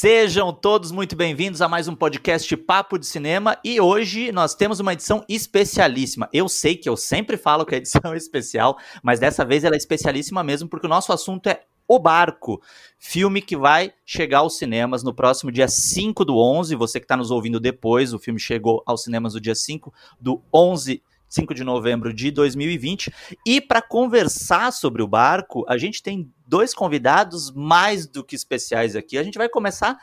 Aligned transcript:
Sejam 0.00 0.50
todos 0.50 0.90
muito 0.90 1.14
bem-vindos 1.14 1.60
a 1.60 1.68
mais 1.68 1.86
um 1.86 1.94
podcast 1.94 2.56
Papo 2.56 2.98
de 2.98 3.04
Cinema 3.04 3.58
e 3.62 3.82
hoje 3.82 4.32
nós 4.32 4.54
temos 4.54 4.80
uma 4.80 4.94
edição 4.94 5.22
especialíssima. 5.28 6.26
Eu 6.32 6.48
sei 6.48 6.74
que 6.74 6.88
eu 6.88 6.96
sempre 6.96 7.36
falo 7.36 7.66
que 7.66 7.74
a 7.74 7.76
edição 7.76 8.14
é 8.14 8.16
especial, 8.16 8.78
mas 9.02 9.20
dessa 9.20 9.44
vez 9.44 9.62
ela 9.62 9.74
é 9.74 9.76
especialíssima 9.76 10.42
mesmo 10.42 10.70
porque 10.70 10.86
o 10.86 10.88
nosso 10.88 11.12
assunto 11.12 11.48
é 11.48 11.64
O 11.86 11.98
Barco, 11.98 12.62
filme 12.98 13.42
que 13.42 13.54
vai 13.54 13.92
chegar 14.06 14.38
aos 14.38 14.56
cinemas 14.56 15.02
no 15.02 15.12
próximo 15.12 15.52
dia 15.52 15.68
5 15.68 16.24
do 16.24 16.38
11. 16.38 16.74
Você 16.76 16.98
que 16.98 17.04
está 17.04 17.14
nos 17.14 17.30
ouvindo 17.30 17.60
depois, 17.60 18.14
o 18.14 18.18
filme 18.18 18.40
chegou 18.40 18.82
aos 18.86 19.02
cinemas 19.02 19.34
no 19.34 19.40
dia 19.40 19.54
5 19.54 19.92
do 20.18 20.42
11 20.50 21.02
5 21.30 21.54
de 21.54 21.64
novembro 21.64 22.12
de 22.12 22.30
2020. 22.30 23.10
E 23.46 23.60
para 23.60 23.80
conversar 23.80 24.72
sobre 24.72 25.00
o 25.02 25.08
barco, 25.08 25.64
a 25.68 25.78
gente 25.78 26.02
tem 26.02 26.30
dois 26.46 26.74
convidados 26.74 27.52
mais 27.52 28.06
do 28.06 28.22
que 28.22 28.34
especiais 28.34 28.94
aqui. 28.96 29.16
A 29.16 29.22
gente 29.22 29.38
vai 29.38 29.48
começar 29.48 29.96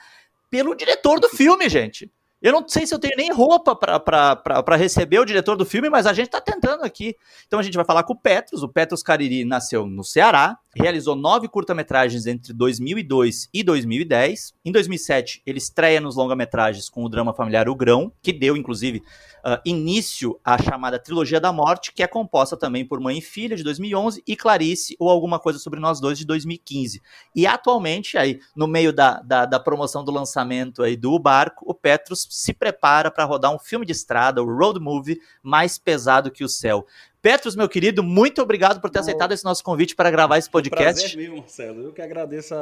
pelo 0.50 0.74
diretor 0.74 1.20
do 1.20 1.30
filme, 1.30 1.68
gente. 1.70 2.10
Eu 2.42 2.54
não 2.54 2.68
sei 2.68 2.86
se 2.86 2.94
eu 2.94 3.00
tenho 3.00 3.18
nem 3.18 3.34
roupa 3.34 3.76
para 3.76 4.76
receber 4.78 5.20
o 5.20 5.26
diretor 5.26 5.58
do 5.58 5.66
filme, 5.66 5.90
mas 5.90 6.06
a 6.06 6.14
gente 6.14 6.28
está 6.28 6.40
tentando 6.40 6.84
aqui. 6.84 7.16
Então 7.48 7.60
a 7.60 7.64
gente 7.64 7.76
vai 7.76 7.84
falar 7.84 8.04
com 8.04 8.14
o 8.14 8.20
Petros. 8.20 8.64
O 8.64 8.70
Petros 8.70 9.04
Cariri 9.04 9.44
nasceu 9.44 9.88
no 9.88 10.04
Ceará, 10.04 10.58
realizou 10.78 11.16
nove 11.16 11.48
curta-metragens 11.48 12.26
entre 12.28 12.54
2002 12.54 13.50
e 13.54 13.64
2010. 13.64 14.54
Em 14.64 14.72
2007, 14.72 15.42
ele 15.46 15.58
estreia 15.58 16.00
nos 16.00 16.16
longa-metragens 16.16 16.90
com 16.90 17.04
o 17.04 17.10
drama 17.10 17.34
familiar 17.34 17.68
O 17.68 17.76
Grão, 17.76 18.12
que 18.22 18.32
deu, 18.32 18.56
inclusive, 18.56 19.00
uh, 19.40 19.60
início 19.66 20.40
à 20.44 20.62
chamada 20.62 21.00
Trilogia 21.00 21.40
da 21.40 21.52
Morte, 21.52 21.92
que 21.92 22.04
é 22.04 22.08
composta 22.08 22.56
também 22.56 22.86
por 22.86 23.00
Mãe 23.00 23.18
e 23.18 23.22
Filha, 23.22 23.56
de 23.56 23.64
2011, 23.64 24.22
e 24.26 24.36
Clarice, 24.36 24.96
ou 25.00 25.10
Alguma 25.10 25.40
Coisa 25.40 25.60
Sobre 25.60 25.80
Nós 25.80 26.00
Dois, 26.00 26.18
de 26.18 26.26
2015. 26.26 27.02
E 27.36 27.48
atualmente, 27.48 28.18
aí, 28.18 28.40
no 28.56 28.68
meio 28.68 28.94
da, 28.94 29.22
da, 29.22 29.46
da 29.46 29.60
promoção 29.60 30.04
do 30.04 30.12
lançamento 30.12 30.84
aí 30.84 30.96
do 30.96 31.18
Barco, 31.18 31.66
o 31.68 31.74
Petros 31.74 32.28
se 32.30 32.54
prepara 32.54 33.10
para 33.10 33.26
rodar 33.26 33.54
um 33.54 33.60
filme 33.60 33.86
de 33.86 33.92
estrada, 33.92 34.44
o 34.44 34.46
road 34.46 34.80
movie, 34.80 35.20
mais 35.42 35.78
pesado 35.78 36.32
que 36.32 36.44
o 36.44 36.50
céu. 36.50 36.86
Petros, 37.28 37.58
meu 37.58 37.68
querido, 37.68 38.02
muito 38.02 38.42
obrigado 38.42 38.80
por 38.80 38.90
ter 38.90 39.00
aceitado 39.00 39.34
esse 39.34 39.44
nosso 39.44 39.62
convite 39.62 39.94
para 39.98 40.10
gravar 40.10 40.38
esse 40.38 40.50
podcast. 40.50 41.02
Prazer 41.02 41.18
mesmo, 41.18 41.40
Marcelo. 41.40 41.84
Eu 41.84 41.92
que 41.92 42.02
agradeço. 42.02 42.56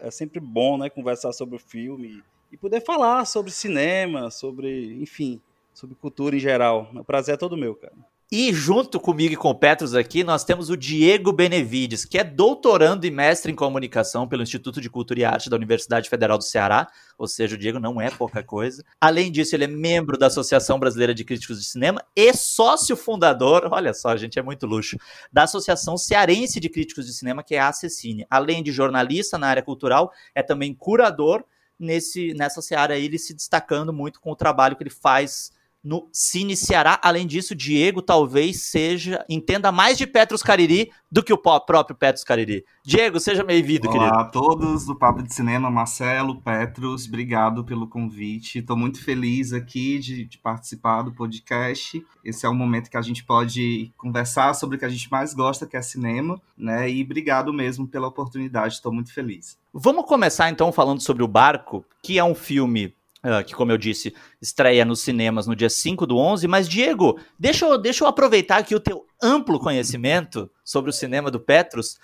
é 0.00 0.10
sempre 0.10 0.40
bom, 0.40 0.76
né, 0.76 0.90
conversar 0.90 1.32
sobre 1.32 1.54
o 1.54 1.60
filme 1.60 2.20
e 2.50 2.56
poder 2.56 2.80
falar 2.80 3.24
sobre 3.24 3.52
cinema, 3.52 4.28
sobre, 4.28 5.00
enfim, 5.00 5.40
sobre 5.72 5.94
cultura 5.94 6.34
em 6.34 6.40
geral. 6.40 6.90
O 6.92 7.04
prazer 7.04 7.36
é 7.36 7.38
todo 7.38 7.56
meu, 7.56 7.76
cara. 7.76 7.94
E 8.32 8.52
junto 8.52 9.00
comigo 9.00 9.34
e 9.34 9.36
com 9.36 9.50
o 9.50 9.54
Petros 9.56 9.92
aqui, 9.92 10.22
nós 10.22 10.44
temos 10.44 10.70
o 10.70 10.76
Diego 10.76 11.32
Benevides, 11.32 12.04
que 12.04 12.16
é 12.16 12.22
doutorando 12.22 13.04
e 13.04 13.10
mestre 13.10 13.50
em 13.50 13.56
comunicação 13.56 14.28
pelo 14.28 14.44
Instituto 14.44 14.80
de 14.80 14.88
Cultura 14.88 15.18
e 15.18 15.24
Arte 15.24 15.50
da 15.50 15.56
Universidade 15.56 16.08
Federal 16.08 16.38
do 16.38 16.44
Ceará, 16.44 16.86
ou 17.18 17.26
seja, 17.26 17.56
o 17.56 17.58
Diego 17.58 17.80
não 17.80 18.00
é 18.00 18.08
pouca 18.08 18.40
coisa. 18.40 18.84
Além 19.00 19.32
disso, 19.32 19.56
ele 19.56 19.64
é 19.64 19.66
membro 19.66 20.16
da 20.16 20.28
Associação 20.28 20.78
Brasileira 20.78 21.12
de 21.12 21.24
Críticos 21.24 21.58
de 21.58 21.64
Cinema 21.64 22.04
e 22.14 22.32
sócio 22.32 22.96
fundador, 22.96 23.68
olha 23.72 23.92
só, 23.92 24.16
gente, 24.16 24.38
é 24.38 24.42
muito 24.42 24.64
luxo, 24.64 24.96
da 25.32 25.42
Associação 25.42 25.98
Cearense 25.98 26.60
de 26.60 26.68
Críticos 26.68 27.06
de 27.06 27.12
Cinema, 27.12 27.42
que 27.42 27.56
é 27.56 27.58
a 27.58 27.66
Acessine. 27.66 28.24
Além 28.30 28.62
de 28.62 28.70
jornalista 28.70 29.38
na 29.38 29.48
área 29.48 29.62
cultural, 29.62 30.12
é 30.36 30.40
também 30.40 30.72
curador 30.72 31.42
nesse, 31.76 32.32
nessa 32.34 32.62
seara 32.62 32.94
aí, 32.94 33.06
ele 33.06 33.18
se 33.18 33.34
destacando 33.34 33.92
muito 33.92 34.20
com 34.20 34.30
o 34.30 34.36
trabalho 34.36 34.76
que 34.76 34.84
ele 34.84 34.90
faz 34.90 35.50
no 35.82 36.08
Cine 36.12 36.56
Ceará. 36.56 36.98
Além 37.02 37.26
disso, 37.26 37.54
Diego 37.54 38.02
talvez 38.02 38.62
seja 38.62 39.24
entenda 39.28 39.72
mais 39.72 39.96
de 39.96 40.06
Petros 40.06 40.42
Cariri 40.42 40.90
do 41.10 41.22
que 41.22 41.32
o 41.32 41.38
próprio 41.38 41.96
Petros 41.96 42.22
Cariri. 42.22 42.64
Diego, 42.84 43.18
seja 43.18 43.42
bem-vindo, 43.42 43.88
querido. 43.88 44.10
Olá 44.10 44.22
a 44.22 44.24
todos 44.24 44.86
do 44.86 44.94
Papo 44.94 45.22
de 45.22 45.34
Cinema, 45.34 45.70
Marcelo, 45.70 46.40
Petros, 46.40 47.06
obrigado 47.06 47.64
pelo 47.64 47.88
convite. 47.88 48.58
Estou 48.58 48.76
muito 48.76 49.02
feliz 49.02 49.52
aqui 49.52 49.98
de, 49.98 50.24
de, 50.24 50.38
participar 50.38 51.02
do 51.02 51.12
podcast. 51.12 52.04
Esse 52.24 52.46
é 52.46 52.48
um 52.48 52.54
momento 52.54 52.90
que 52.90 52.96
a 52.96 53.02
gente 53.02 53.24
pode 53.24 53.92
conversar 53.96 54.54
sobre 54.54 54.76
o 54.76 54.78
que 54.78 54.84
a 54.84 54.88
gente 54.88 55.10
mais 55.10 55.34
gosta, 55.34 55.66
que 55.66 55.76
é 55.76 55.82
cinema, 55.82 56.40
né? 56.56 56.90
E 56.90 57.02
obrigado 57.02 57.52
mesmo 57.52 57.86
pela 57.86 58.08
oportunidade, 58.08 58.74
estou 58.74 58.92
muito 58.92 59.12
feliz. 59.12 59.58
Vamos 59.72 60.04
começar 60.06 60.50
então 60.50 60.72
falando 60.72 61.00
sobre 61.00 61.22
o 61.22 61.28
Barco, 61.28 61.84
que 62.02 62.18
é 62.18 62.24
um 62.24 62.34
filme 62.34 62.94
Uh, 63.22 63.44
que, 63.44 63.54
como 63.54 63.70
eu 63.70 63.76
disse, 63.76 64.14
estreia 64.40 64.82
nos 64.82 65.00
cinemas 65.00 65.46
no 65.46 65.54
dia 65.54 65.68
5 65.68 66.06
do 66.06 66.16
11. 66.16 66.48
Mas, 66.48 66.66
Diego, 66.66 67.20
deixa 67.38 67.66
eu, 67.66 67.76
deixa 67.76 68.02
eu 68.02 68.08
aproveitar 68.08 68.56
aqui 68.56 68.74
o 68.74 68.80
teu 68.80 69.04
amplo 69.22 69.60
conhecimento 69.60 70.50
sobre 70.64 70.88
o 70.88 70.92
cinema 70.92 71.30
do 71.30 71.38
Petros. 71.38 71.98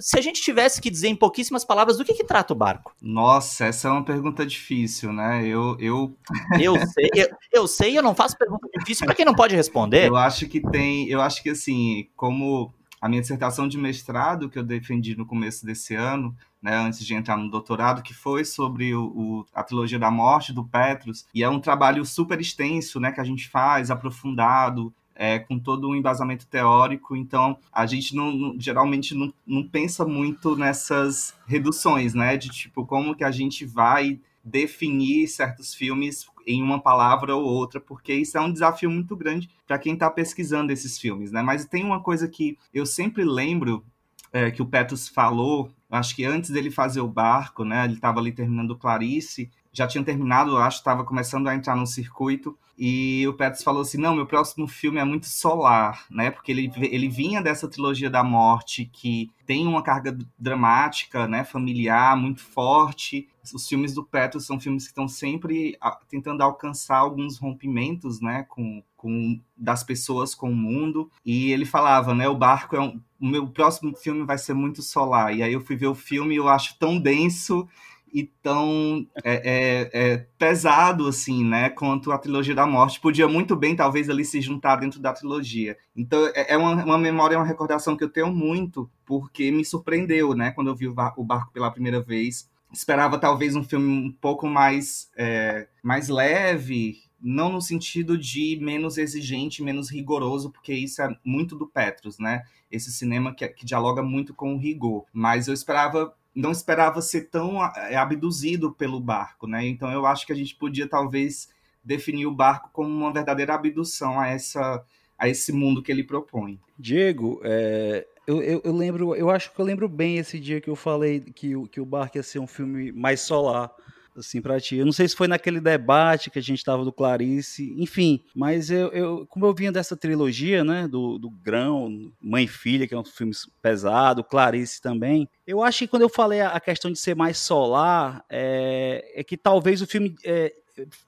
Se 0.00 0.18
a 0.18 0.22
gente 0.22 0.40
tivesse 0.40 0.80
que 0.80 0.88
dizer 0.88 1.08
em 1.08 1.16
pouquíssimas 1.16 1.64
palavras, 1.64 1.98
do 1.98 2.04
que, 2.04 2.14
que 2.14 2.24
trata 2.24 2.54
o 2.54 2.56
barco? 2.56 2.94
Nossa, 3.02 3.66
essa 3.66 3.88
é 3.88 3.90
uma 3.90 4.04
pergunta 4.04 4.46
difícil, 4.46 5.12
né? 5.12 5.46
Eu. 5.46 5.76
Eu, 5.78 6.16
eu 6.58 6.74
sei, 6.86 7.10
eu, 7.14 7.28
eu 7.52 7.68
sei, 7.68 7.98
eu 7.98 8.02
não 8.02 8.14
faço 8.14 8.38
pergunta 8.38 8.66
difícil 8.78 9.04
para 9.04 9.14
quem 9.14 9.26
não 9.26 9.34
pode 9.34 9.54
responder. 9.54 10.08
Eu 10.08 10.16
acho 10.16 10.48
que 10.48 10.60
tem. 10.60 11.06
Eu 11.08 11.20
acho 11.20 11.42
que, 11.42 11.50
assim, 11.50 12.08
como 12.16 12.72
a 13.04 13.08
minha 13.08 13.20
dissertação 13.20 13.68
de 13.68 13.76
mestrado 13.76 14.48
que 14.48 14.58
eu 14.58 14.62
defendi 14.62 15.14
no 15.14 15.26
começo 15.26 15.66
desse 15.66 15.94
ano, 15.94 16.34
né, 16.62 16.74
antes 16.74 17.04
de 17.04 17.12
entrar 17.12 17.36
no 17.36 17.50
doutorado, 17.50 18.02
que 18.02 18.14
foi 18.14 18.46
sobre 18.46 18.94
o, 18.94 19.04
o, 19.04 19.46
a 19.52 19.62
trilogia 19.62 19.98
da 19.98 20.10
morte 20.10 20.54
do 20.54 20.64
Petrus, 20.64 21.26
e 21.34 21.44
é 21.44 21.48
um 21.50 21.60
trabalho 21.60 22.02
super 22.06 22.40
extenso, 22.40 22.98
né, 22.98 23.12
que 23.12 23.20
a 23.20 23.24
gente 23.24 23.46
faz, 23.46 23.90
aprofundado, 23.90 24.90
é, 25.14 25.38
com 25.38 25.58
todo 25.58 25.86
um 25.86 25.94
embasamento 25.94 26.46
teórico, 26.46 27.14
então 27.14 27.58
a 27.70 27.84
gente 27.84 28.16
não, 28.16 28.32
não, 28.32 28.58
geralmente 28.58 29.14
não, 29.14 29.30
não 29.46 29.68
pensa 29.68 30.06
muito 30.06 30.56
nessas 30.56 31.34
reduções, 31.46 32.14
né, 32.14 32.38
de 32.38 32.48
tipo 32.48 32.86
como 32.86 33.14
que 33.14 33.22
a 33.22 33.30
gente 33.30 33.66
vai 33.66 34.18
definir 34.42 35.28
certos 35.28 35.74
filmes 35.74 36.26
em 36.46 36.62
uma 36.62 36.80
palavra 36.80 37.34
ou 37.34 37.44
outra, 37.44 37.80
porque 37.80 38.12
isso 38.14 38.36
é 38.36 38.40
um 38.40 38.52
desafio 38.52 38.90
muito 38.90 39.16
grande 39.16 39.48
para 39.66 39.78
quem 39.78 39.94
está 39.94 40.10
pesquisando 40.10 40.72
esses 40.72 40.98
filmes, 40.98 41.30
né? 41.30 41.42
Mas 41.42 41.64
tem 41.64 41.84
uma 41.84 42.00
coisa 42.00 42.28
que 42.28 42.58
eu 42.72 42.84
sempre 42.86 43.24
lembro 43.24 43.84
é, 44.32 44.50
que 44.50 44.60
o 44.60 44.66
Petrus 44.66 45.08
falou, 45.08 45.70
acho 45.90 46.16
que 46.16 46.24
antes 46.24 46.50
dele 46.50 46.70
fazer 46.70 47.00
o 47.00 47.08
barco, 47.08 47.64
né? 47.64 47.84
Ele 47.84 47.94
estava 47.94 48.18
ali 48.18 48.32
terminando 48.32 48.76
Clarice, 48.76 49.50
já 49.74 49.86
tinha 49.86 50.04
terminado, 50.04 50.56
acho, 50.56 50.78
estava 50.78 51.04
começando 51.04 51.48
a 51.48 51.54
entrar 51.54 51.76
no 51.76 51.86
circuito, 51.86 52.56
e 52.76 53.26
o 53.28 53.34
Petros 53.34 53.62
falou 53.62 53.82
assim: 53.82 53.98
não, 53.98 54.16
meu 54.16 54.26
próximo 54.26 54.66
filme 54.66 54.98
é 54.98 55.04
muito 55.04 55.26
solar, 55.26 56.06
né? 56.10 56.30
Porque 56.30 56.50
ele, 56.50 56.72
ele 56.76 57.08
vinha 57.08 57.40
dessa 57.40 57.68
trilogia 57.68 58.10
da 58.10 58.24
morte 58.24 58.90
que 58.92 59.30
tem 59.46 59.66
uma 59.66 59.82
carga 59.82 60.16
dramática, 60.38 61.28
né? 61.28 61.44
Familiar 61.44 62.16
muito 62.16 62.40
forte. 62.40 63.28
Os 63.54 63.68
filmes 63.68 63.94
do 63.94 64.02
Petros 64.02 64.46
são 64.46 64.58
filmes 64.58 64.84
que 64.84 64.90
estão 64.90 65.06
sempre 65.06 65.78
tentando 66.08 66.42
alcançar 66.42 66.96
alguns 66.96 67.38
rompimentos, 67.38 68.20
né? 68.20 68.44
Com, 68.48 68.82
com 68.96 69.40
das 69.56 69.84
pessoas 69.84 70.34
com 70.34 70.50
o 70.50 70.56
mundo. 70.56 71.08
E 71.24 71.52
ele 71.52 71.64
falava, 71.64 72.12
né? 72.12 72.28
O 72.28 72.36
barco 72.36 72.74
é 72.74 72.80
um, 72.80 73.00
o 73.20 73.26
meu 73.26 73.46
próximo 73.46 73.94
filme 73.94 74.24
vai 74.24 74.36
ser 74.36 74.54
muito 74.54 74.82
solar. 74.82 75.32
E 75.32 75.44
aí 75.44 75.52
eu 75.52 75.60
fui 75.60 75.76
ver 75.76 75.86
o 75.86 75.94
filme 75.94 76.34
e 76.34 76.38
eu 76.38 76.48
acho 76.48 76.76
tão 76.76 76.98
denso 76.98 77.68
e 78.14 78.22
tão 78.22 79.04
é, 79.24 79.34
é, 79.34 79.90
é, 79.92 80.18
pesado 80.38 81.08
assim, 81.08 81.44
né? 81.44 81.68
Quanto 81.68 82.12
a 82.12 82.18
trilogia 82.18 82.54
da 82.54 82.64
morte. 82.64 83.00
Podia 83.00 83.26
muito 83.26 83.56
bem, 83.56 83.74
talvez, 83.74 84.08
ali 84.08 84.24
se 84.24 84.40
juntar 84.40 84.76
dentro 84.76 85.00
da 85.00 85.12
trilogia. 85.12 85.76
Então 85.96 86.24
é, 86.28 86.52
é 86.52 86.56
uma, 86.56 86.84
uma 86.84 86.96
memória, 86.96 87.36
uma 87.36 87.44
recordação 87.44 87.96
que 87.96 88.04
eu 88.04 88.08
tenho 88.08 88.32
muito, 88.32 88.88
porque 89.04 89.50
me 89.50 89.64
surpreendeu, 89.64 90.32
né? 90.32 90.52
Quando 90.52 90.68
eu 90.68 90.76
vi 90.76 90.86
o, 90.86 90.94
barco 90.94 91.52
pela 91.52 91.72
primeira 91.72 92.00
vez. 92.00 92.48
Esperava 92.72 93.18
talvez 93.18 93.56
um 93.56 93.64
filme 93.64 93.86
um 93.86 94.12
pouco 94.12 94.46
mais, 94.48 95.10
é, 95.16 95.66
mais 95.82 96.08
leve, 96.08 97.02
não 97.20 97.50
no 97.50 97.60
sentido 97.60 98.16
de 98.16 98.58
menos 98.60 98.96
exigente, 98.96 99.62
menos 99.62 99.90
rigoroso, 99.90 100.50
porque 100.50 100.72
isso 100.72 101.02
é 101.02 101.16
muito 101.24 101.56
do 101.56 101.66
Petros, 101.66 102.18
né? 102.18 102.44
Esse 102.70 102.92
cinema 102.92 103.34
que, 103.34 103.46
que 103.48 103.66
dialoga 103.66 104.02
muito 104.02 104.34
com 104.34 104.54
o 104.54 104.58
rigor. 104.58 105.04
Mas 105.12 105.48
eu 105.48 105.54
esperava 105.54 106.14
não 106.34 106.50
esperava 106.50 107.00
ser 107.00 107.28
tão 107.30 107.64
é, 107.64 107.96
abduzido 107.96 108.72
pelo 108.72 108.98
barco, 108.98 109.46
né? 109.46 109.66
Então 109.66 109.90
eu 109.90 110.04
acho 110.04 110.26
que 110.26 110.32
a 110.32 110.36
gente 110.36 110.54
podia 110.54 110.88
talvez 110.88 111.48
definir 111.82 112.26
o 112.26 112.34
barco 112.34 112.70
como 112.72 112.88
uma 112.88 113.12
verdadeira 113.12 113.54
abdução 113.54 114.18
a 114.18 114.28
essa 114.28 114.84
a 115.16 115.28
esse 115.28 115.52
mundo 115.52 115.80
que 115.80 115.92
ele 115.92 116.02
propõe. 116.02 116.58
Diego, 116.76 117.40
é, 117.44 118.04
eu, 118.26 118.42
eu, 118.42 118.60
eu, 118.64 118.72
lembro, 118.72 119.14
eu 119.14 119.30
acho 119.30 119.52
que 119.52 119.60
eu 119.60 119.64
lembro 119.64 119.88
bem 119.88 120.18
esse 120.18 120.40
dia 120.40 120.60
que 120.60 120.68
eu 120.68 120.74
falei 120.74 121.20
que, 121.20 121.52
que 121.68 121.80
o 121.80 121.86
barco 121.86 122.16
ia 122.16 122.22
ser 122.22 122.40
um 122.40 122.46
filme 122.46 122.90
mais 122.90 123.20
solar 123.20 123.70
assim, 124.16 124.40
para 124.40 124.60
ti. 124.60 124.76
Eu 124.76 124.84
não 124.84 124.92
sei 124.92 125.08
se 125.08 125.16
foi 125.16 125.28
naquele 125.28 125.60
debate 125.60 126.30
que 126.30 126.38
a 126.38 126.42
gente 126.42 126.64
tava 126.64 126.84
do 126.84 126.92
Clarice, 126.92 127.74
enfim, 127.78 128.20
mas 128.34 128.70
eu, 128.70 128.88
eu 128.88 129.26
como 129.28 129.46
eu 129.46 129.54
vinha 129.54 129.72
dessa 129.72 129.96
trilogia, 129.96 130.64
né, 130.64 130.86
do, 130.88 131.18
do 131.18 131.30
Grão, 131.30 132.12
Mãe 132.20 132.44
e 132.44 132.48
Filha, 132.48 132.86
que 132.86 132.94
é 132.94 132.98
um 132.98 133.04
filme 133.04 133.32
pesado, 133.60 134.24
Clarice 134.24 134.80
também, 134.80 135.28
eu 135.46 135.62
acho 135.62 135.80
que 135.80 135.88
quando 135.88 136.02
eu 136.02 136.08
falei 136.08 136.40
a 136.40 136.58
questão 136.60 136.90
de 136.90 136.98
ser 136.98 137.14
mais 137.14 137.38
solar, 137.38 138.24
é, 138.30 139.12
é 139.14 139.24
que 139.24 139.36
talvez 139.36 139.82
o 139.82 139.86
filme 139.86 140.14
é, 140.24 140.52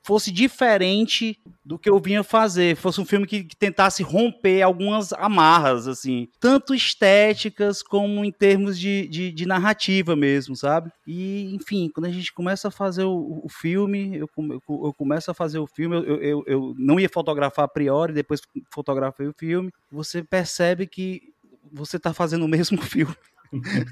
fosse 0.02 0.30
diferente 0.30 1.38
do 1.64 1.78
que 1.78 1.90
eu 1.90 1.98
vinha 1.98 2.22
fazer, 2.22 2.76
fosse 2.76 3.00
um 3.00 3.04
filme 3.04 3.26
que, 3.26 3.44
que, 3.44 3.56
tentasse 3.56 4.02
romper 4.02 4.62
algumas 4.62 5.12
amarras, 5.12 5.88
assim, 5.88 6.28
tanto 6.38 6.74
estéticas 6.74 7.82
como 7.82 8.24
em 8.24 8.30
termos 8.30 8.78
de, 8.78 9.08
de, 9.08 9.32
de 9.32 9.46
narrativa 9.46 10.14
mesmo, 10.14 10.54
sabe? 10.54 10.90
E, 11.06 11.54
enfim, 11.54 11.90
quando 11.92 12.06
a 12.06 12.12
gente 12.12 12.32
começa 12.32 12.68
a 12.68 12.70
fazer 12.70 13.04
o, 13.04 13.40
o 13.44 13.48
filme, 13.48 14.16
eu, 14.16 14.28
eu, 14.36 14.62
eu, 14.68 14.94
começo 14.94 15.30
a 15.30 15.34
fazer 15.34 15.58
o 15.58 15.66
filme, 15.66 15.96
eu, 15.96 16.22
eu, 16.22 16.44
eu 16.46 16.74
não 16.78 17.00
ia 17.00 17.08
fotografar 17.08 17.64
a 17.64 17.68
priori, 17.68 18.12
depois 18.12 18.40
fotografei 18.72 19.26
o 19.26 19.34
filme, 19.36 19.72
você 19.90 20.22
percebe 20.22 20.86
que 20.86 21.34
você 21.72 21.98
tá 21.98 22.14
fazendo 22.14 22.44
o 22.44 22.48
mesmo 22.48 22.80
filme, 22.82 23.14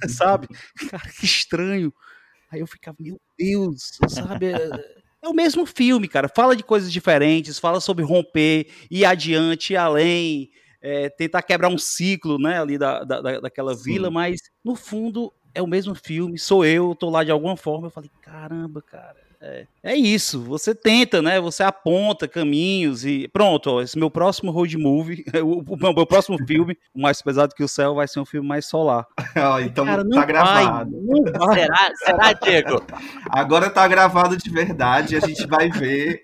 sabe? 0.08 0.48
Cara, 0.90 1.08
que 1.10 1.24
estranho. 1.24 1.92
Aí 2.50 2.60
eu 2.60 2.66
ficava, 2.66 2.96
meu 3.00 3.20
Deus, 3.36 3.98
sabe? 4.08 4.52
É, 5.24 5.28
o 5.28 5.32
mesmo 5.32 5.64
filme, 5.64 6.06
cara. 6.06 6.28
Fala 6.28 6.54
de 6.54 6.62
coisas 6.62 6.92
diferentes, 6.92 7.58
fala 7.58 7.80
sobre 7.80 8.04
romper, 8.04 8.68
ir 8.90 9.04
adiante, 9.04 9.72
ir 9.72 9.76
além, 9.76 10.50
é, 10.82 11.08
tentar 11.08 11.42
quebrar 11.42 11.68
um 11.68 11.78
ciclo, 11.78 12.38
né, 12.38 12.60
ali 12.60 12.76
da, 12.76 13.02
da, 13.04 13.40
daquela 13.40 13.74
Sim. 13.74 13.84
vila, 13.84 14.10
mas 14.10 14.40
no 14.62 14.76
fundo 14.76 15.32
é 15.54 15.62
o 15.62 15.66
mesmo 15.66 15.94
filme, 15.94 16.38
sou 16.38 16.64
eu, 16.64 16.94
tô 16.94 17.08
lá 17.08 17.24
de 17.24 17.30
alguma 17.30 17.56
forma. 17.56 17.86
Eu 17.86 17.90
falei, 17.90 18.10
caramba, 18.20 18.82
cara 18.82 19.24
é, 19.44 19.66
é, 19.84 19.94
isso, 19.94 20.40
você 20.40 20.74
tenta, 20.74 21.20
né? 21.20 21.38
Você 21.38 21.62
aponta 21.62 22.26
caminhos 22.26 23.04
e 23.04 23.28
pronto, 23.28 23.70
ó, 23.70 23.82
esse 23.82 23.98
meu 23.98 24.10
próximo 24.10 24.50
road 24.50 24.78
movie, 24.78 25.22
o, 25.44 25.62
o, 25.74 25.76
meu 25.76 26.06
próximo 26.06 26.38
filme, 26.48 26.74
o 26.94 27.02
Mais 27.02 27.20
Pesado 27.20 27.54
que 27.54 27.62
o 27.62 27.68
Céu, 27.68 27.94
vai 27.94 28.08
ser 28.08 28.18
um 28.18 28.24
filme 28.24 28.48
mais 28.48 28.64
solar. 28.64 29.06
então 29.66 29.84
Cara, 29.84 30.08
tá 30.08 30.24
gravado. 30.24 30.90
Vai, 31.36 31.54
será, 31.54 31.90
será, 31.96 32.32
Diego? 32.32 32.82
Agora 33.28 33.68
tá 33.68 33.86
gravado 33.86 34.38
de 34.38 34.48
verdade, 34.48 35.16
a 35.16 35.20
gente 35.20 35.46
vai 35.46 35.68
ver, 35.68 36.22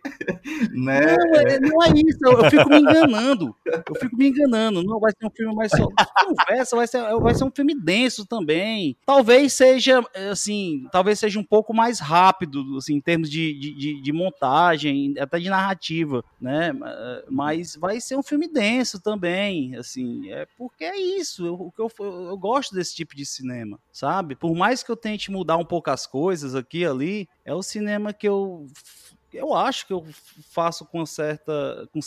né? 0.73 1.17
Não, 1.19 1.37
é, 1.37 1.61
não 1.61 1.83
é 1.85 1.89
isso, 1.89 2.19
eu, 2.23 2.43
eu, 2.43 2.51
fico 2.51 2.71
me 2.71 2.79
enganando, 2.79 3.55
eu 3.67 3.95
fico 4.01 4.17
me 4.17 4.29
enganando, 4.29 4.83
não 4.83 4.99
vai 4.99 5.11
ser 5.11 5.27
um 5.27 5.31
filme 5.37 5.55
mais 5.55 5.71
solar. 5.71 6.09
Conversa, 6.25 6.77
vai 6.77 6.87
ser, 6.87 7.03
vai 7.21 7.35
ser 7.35 7.45
um 7.45 7.53
filme 7.55 7.75
denso 7.75 8.25
também. 8.25 8.97
Talvez 9.05 9.53
seja, 9.53 10.03
assim, 10.31 10.87
talvez 10.91 11.19
seja 11.19 11.39
um 11.39 11.45
pouco 11.45 11.75
mais 11.75 12.01
rápido, 12.01 12.65
assim, 12.79 12.99
termos 13.03 13.29
de, 13.29 13.50
de, 13.53 14.03
de, 14.03 14.13
montagem, 14.13 15.15
até 15.19 15.39
de 15.39 15.49
narrativa, 15.49 16.25
né? 16.41 16.73
Mas 17.29 17.77
vai 17.77 18.01
ser 18.01 18.17
um 18.17 18.23
filme 18.23 18.49
denso 18.49 19.01
também, 19.01 19.77
assim, 19.77 20.31
é 20.31 20.47
porque 20.59 20.85
é 20.85 20.99
isso, 20.99 21.47
eu, 21.47 21.73
eu, 21.79 21.91
eu 21.99 22.37
gosto 22.37 22.75
desse 22.75 22.95
tipo 22.95 23.15
de 23.15 23.25
cinema, 23.25 23.79
sabe? 23.93 24.35
Por 24.35 24.55
mais 24.55 24.83
que 24.83 24.91
eu 24.91 24.97
tente 24.97 25.31
mudar 25.31 25.57
um 25.57 25.65
pouco 25.65 25.91
as 25.91 26.07
coisas 26.07 26.55
aqui 26.55 26.85
ali, 26.85 27.29
é 27.45 27.55
o 27.55 27.63
cinema 27.63 28.13
que 28.13 28.29
eu 28.29 28.67
eu 29.39 29.55
acho 29.55 29.87
que 29.87 29.93
eu 29.93 30.05
faço 30.51 30.85
com 30.87 31.05
certa 31.07 31.89
com, 31.93 32.01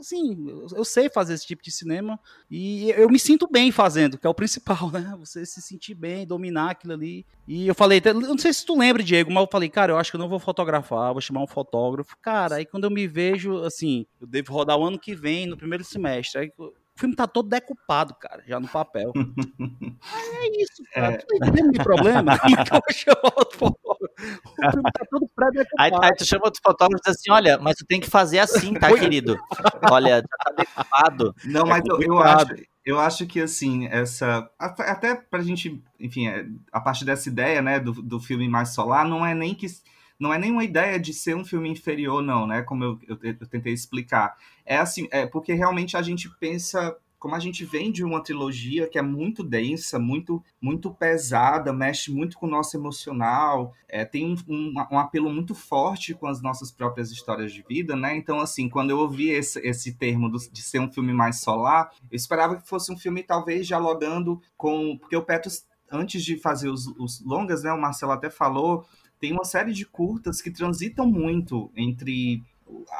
assim, 0.00 0.46
eu 0.74 0.84
sei 0.84 1.08
fazer 1.08 1.34
esse 1.34 1.46
tipo 1.46 1.62
de 1.62 1.70
cinema 1.70 2.18
e 2.50 2.90
eu 2.90 3.08
me 3.08 3.18
sinto 3.18 3.46
bem 3.46 3.70
fazendo, 3.70 4.18
que 4.18 4.26
é 4.26 4.30
o 4.30 4.34
principal, 4.34 4.90
né? 4.90 5.14
Você 5.18 5.44
se 5.44 5.60
sentir 5.60 5.94
bem, 5.94 6.26
dominar 6.26 6.70
aquilo 6.70 6.94
ali. 6.94 7.24
E 7.46 7.68
eu 7.68 7.74
falei, 7.74 8.00
não 8.14 8.38
sei 8.38 8.52
se 8.52 8.64
tu 8.64 8.78
lembra, 8.78 9.02
Diego, 9.02 9.30
mas 9.30 9.42
eu 9.42 9.48
falei, 9.50 9.68
cara, 9.68 9.92
eu 9.92 9.98
acho 9.98 10.10
que 10.10 10.16
eu 10.16 10.20
não 10.20 10.28
vou 10.28 10.38
fotografar, 10.38 11.12
vou 11.12 11.20
chamar 11.20 11.42
um 11.42 11.46
fotógrafo. 11.46 12.16
Cara, 12.20 12.56
aí 12.56 12.66
quando 12.66 12.84
eu 12.84 12.90
me 12.90 13.06
vejo, 13.06 13.62
assim, 13.62 14.06
eu 14.20 14.26
devo 14.26 14.52
rodar 14.52 14.78
o 14.78 14.84
ano 14.84 14.98
que 14.98 15.14
vem, 15.14 15.46
no 15.46 15.56
primeiro 15.56 15.84
semestre. 15.84 16.40
Aí 16.40 16.52
o 17.00 17.08
filme 17.08 17.16
tá 17.16 17.26
todo 17.26 17.48
decupado, 17.48 18.14
cara, 18.14 18.42
já 18.46 18.60
no 18.60 18.68
papel. 18.68 19.10
é 19.16 20.62
isso, 20.62 20.82
cara. 20.92 21.14
É. 21.14 21.16
Tu 21.16 21.38
tá 21.38 21.46
entendendo 21.46 21.82
problema? 21.82 22.38
Então 22.50 22.80
eu 22.86 22.94
chamo 22.94 23.20
outro 23.36 23.58
fotógrafo. 23.58 24.14
O 24.58 24.70
filme 24.70 24.92
tá 24.92 25.06
todo 25.10 25.30
pré-decupado. 25.34 25.78
Aí, 25.78 26.10
aí, 26.10 26.16
tu 26.16 26.26
chama 26.26 26.44
outro 26.44 26.60
fotógrafo 26.62 27.00
e 27.00 27.10
diz 27.10 27.18
assim: 27.18 27.30
olha, 27.30 27.58
mas 27.58 27.76
tu 27.76 27.86
tem 27.86 28.00
que 28.00 28.10
fazer 28.10 28.38
assim, 28.40 28.74
tá, 28.74 28.92
querido? 28.92 29.38
Olha, 29.90 30.16
já 30.16 30.44
tá 30.44 30.52
decupado. 30.56 31.34
Não, 31.46 31.64
mas 31.64 31.82
é 31.84 31.88
eu, 31.90 32.02
eu 32.02 32.18
acho. 32.18 32.54
Eu 32.84 32.98
acho 32.98 33.26
que, 33.26 33.40
assim, 33.40 33.86
essa. 33.86 34.50
Até 34.58 35.14
pra 35.14 35.42
gente, 35.42 35.82
enfim, 35.98 36.28
é, 36.28 36.46
a 36.72 36.80
partir 36.80 37.04
dessa 37.04 37.28
ideia, 37.28 37.62
né, 37.62 37.80
do, 37.80 37.92
do 37.92 38.20
filme 38.20 38.48
mais 38.48 38.74
solar, 38.74 39.06
não 39.06 39.24
é 39.24 39.34
nem 39.34 39.54
que 39.54 39.66
não 40.20 40.32
é 40.32 40.38
nenhuma 40.38 40.62
ideia 40.62 41.00
de 41.00 41.14
ser 41.14 41.34
um 41.34 41.44
filme 41.44 41.70
inferior, 41.70 42.22
não, 42.22 42.46
né? 42.46 42.62
Como 42.62 42.84
eu, 42.84 42.98
eu, 43.08 43.18
eu 43.22 43.46
tentei 43.48 43.72
explicar. 43.72 44.36
É 44.66 44.76
assim, 44.76 45.08
é 45.10 45.26
porque 45.26 45.54
realmente 45.54 45.96
a 45.96 46.02
gente 46.02 46.28
pensa 46.38 46.94
como 47.20 47.34
a 47.34 47.38
gente 47.38 47.66
vem 47.66 47.92
de 47.92 48.02
uma 48.02 48.22
trilogia 48.22 48.88
que 48.88 48.98
é 48.98 49.02
muito 49.02 49.44
densa, 49.44 49.98
muito 49.98 50.42
muito 50.58 50.90
pesada, 50.90 51.70
mexe 51.70 52.10
muito 52.10 52.38
com 52.38 52.46
o 52.46 52.50
nosso 52.50 52.74
emocional, 52.78 53.74
é, 53.86 54.06
tem 54.06 54.24
um, 54.24 54.34
um, 54.48 54.74
um, 54.90 54.98
apelo 54.98 55.30
muito 55.30 55.54
forte 55.54 56.14
com 56.14 56.26
as 56.26 56.40
nossas 56.40 56.72
próprias 56.72 57.10
histórias 57.10 57.52
de 57.52 57.62
vida, 57.62 57.94
né? 57.94 58.16
Então, 58.16 58.40
assim, 58.40 58.70
quando 58.70 58.90
eu 58.90 58.98
ouvi 58.98 59.28
esse, 59.28 59.60
esse 59.60 59.92
termo 59.92 60.30
do, 60.30 60.38
de 60.50 60.62
ser 60.62 60.80
um 60.80 60.90
filme 60.90 61.12
mais 61.12 61.40
solar, 61.40 61.90
eu 62.10 62.16
esperava 62.16 62.56
que 62.56 62.66
fosse 62.66 62.90
um 62.90 62.96
filme 62.96 63.22
talvez 63.22 63.66
dialogando 63.66 64.40
com... 64.56 64.96
Porque 64.98 65.16
o 65.16 65.22
Petros, 65.22 65.66
antes 65.92 66.24
de 66.24 66.38
fazer 66.38 66.70
os, 66.70 66.86
os 66.98 67.22
longas, 67.22 67.62
né? 67.62 67.70
O 67.70 67.80
Marcelo 67.80 68.12
até 68.12 68.30
falou 68.30 68.86
tem 69.20 69.32
uma 69.32 69.44
série 69.44 69.72
de 69.72 69.84
curtas 69.84 70.40
que 70.40 70.50
transitam 70.50 71.06
muito 71.06 71.70
entre 71.76 72.42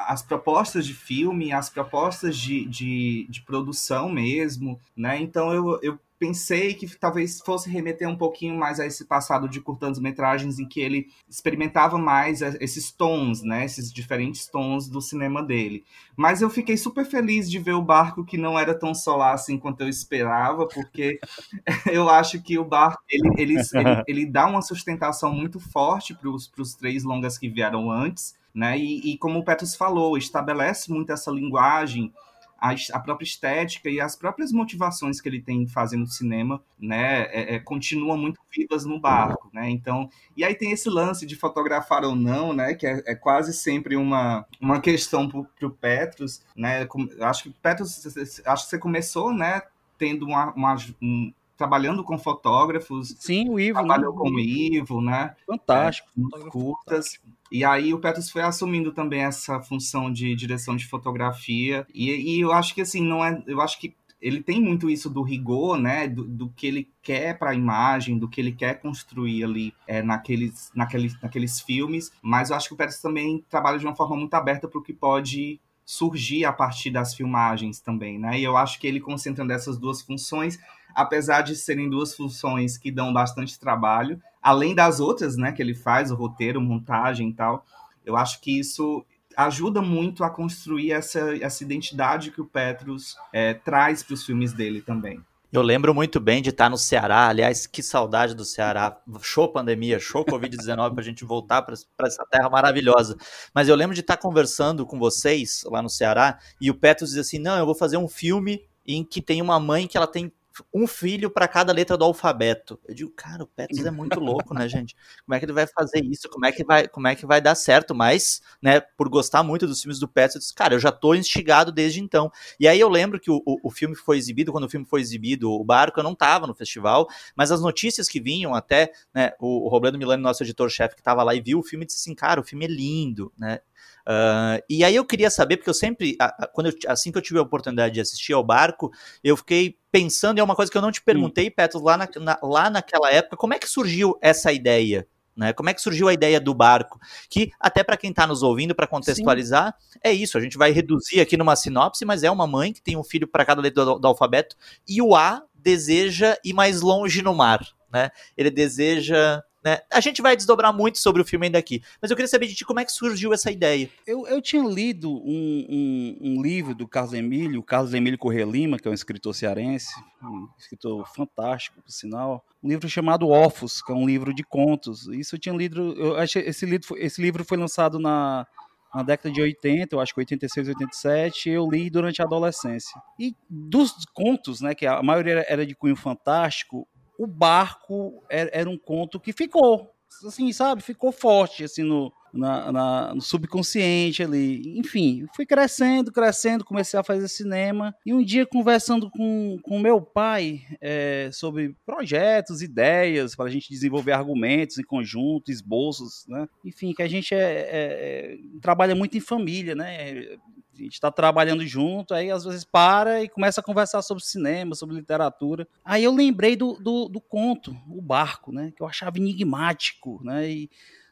as 0.07 0.23
propostas 0.23 0.87
de 0.87 0.95
filme, 0.95 1.53
as 1.53 1.69
propostas 1.69 2.37
de, 2.37 2.65
de, 2.67 3.27
de 3.29 3.43
produção 3.43 4.09
mesmo, 4.11 4.81
né? 4.97 5.21
Então 5.21 5.53
eu, 5.53 5.79
eu 5.83 5.99
pensei 6.21 6.75
que 6.75 6.87
talvez 6.99 7.41
fosse 7.41 7.71
remeter 7.71 8.07
um 8.07 8.17
pouquinho 8.17 8.55
mais 8.55 8.79
a 8.79 8.85
esse 8.85 9.07
passado 9.07 9.49
de 9.49 9.59
curtas-metragens 9.59 10.59
em 10.59 10.69
que 10.69 10.79
ele 10.79 11.09
experimentava 11.27 11.97
mais 11.97 12.43
esses 12.43 12.93
tons, 12.93 13.43
né, 13.43 13.65
esses 13.65 13.91
diferentes 13.91 14.47
tons 14.47 14.87
do 14.87 15.01
cinema 15.01 15.43
dele. 15.43 15.83
Mas 16.15 16.43
eu 16.43 16.51
fiquei 16.51 16.77
super 16.77 17.07
feliz 17.07 17.51
de 17.51 17.59
ver 17.59 17.73
o 17.73 17.81
barco 17.83 18.23
que 18.23 18.37
não 18.37 18.59
era 18.59 18.79
tão 18.79 18.95
solar 18.95 19.33
assim 19.33 19.59
quanto 19.59 19.81
eu 19.81 19.89
esperava, 19.89 20.69
porque 20.69 21.19
eu 21.91 22.07
acho 22.11 22.43
que 22.43 22.59
o 22.59 22.65
barco 22.67 23.03
ele, 23.09 23.31
ele, 23.39 23.55
ele, 23.55 23.65
ele 24.07 24.27
dá 24.27 24.47
uma 24.47 24.61
sustentação 24.61 25.33
muito 25.33 25.59
forte 25.59 26.15
para 26.15 26.29
os 26.29 26.75
três 26.75 27.03
longas 27.03 27.39
que 27.39 27.49
vieram 27.49 27.91
antes, 27.91 28.39
né? 28.55 28.79
E, 28.79 29.13
e 29.13 29.19
como 29.19 29.39
o 29.39 29.45
Petrus 29.45 29.75
falou, 29.75 30.17
estabelece 30.17 30.91
muito 30.91 31.13
essa 31.13 31.31
linguagem 31.31 32.13
a, 32.61 32.99
própria 33.01 33.25
estética 33.25 33.89
e 33.89 34.01
as 34.01 34.15
próprias 34.15 34.53
motivações 34.53 35.21
que 35.21 35.29
ele 35.29 35.41
tem 35.41 35.67
fazendo 35.67 36.07
cinema, 36.07 36.63
né, 36.79 37.23
é, 37.31 37.55
é, 37.55 37.59
continuam 37.59 38.19
muito 38.19 38.39
vivas 38.55 38.85
no 38.85 39.01
barco, 39.01 39.49
né, 39.53 39.71
então, 39.71 40.11
e 40.37 40.45
aí 40.45 40.55
tem 40.55 40.71
esse 40.71 40.91
lance 40.91 41.25
de 41.25 41.37
fotografar 41.37 42.05
ou 42.05 42.15
não, 42.15 42.53
né, 42.53 42.75
que 42.75 42.87
é, 42.87 43.03
é 43.07 43.15
quase 43.15 43.55
sempre 43.55 43.97
uma, 43.97 44.45
uma 44.61 44.79
questão 44.81 45.27
para 45.27 45.67
o 45.67 45.71
Petrus, 45.71 46.43
né, 46.55 46.87
acho 47.23 47.45
que 47.45 47.51
Petrus, 47.51 48.07
acho 48.45 48.65
que 48.65 48.71
você 48.71 48.79
começou, 48.79 49.33
né, 49.33 49.63
tendo 49.97 50.27
uma, 50.27 50.53
uma 50.53 50.77
um, 51.01 51.33
trabalhando 51.57 52.03
com 52.03 52.17
fotógrafos. 52.17 53.15
Sim, 53.19 53.51
o 53.51 53.61
Ivo. 53.61 53.83
Né? 53.83 53.87
Trabalhou 53.87 54.13
né? 54.15 54.19
com 54.19 54.31
o 54.31 54.41
Ivo, 54.41 55.03
né? 55.03 55.37
Fantástico. 55.47 56.09
É, 56.35 56.49
curtas. 56.49 57.21
E 57.51 57.65
aí 57.65 57.93
o 57.93 57.99
Petros 57.99 58.31
foi 58.31 58.43
assumindo 58.43 58.93
também 58.93 59.23
essa 59.23 59.61
função 59.61 60.13
de 60.13 60.35
direção 60.35 60.77
de 60.77 60.87
fotografia. 60.87 61.87
E, 61.93 62.11
e, 62.11 62.41
eu 62.41 62.53
acho 62.53 62.75
que 62.75 62.81
assim, 62.81 63.03
não 63.03 63.25
é. 63.25 63.43
Eu 63.47 63.61
acho 63.61 63.79
que 63.81 63.95
ele 64.21 64.43
tem 64.43 64.61
muito 64.61 64.91
isso 64.91 65.09
do 65.09 65.23
rigor, 65.23 65.79
né? 65.79 66.07
Do, 66.07 66.25
do 66.25 66.49
que 66.51 66.67
ele 66.67 66.89
quer 67.03 67.39
para 67.39 67.51
a 67.51 67.55
imagem, 67.55 68.19
do 68.19 68.29
que 68.29 68.41
ele 68.41 68.53
quer 68.53 68.81
construir 68.81 69.43
ali 69.45 69.75
é, 69.87 70.03
naqueles, 70.03 70.71
naqueles, 70.75 71.21
naqueles 71.21 71.61
filmes. 71.61 72.13
Mas 72.23 72.51
eu 72.51 72.57
acho 72.57 72.69
que 72.69 72.75
o 72.75 72.77
Petros 72.77 73.01
também 73.01 73.45
trabalha 73.49 73.79
de 73.79 73.87
uma 73.87 73.97
forma 73.97 74.17
muito 74.17 74.35
aberta 74.35 74.69
para 74.69 74.79
o 74.79 74.83
que 74.83 74.93
pode 74.93 75.59
surgir 75.85 76.45
a 76.45 76.53
partir 76.53 76.91
das 76.91 77.15
filmagens 77.15 77.81
também, 77.81 78.17
né? 78.17 78.39
E 78.39 78.45
eu 78.45 78.57
acho 78.57 78.79
que 78.79 78.87
ele 78.87 79.01
concentrando 79.01 79.53
essas 79.53 79.77
duas 79.77 80.01
funções, 80.01 80.57
apesar 80.95 81.43
de 81.43 81.57
serem 81.57 81.89
duas 81.89 82.15
funções 82.15 82.77
que 82.77 82.91
dão 82.91 83.13
bastante 83.13 83.59
trabalho, 83.59 84.21
além 84.43 84.75
das 84.75 85.01
outras, 85.01 85.37
né, 85.37 85.53
que 85.53 85.63
ele 85.63 85.75
faz, 85.75 86.11
o 86.11 86.15
roteiro, 86.15 86.61
montagem 86.61 87.31
e 87.31 87.35
tal, 87.35 87.65
eu 88.05 88.17
acho 88.17 88.41
que 88.41 88.59
isso 88.59 89.05
ajuda 89.37 89.81
muito 89.81 90.25
a 90.25 90.31
construir 90.31 90.93
essa, 90.93 91.37
essa 91.37 91.63
identidade 91.63 92.31
que 92.31 92.41
o 92.41 92.47
Petrus 92.47 93.17
é, 93.33 93.55
traz 93.55 94.03
para 94.03 94.15
os 94.15 94.25
filmes 94.25 94.53
dele 94.53 94.83
também. 94.83 95.21
Eu 95.53 95.63
lembro 95.63 95.93
muito 95.93 96.21
bem 96.21 96.41
de 96.41 96.51
estar 96.51 96.71
no 96.71 96.79
Ceará. 96.79 97.27
Aliás, 97.27 97.67
que 97.67 97.83
saudade 97.83 98.37
do 98.37 98.45
Ceará. 98.45 98.97
Show 99.21 99.49
pandemia, 99.49 99.99
show 99.99 100.25
Covid-19 100.25 100.93
para 100.93 101.01
a 101.01 101.05
gente 101.05 101.25
voltar 101.25 101.63
para 101.63 101.75
essa 102.07 102.25
terra 102.31 102.49
maravilhosa. 102.49 103.17
Mas 103.53 103.69
eu 103.69 103.75
lembro 103.75 103.93
de 103.95 104.01
estar 104.01 104.17
conversando 104.17 104.87
com 104.87 104.97
vocês 104.97 105.65
lá 105.67 105.83
no 105.83 105.91
Ceará 105.91 106.39
e 106.61 106.71
o 106.71 106.75
Petrus 106.75 107.11
diz 107.11 107.19
assim: 107.19 107.41
Não, 107.41 107.59
eu 107.59 107.67
vou 107.67 107.75
fazer 107.75 107.97
um 107.97 108.07
filme 108.07 108.63
em 108.87 109.05
que 109.05 109.21
tem 109.21 109.43
uma 109.43 109.59
mãe 109.59 109.89
que 109.89 109.97
ela 109.97 110.07
tem 110.07 110.33
um 110.73 110.87
filho 110.87 111.31
para 111.31 111.49
cada 111.49 111.73
letra 111.73 111.97
do 111.97 112.05
alfabeto. 112.05 112.79
Eu 112.87 112.95
digo, 112.95 113.11
cara, 113.11 113.43
o 113.43 113.47
Petros 113.47 113.85
é 113.85 113.91
muito 113.91 114.19
louco, 114.21 114.55
né, 114.55 114.69
gente? 114.69 114.95
Como 115.25 115.35
é 115.35 115.39
que 115.39 115.45
ele 115.45 115.53
vai 115.53 115.67
fazer 115.67 116.05
isso? 116.05 116.29
Como 116.29 116.47
é 116.47 116.53
que 116.53 116.65
vai, 116.65 116.89
como 116.89 117.09
é 117.09 117.15
que 117.15 117.27
vai 117.27 117.41
dar 117.41 117.55
certo? 117.55 117.95
Mas, 117.95 118.41
né, 118.63 118.81
por 118.81 119.09
gostar 119.09 119.43
muito 119.43 119.67
dos 119.67 119.81
filmes 119.83 119.99
do 119.99 120.09
Petros, 120.09 120.37
eu 120.37 120.41
disse, 120.41 120.55
cara, 120.55 120.75
eu 120.75 120.81
já 120.81 120.93
tô 120.93 121.15
instigado 121.15 121.73
desde 121.73 122.01
então. 122.01 122.31
E 122.59 122.67
aí 122.67 122.79
eu 122.79 122.89
lembro 122.89 123.19
que 123.21 123.31
o, 123.31 123.43
o, 123.47 123.69
o 123.69 123.71
filme 123.71 123.95
foi 123.95 124.19
exibido, 124.19 124.53
quando 124.53 124.65
o 124.65 124.71
filme 124.71 124.87
foi 124.87 125.01
exibido, 125.01 125.51
o 125.51 125.65
Barco, 125.65 126.01
eu 126.01 126.05
não 126.05 126.15
tava 126.15 126.47
no 126.47 126.55
festival, 126.55 127.09
mas 127.37 127.51
as 127.51 127.61
notícias 127.61 128.09
que 128.09 128.21
vinham 128.21 128.55
até, 128.55 128.93
né, 129.15 129.33
o, 129.41 129.67
o 129.67 129.69
Roberto 129.69 129.99
Milani, 129.99 130.23
nosso 130.23 130.43
editor-chefe, 130.43 130.97
que 130.97 131.03
tava 131.03 131.23
lá 131.23 131.35
e 131.35 131.41
viu 131.41 131.59
o 131.59 131.63
filme, 131.63 131.87
disse 131.87 131.99
assim, 132.01 132.15
cara, 132.15 132.41
o 132.41 132.45
filme 132.45 132.65
é 132.65 132.69
lindo, 132.69 133.33
né? 133.39 133.61
Uh, 134.07 134.63
e 134.69 134.85
aí 134.85 134.97
eu 134.97 135.05
queria 135.05 135.31
saber, 135.31 135.57
porque 135.57 135.71
eu 135.71 135.75
sempre, 135.75 136.17
quando 136.53 136.69
eu, 136.69 136.75
assim 136.89 137.13
que 137.13 137.19
eu 137.19 137.23
tive 137.23 137.39
a 137.39 137.43
oportunidade 137.43 137.95
de 137.95 138.01
assistir 138.01 138.33
ao 138.33 138.43
barco, 138.43 138.91
eu 139.23 139.37
fiquei 139.37 139.77
pensando 139.93 140.39
em 140.39 140.43
uma 140.43 140.57
coisa 140.57 140.71
que 140.71 140.77
eu 140.77 140.83
não 140.83 140.93
te 140.93 141.03
perguntei, 141.03 141.49
hum. 141.49 141.53
Petro, 141.55 141.83
lá, 141.83 141.97
na, 141.97 142.09
na, 142.17 142.39
lá 142.43 142.71
naquela 142.71 143.11
época, 143.11 143.37
como 143.37 143.55
é 143.55 143.59
que 143.59 143.69
surgiu 143.69 144.19
essa 144.21 144.53
ideia? 144.53 145.07
Né? 145.37 145.53
Como 145.53 145.71
é 145.71 145.75
que 145.75 145.81
surgiu 145.81 146.09
a 146.09 146.13
ideia 146.13 146.41
do 146.41 146.53
barco? 146.53 146.99
Que, 147.29 147.51
até 147.59 147.83
para 147.83 147.97
quem 147.97 148.11
está 148.11 148.27
nos 148.27 148.43
ouvindo, 148.43 148.75
para 148.75 148.87
contextualizar, 148.87 149.75
Sim. 149.89 149.99
é 150.03 150.13
isso. 150.13 150.37
A 150.37 150.41
gente 150.41 150.59
vai 150.59 150.71
reduzir 150.71 151.21
aqui 151.21 151.37
numa 151.37 151.57
sinopse, 151.57 152.05
mas 152.05 152.23
é 152.23 152.31
uma 152.31 152.47
mãe 152.47 152.73
que 152.73 152.83
tem 152.83 152.97
um 152.97 153.05
filho 153.05 153.27
para 153.27 153.45
cada 153.45 153.63
letra 153.63 153.85
do, 153.85 153.99
do 153.99 154.09
alfabeto, 154.09 154.57
e 154.87 155.01
o 155.01 155.15
A 155.15 155.43
deseja 155.55 156.37
ir 156.45 156.53
mais 156.53 156.81
longe 156.81 157.23
no 157.23 157.35
mar. 157.35 157.61
Né? 157.93 158.11
Ele 158.37 158.51
deseja 158.51 159.43
né? 159.63 159.81
A 159.93 160.01
gente 160.01 160.23
vai 160.23 160.37
desdobrar 160.37 160.73
muito 160.73 160.99
sobre 160.99 161.21
o 161.21 161.25
filme 161.25 161.47
ainda 161.47 161.59
aqui, 161.59 161.83
mas 162.01 162.11
eu 162.11 162.17
queria 162.17 162.29
saber 162.29 162.47
de 162.47 162.55
ti 162.55 162.65
como 162.65 162.81
é 162.81 162.85
que 162.85 162.93
surgiu 162.93 163.33
essa 163.33 163.51
ideia. 163.51 163.91
Eu, 164.07 164.27
eu 164.27 164.41
tinha 164.41 164.63
lido 164.63 165.11
um, 165.11 165.67
um, 165.69 166.19
um 166.21 166.43
livro 166.43 166.75
do 166.75 166.89
Carlos 166.89 167.13
Emílio, 167.13 167.63
Carlos 167.63 167.93
Emílio 167.93 168.19
Corrêa 168.19 168.47
Lima, 168.47 168.79
que 168.79 168.89
é 168.89 168.91
um 168.91 168.95
escritor 168.95 169.35
cearense, 169.35 169.93
um 170.23 170.49
escritor 170.59 171.07
fantástico, 171.15 171.83
por 171.83 171.91
sinal, 171.91 172.45
um 172.63 172.69
livro 172.69 172.89
chamado 172.89 173.29
Ofos, 173.29 173.83
que 173.83 173.93
é 173.93 173.95
um 173.95 174.07
livro 174.07 174.35
de 174.35 174.43
contos. 174.43 175.07
Isso 175.09 175.35
eu 175.35 175.39
tinha 175.39 175.55
lido, 175.55 175.93
eu 175.93 176.17
achei, 176.17 176.43
esse, 176.43 176.65
livro, 176.65 176.97
esse 176.97 177.21
livro 177.21 177.45
foi 177.45 177.59
lançado 177.59 177.99
na, 177.99 178.47
na 178.95 179.03
década 179.03 179.33
de 179.33 179.41
80, 179.41 179.95
eu 179.95 180.01
acho 180.01 180.13
que 180.13 180.21
86, 180.21 180.69
87, 180.69 181.51
eu 181.51 181.69
li 181.71 181.89
durante 181.89 182.21
a 182.21 182.25
adolescência. 182.25 183.01
E 183.19 183.37
dos 183.49 183.93
contos, 184.13 184.61
né, 184.61 184.75
que 184.75 184.87
a 184.87 185.03
maioria 185.03 185.45
era 185.49 185.65
de 185.65 185.75
cunho 185.75 185.97
fantástico, 185.97 186.89
o 187.21 187.27
barco 187.27 188.25
era, 188.31 188.49
era 188.51 188.71
um 188.71 188.79
conto 188.79 189.21
que 189.21 189.31
ficou, 189.31 189.91
assim, 190.27 190.51
sabe? 190.55 190.83
Ficou 190.83 191.13
forte, 191.13 191.65
assim, 191.65 191.83
no, 191.83 192.11
na, 192.33 192.73
na, 192.73 193.15
no 193.15 193.21
subconsciente 193.21 194.23
ali. 194.23 194.79
Enfim, 194.79 195.27
fui 195.37 195.45
crescendo, 195.45 196.11
crescendo, 196.11 196.65
comecei 196.65 196.99
a 196.99 197.05
fazer 197.05 197.29
cinema. 197.29 197.95
E 198.07 198.15
um 198.15 198.25
dia, 198.25 198.47
conversando 198.47 199.11
com, 199.11 199.59
com 199.63 199.79
meu 199.79 200.01
pai 200.01 200.63
é, 200.81 201.29
sobre 201.31 201.77
projetos, 201.85 202.63
ideias, 202.63 203.37
para 203.37 203.45
a 203.45 203.51
gente 203.51 203.69
desenvolver 203.69 204.13
argumentos 204.13 204.79
em 204.79 204.83
conjunto, 204.83 205.51
esboços, 205.51 206.25
né? 206.27 206.49
Enfim, 206.65 206.95
que 206.95 207.03
a 207.03 207.09
gente 207.09 207.35
é, 207.35 207.39
é, 207.39 207.67
é 207.71 208.37
trabalha 208.63 208.95
muito 208.95 209.15
em 209.19 209.21
família, 209.21 209.75
né? 209.75 210.39
A 210.81 210.85
gente 210.85 210.95
está 210.95 211.11
trabalhando 211.11 211.67
junto, 211.67 212.15
aí 212.15 212.31
às 212.31 212.45
vezes 212.45 212.65
para 212.65 213.23
e 213.23 213.29
começa 213.29 213.61
a 213.61 213.65
conversar 213.65 214.03
sobre 214.03 214.25
cinema, 214.25 214.75
sobre 214.75 214.97
literatura. 214.97 215.67
Aí 215.85 216.03
eu 216.05 216.15
lembrei 216.15 216.57
do, 216.57 216.75
do, 216.75 217.09
do 217.09 217.21
conto, 217.21 217.77
O 217.89 218.01
Barco, 218.01 218.53
né? 218.53 218.73
Que 218.75 218.83
eu 218.83 218.87
achava 218.87 219.19
enigmático, 219.19 220.21
né? 220.25 220.51
E, 220.51 220.71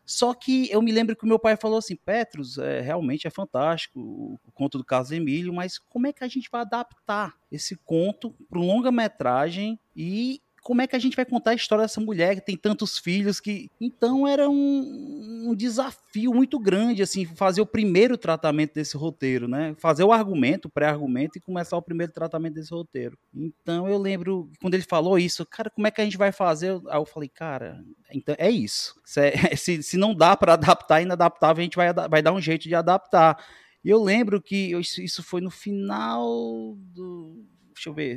só 0.08 0.32
que 0.32 0.70
eu 0.70 0.80
me 0.80 0.90
lembro 0.90 1.14
que 1.14 1.24
o 1.24 1.28
meu 1.28 1.38
pai 1.38 1.54
falou 1.54 1.76
assim: 1.76 1.94
Petrus, 1.94 2.56
é, 2.56 2.80
realmente 2.80 3.26
é 3.26 3.30
fantástico 3.30 4.00
o, 4.00 4.38
conto 4.54 4.78
do 4.78 4.84
Carlos 4.84 5.12
Emílio, 5.12 5.52
mas 5.52 5.78
como 5.78 6.06
é 6.06 6.12
que 6.14 6.24
a 6.24 6.28
gente 6.28 6.48
vai 6.50 6.62
adaptar 6.62 7.34
esse 7.52 7.76
conto 7.76 8.34
para 8.48 8.58
longa-metragem 8.58 9.78
e 9.94 10.40
como 10.68 10.82
é 10.82 10.86
que 10.86 10.94
a 10.94 10.98
gente 10.98 11.16
vai 11.16 11.24
contar 11.24 11.52
a 11.52 11.54
história 11.54 11.84
dessa 11.84 11.98
mulher 11.98 12.34
que 12.34 12.42
tem 12.42 12.54
tantos 12.54 12.98
filhos 12.98 13.40
que 13.40 13.70
então 13.80 14.28
era 14.28 14.50
um, 14.50 15.46
um, 15.48 15.54
desafio 15.54 16.34
muito 16.34 16.58
grande 16.58 17.02
assim 17.02 17.24
fazer 17.24 17.62
o 17.62 17.66
primeiro 17.66 18.18
tratamento 18.18 18.74
desse 18.74 18.94
roteiro 18.94 19.48
né? 19.48 19.74
Fazer 19.78 20.04
o 20.04 20.12
argumento 20.12 20.66
o 20.66 20.70
pré-argumento 20.70 21.38
e 21.38 21.40
começar 21.40 21.74
o 21.78 21.80
primeiro 21.80 22.12
tratamento 22.12 22.52
desse 22.52 22.70
roteiro. 22.70 23.16
Então 23.34 23.88
eu 23.88 23.96
lembro 23.96 24.50
quando 24.60 24.74
ele 24.74 24.82
falou 24.82 25.18
isso 25.18 25.46
cara 25.46 25.70
como 25.70 25.86
é 25.86 25.90
que 25.90 26.02
a 26.02 26.04
gente 26.04 26.18
vai 26.18 26.32
fazer? 26.32 26.78
Aí 26.88 26.98
eu 26.98 27.06
falei 27.06 27.30
cara 27.30 27.82
então 28.12 28.34
é 28.38 28.50
isso. 28.50 28.94
Se, 29.06 29.20
é, 29.22 29.56
se 29.56 29.96
não 29.96 30.14
dá 30.14 30.36
para 30.36 30.52
adaptar 30.52 31.00
inadaptável 31.00 31.62
a 31.62 31.64
gente 31.64 31.76
vai, 31.76 31.94
vai 31.94 32.20
dar 32.20 32.34
um 32.34 32.42
jeito 32.42 32.68
de 32.68 32.74
adaptar. 32.74 33.42
E 33.82 33.88
eu 33.88 34.02
lembro 34.02 34.42
que 34.42 34.76
isso 34.78 35.22
foi 35.22 35.40
no 35.40 35.50
final 35.50 36.76
do 36.92 37.42
deixa 37.78 37.88
eu 37.90 37.94
ver, 37.94 38.16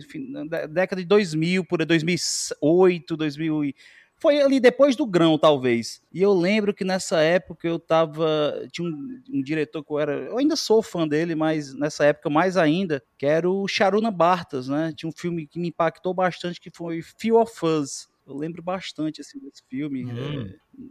década 0.70 1.01
de 1.01 1.08
2000, 1.08 1.63
por 1.65 1.86
2008, 1.86 3.15
2000 3.15 3.74
foi 4.22 4.39
ali 4.39 4.60
depois 4.60 4.96
do 4.96 5.03
grão, 5.03 5.36
talvez. 5.36 6.00
E 6.13 6.22
eu 6.22 6.32
lembro 6.32 6.75
que 6.75 6.84
nessa 6.86 7.20
época 7.22 7.68
eu 7.68 7.80
tava. 7.80 8.68
Tinha 8.72 8.88
um, 8.88 9.20
um, 9.34 9.41
diretor 9.41 9.84
que 9.84 9.91
eu 9.91 9.98
era. 9.98 10.13
Eu 10.13 10.38
ainda 10.38 10.56
sou 10.56 10.84
fã 10.84 11.08
dele, 11.08 11.34
mas 11.34 11.74
nessa 11.74 12.06
época 12.06 12.30
mais 12.30 12.56
ainda, 12.56 13.03
que 13.18 13.25
era 13.25 13.50
o 13.50 13.68
Charuna 13.68 14.12
Bartas, 14.12 14.68
né? 14.68 14.94
Tinha 14.96 15.10
um 15.10 15.12
filme 15.12 15.48
que 15.48 15.58
me 15.58 15.70
impactou 15.70 16.13
bastante, 16.13 16.62
que 16.62 16.70
foi 16.70 17.01
Feel 17.01 17.38
of 17.38 17.65
Us. 17.65 18.11
Eu 18.31 18.38
lembro 18.38 18.61
bastante 18.61 19.21
assim, 19.21 19.39
desse 19.39 19.61
filme. 19.69 20.05
Hum. 20.05 20.50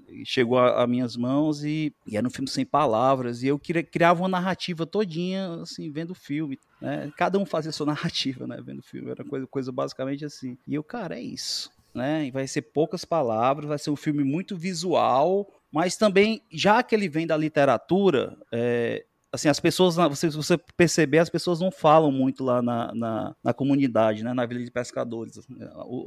É, 0.09 0.25
chegou 0.25 0.59
a, 0.59 0.83
a, 0.83 0.87
minhas 0.87 1.17
mãos 1.17 1.65
e, 1.65 1.93
e, 2.07 2.17
era 2.17 2.27
um 2.27 2.31
filme 2.31 2.49
sem 2.49 2.65
palavras. 2.65 3.43
E 3.43 3.49
eu 3.49 3.59
queria, 3.59 3.83
criava 3.83 4.21
uma 4.23 4.29
narrativa 4.29 4.87
todinha, 4.87 5.55
assim, 5.63 5.91
vendo 5.91 6.11
o 6.11 6.15
filme. 6.15 6.59
Né? 6.81 7.13
Cada 7.17 7.39
um 7.39 7.47
fazia 7.47 7.73
sua 7.73 7.87
narrativa, 7.87 8.47
né? 8.47 8.61
Vendo 8.65 8.81
o 8.81 8.85
filme. 8.85 9.11
Era 9.11 9.25
coisa, 9.25 9.47
coisa 9.47 9.73
basicamente 9.73 10.25
assim. 10.25 10.57
E 10.67 10.75
eu, 10.75 10.85
cara, 10.85 11.19
é 11.19 11.23
isso. 11.23 11.71
Né? 11.95 12.27
E 12.27 12.31
vai 12.31 12.47
ser 12.47 12.63
poucas 12.63 13.05
palavras, 13.05 13.67
vai 13.67 13.79
ser 13.79 13.91
um 13.91 13.97
filme 13.97 14.23
muito 14.23 14.57
visual, 14.57 15.49
mas 15.73 15.97
também, 15.97 16.43
já 16.51 16.83
que 16.83 16.95
ele 16.95 17.09
vem 17.09 17.27
da 17.27 17.37
literatura, 17.37 18.37
é, 18.53 19.05
assim, 19.33 19.49
as 19.49 19.61
pessoas, 19.61 19.97
você, 19.97 20.29
você 20.29 20.59
perceber, 20.77 21.19
as 21.19 21.31
pessoas 21.31 21.61
não 21.61 21.71
falam 21.71 22.11
muito 22.11 22.43
lá 22.45 22.61
na, 22.61 22.93
na, 22.95 23.37
na, 23.43 23.55
comunidade, 23.55 24.25
né, 24.25 24.33
na 24.33 24.45
Vila 24.45 24.63
de 24.65 24.71
Pescadores. 24.71 25.39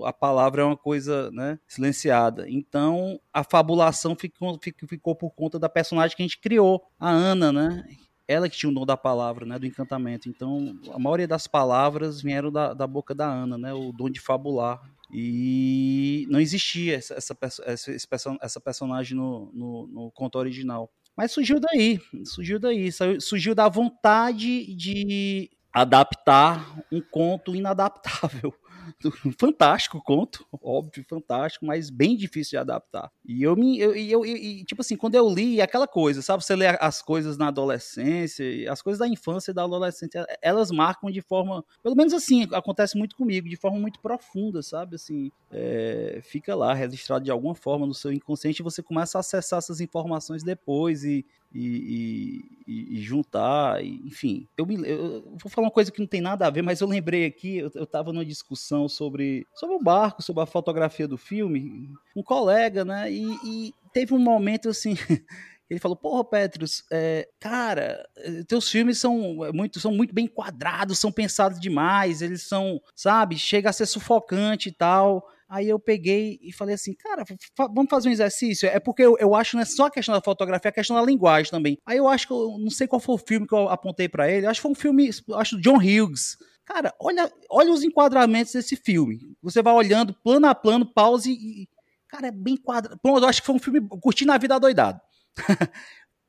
A 0.06 0.13
palavra 0.13 0.62
é 0.62 0.65
uma 0.65 0.77
coisa 0.77 1.32
né, 1.32 1.58
silenciada. 1.68 2.50
Então, 2.50 3.20
a 3.32 3.44
fabulação 3.44 4.15
ficou, 4.15 4.60
ficou 4.88 5.15
por 5.15 5.32
conta 5.32 5.58
da 5.58 5.70
personagem 5.70 6.15
que 6.15 6.24
a 6.24 6.25
gente 6.25 6.39
criou, 6.39 6.84
a 7.00 7.10
Ana, 7.10 7.51
né? 7.51 7.86
Ela 8.25 8.48
que 8.48 8.58
tinha 8.58 8.70
o 8.70 8.74
dom 8.74 8.86
da 8.86 8.96
palavra, 8.96 9.46
né, 9.46 9.60
do 9.60 9.65
encantamento. 9.65 10.30
Então, 10.30 10.77
a 10.94 11.00
maioria 11.00 11.27
das 11.27 11.46
palavras 11.46 12.22
vieram 12.22 12.51
da, 12.51 12.74
da 12.74 12.88
boca 12.88 13.13
da 13.13 13.27
Ana, 13.27 13.58
né, 13.58 13.74
o 13.74 13.92
dom 13.92 14.10
de 14.10 14.20
fabular. 14.20 14.82
E 15.12 16.25
não 16.30 16.39
existia 16.39 16.96
essa, 16.96 17.13
essa, 17.15 17.38
essa, 17.65 18.38
essa 18.42 18.60
personagem 18.60 19.15
no, 19.15 19.51
no, 19.53 19.88
no 19.88 20.12
conto 20.12 20.39
original. 20.39 20.89
Mas 21.15 21.32
surgiu 21.32 21.60
daí, 21.60 22.00
surgiu 22.25 22.60
daí, 22.60 22.89
surgiu 23.22 23.53
da 23.53 23.70
vontade 23.70 24.75
de 24.75 25.50
adaptar 25.72 26.79
um 26.91 27.01
conto 27.01 27.55
inadaptável. 27.55 28.53
fantástico 29.39 30.01
conto, 30.03 30.45
óbvio, 30.61 31.05
fantástico, 31.07 31.65
mas 31.65 31.89
bem 31.89 32.15
difícil 32.15 32.51
de 32.51 32.57
adaptar. 32.57 33.11
E 33.25 33.43
eu 33.43 33.55
me. 33.55 33.79
Eu, 33.79 33.95
eu, 33.95 34.25
eu, 34.25 34.65
tipo 34.65 34.81
assim, 34.81 34.95
quando 34.95 35.15
eu 35.15 35.29
li 35.29 35.61
aquela 35.61 35.87
coisa, 35.87 36.21
sabe? 36.21 36.43
Você 36.43 36.55
lê 36.55 36.67
as 36.79 37.01
coisas 37.01 37.37
na 37.37 37.47
adolescência, 37.47 38.45
as 38.71 38.81
coisas 38.81 38.99
da 38.99 39.07
infância 39.07 39.51
e 39.51 39.53
da 39.53 39.63
adolescência, 39.63 40.25
elas 40.41 40.71
marcam 40.71 41.09
de 41.11 41.21
forma. 41.21 41.63
Pelo 41.81 41.95
menos 41.95 42.13
assim, 42.13 42.47
acontece 42.53 42.97
muito 42.97 43.15
comigo, 43.15 43.47
de 43.49 43.55
forma 43.55 43.79
muito 43.79 43.99
profunda, 43.99 44.61
sabe? 44.61 44.95
Assim, 44.95 45.31
é, 45.51 46.19
fica 46.23 46.55
lá 46.55 46.73
registrado 46.73 47.25
de 47.25 47.31
alguma 47.31 47.55
forma 47.55 47.85
no 47.85 47.93
seu 47.93 48.11
inconsciente 48.11 48.61
e 48.61 48.63
você 48.63 48.81
começa 48.81 49.17
a 49.17 49.21
acessar 49.21 49.59
essas 49.59 49.79
informações 49.81 50.43
depois 50.43 51.03
e, 51.03 51.25
e, 51.53 52.41
e, 52.67 52.98
e 52.98 53.01
juntar, 53.01 53.83
e, 53.83 54.01
enfim. 54.05 54.48
Eu, 54.57 54.65
me, 54.65 54.75
eu, 54.88 55.22
vou 55.41 55.50
falar 55.50 55.67
uma 55.67 55.74
coisa 55.74 55.91
que 55.91 56.00
não 56.00 56.07
tem 56.07 56.22
nada 56.22 56.48
a 56.48 56.50
ver, 56.50 56.62
mas 56.62 56.81
eu 56.81 56.88
lembrei 56.88 57.25
aqui, 57.25 57.57
eu 57.57 57.67
estava 57.67 58.12
numa 58.12 58.25
discussão 58.25 58.89
sobre, 58.89 59.45
sobre 59.53 59.75
o 59.75 59.83
barco, 59.83 60.24
sobre 60.24 60.41
a 60.41 60.48
fotografia 60.48 61.07
do 61.07 61.17
filme, 61.17 61.89
um 62.15 62.24
colega, 62.24 62.83
né, 62.83 63.12
e, 63.12 63.74
teve 63.93 64.13
um 64.13 64.19
momento 64.19 64.69
assim... 64.69 64.95
Ele 65.69 65.79
falou, 65.79 65.95
porra, 65.95 66.24
Petrus, 66.24 66.83
é, 66.91 67.27
cara, 67.39 68.07
teus 68.48 68.69
filmes 68.69 69.00
são 69.00 69.38
muito, 69.53 69.79
são 69.79 69.91
muito 69.91 70.13
bem 70.13 70.27
quadrados, 70.27 71.00
são 71.00 71.12
pensados 71.12 71.60
demais, 71.60 72.22
eles 72.22 72.43
são, 72.43 72.79
sabe, 72.93 73.38
chega 73.38 73.69
a 73.69 73.74
ser 73.74 73.88
sufocante 73.88 74.69
e 74.69 74.72
tal. 74.72 75.27
Aí 75.53 75.69
eu 75.69 75.77
peguei 75.77 76.39
e 76.41 76.51
falei 76.51 76.74
assim, 76.74 76.95
cara, 76.95 77.24
vamos 77.55 77.88
fazer 77.88 78.10
um 78.10 78.12
exercício? 78.12 78.67
É 78.67 78.79
porque 78.79 79.03
eu, 79.03 79.15
eu 79.19 79.36
acho 79.36 79.55
não 79.55 79.62
é 79.62 79.65
só 79.65 79.86
a 79.86 79.91
questão 79.91 80.15
da 80.15 80.19
fotografia, 80.19 80.69
é 80.69 80.72
a 80.72 80.74
questão 80.74 80.95
da 80.95 81.03
linguagem 81.03 81.51
também. 81.51 81.77
Aí 81.86 81.95
eu 81.95 82.07
acho 82.07 82.25
que 82.25 82.33
eu 82.33 82.57
não 82.57 82.72
sei 82.72 82.88
qual 82.88 83.00
foi 83.00 83.13
o 83.13 83.19
filme 83.19 83.45
que 83.45 83.53
eu 83.53 83.69
apontei 83.69 84.10
para 84.10 84.27
ele, 84.27 84.48
acho 84.48 84.60
que 84.60 84.63
foi 84.63 84.72
um 84.72 84.75
filme, 84.75 85.12
acho 85.36 85.62
John 85.62 85.77
Hughes. 85.77 86.39
Cara, 86.65 86.91
olha, 87.00 87.31
olha 87.51 87.72
os 87.72 87.83
enquadramentos 87.83 88.51
desse 88.53 88.75
filme. 88.75 89.19
Você 89.43 89.62
vai 89.62 89.75
olhando 89.75 90.15
plano 90.24 90.48
a 90.48 90.55
plano, 90.55 90.91
pause 90.91 91.31
e. 91.31 91.69
Cara, 92.07 92.29
é 92.29 92.31
bem 92.31 92.57
quadrado. 92.57 93.00
Pronto, 93.00 93.24
eu 93.24 93.29
acho 93.29 93.41
que 93.41 93.45
foi 93.45 93.55
um 93.55 93.60
filme 93.60 93.79
curtindo 94.01 94.31
a 94.31 94.39
vida 94.39 94.60
doidado. 94.60 95.00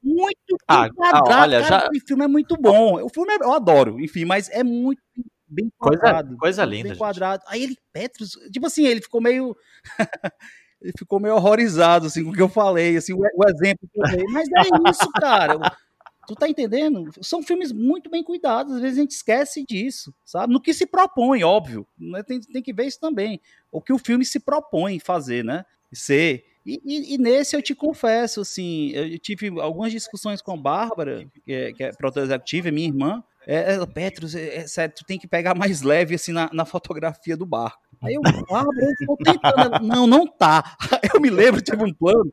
muito 0.03 0.59
ah, 0.69 0.91
quadrado. 0.91 1.33
Ah, 1.33 1.41
olha, 1.41 1.63
cara, 1.63 1.81
já... 1.81 1.89
O 1.89 2.07
filme 2.07 2.25
é 2.25 2.29
muito 2.29 2.59
bom. 2.59 3.03
O 3.03 3.09
filme 3.09 3.33
é, 3.33 3.37
eu 3.37 3.53
adoro, 3.55 3.99
enfim, 3.99 4.27
mas 4.27 4.51
é 4.51 4.63
muito 4.63 5.01
bem 5.55 5.71
quadrado. 5.79 6.29
Coisa, 6.29 6.41
coisa 6.41 6.65
linda. 6.65 6.89
Bem 6.91 6.99
quadrado. 6.99 7.43
Aí 7.47 7.63
ele, 7.63 7.79
Petros, 7.93 8.33
tipo 8.53 8.67
assim, 8.67 8.87
ele 8.87 9.01
ficou 9.01 9.21
meio. 9.21 9.57
ele 10.81 10.93
ficou 10.99 11.19
meio 11.19 11.35
horrorizado 11.35 12.07
assim, 12.07 12.25
com 12.25 12.31
o 12.31 12.33
que 12.35 12.43
eu 12.43 12.49
falei, 12.49 12.97
assim, 12.97 13.13
o, 13.13 13.19
o 13.19 13.49
exemplo 13.49 13.89
que 13.91 14.01
eu 14.01 14.05
dei. 14.05 14.25
Mas 14.31 14.49
é 14.49 14.91
isso, 14.91 15.11
cara. 15.13 15.59
Tu 16.27 16.35
tá 16.35 16.49
entendendo? 16.49 17.11
São 17.21 17.43
filmes 17.43 17.71
muito 17.71 18.11
bem 18.11 18.23
cuidados, 18.23 18.75
às 18.75 18.81
vezes 18.81 18.99
a 18.99 19.01
gente 19.03 19.13
esquece 19.13 19.65
disso, 19.67 20.15
sabe? 20.25 20.53
No 20.53 20.61
que 20.61 20.73
se 20.73 20.87
propõe, 20.87 21.45
óbvio. 21.45 21.87
Né? 21.99 22.23
Tem, 22.23 22.41
tem 22.41 22.63
que 22.63 22.73
ver 22.73 22.87
isso 22.87 22.99
também. 22.99 23.41
O 23.71 23.81
que 23.81 23.93
o 23.93 23.99
filme 23.99 24.25
se 24.25 24.41
propõe 24.41 24.99
fazer, 24.99 25.45
né? 25.45 25.65
Ser. 25.93 26.45
E, 26.67 26.81
e, 26.85 27.15
e, 27.15 27.19
nesse 27.19 27.55
eu 27.55 27.63
te 27.63 27.75
confesso, 27.75 28.41
assim, 28.41 28.91
eu 28.93 29.19
tive 29.19 29.49
algumas 29.61 29.93
discussões 29.93 30.41
com 30.41 30.53
a 30.53 30.57
Bárbara, 30.57 31.27
que 31.45 31.53
é, 31.53 31.73
que 31.73 31.85
é 31.85 31.93
produtora 31.93 32.27
executiva, 32.27 32.71
minha 32.71 32.89
irmã. 32.89 33.23
É, 33.47 33.75
é, 33.75 33.87
Petros, 33.87 34.35
é, 34.35 34.65
é, 34.77 34.89
tu 34.89 35.05
tem 35.05 35.19
que 35.19 35.27
pegar 35.27 35.55
mais 35.55 35.83
leve 35.83 36.15
assim 36.15 36.33
na, 36.33 36.51
na 36.53 36.65
fotografia 36.65 37.37
do 37.37 37.47
barco. 37.47 37.83
Aí 38.03 38.15
eu, 38.15 38.23
ah, 38.51 38.65
tô 39.07 39.17
tentando. 39.17 39.87
Não, 39.87 40.07
não 40.07 40.27
tá. 40.27 40.77
Eu 41.15 41.21
me 41.21 41.31
lembro, 41.31 41.63
tive 41.63 41.83
um 41.83 41.95
plano, 41.95 42.33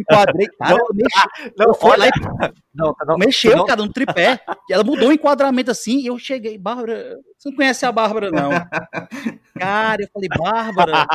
enquadrei, 0.00 0.46
cara, 0.58 0.76
não, 0.76 0.86
mexi, 0.92 1.52
não, 1.56 1.66
eu 1.66 1.78
olha, 1.80 2.10
não, 2.74 2.94
não, 3.06 3.18
mexeu, 3.18 3.56
não. 3.56 3.66
cara, 3.66 3.82
no 3.82 3.92
tripé. 3.92 4.40
E 4.68 4.72
ela 4.72 4.84
mudou 4.84 5.08
o 5.08 5.12
enquadramento 5.12 5.70
assim, 5.70 6.00
e 6.00 6.06
eu 6.06 6.18
cheguei, 6.18 6.58
Bárbara, 6.58 7.18
você 7.44 7.50
não 7.50 7.56
conhece 7.56 7.84
a 7.84 7.92
Bárbara, 7.92 8.30
não. 8.30 8.50
Cara, 9.58 10.02
eu 10.02 10.08
falei, 10.12 10.28
Bárbara, 10.36 11.06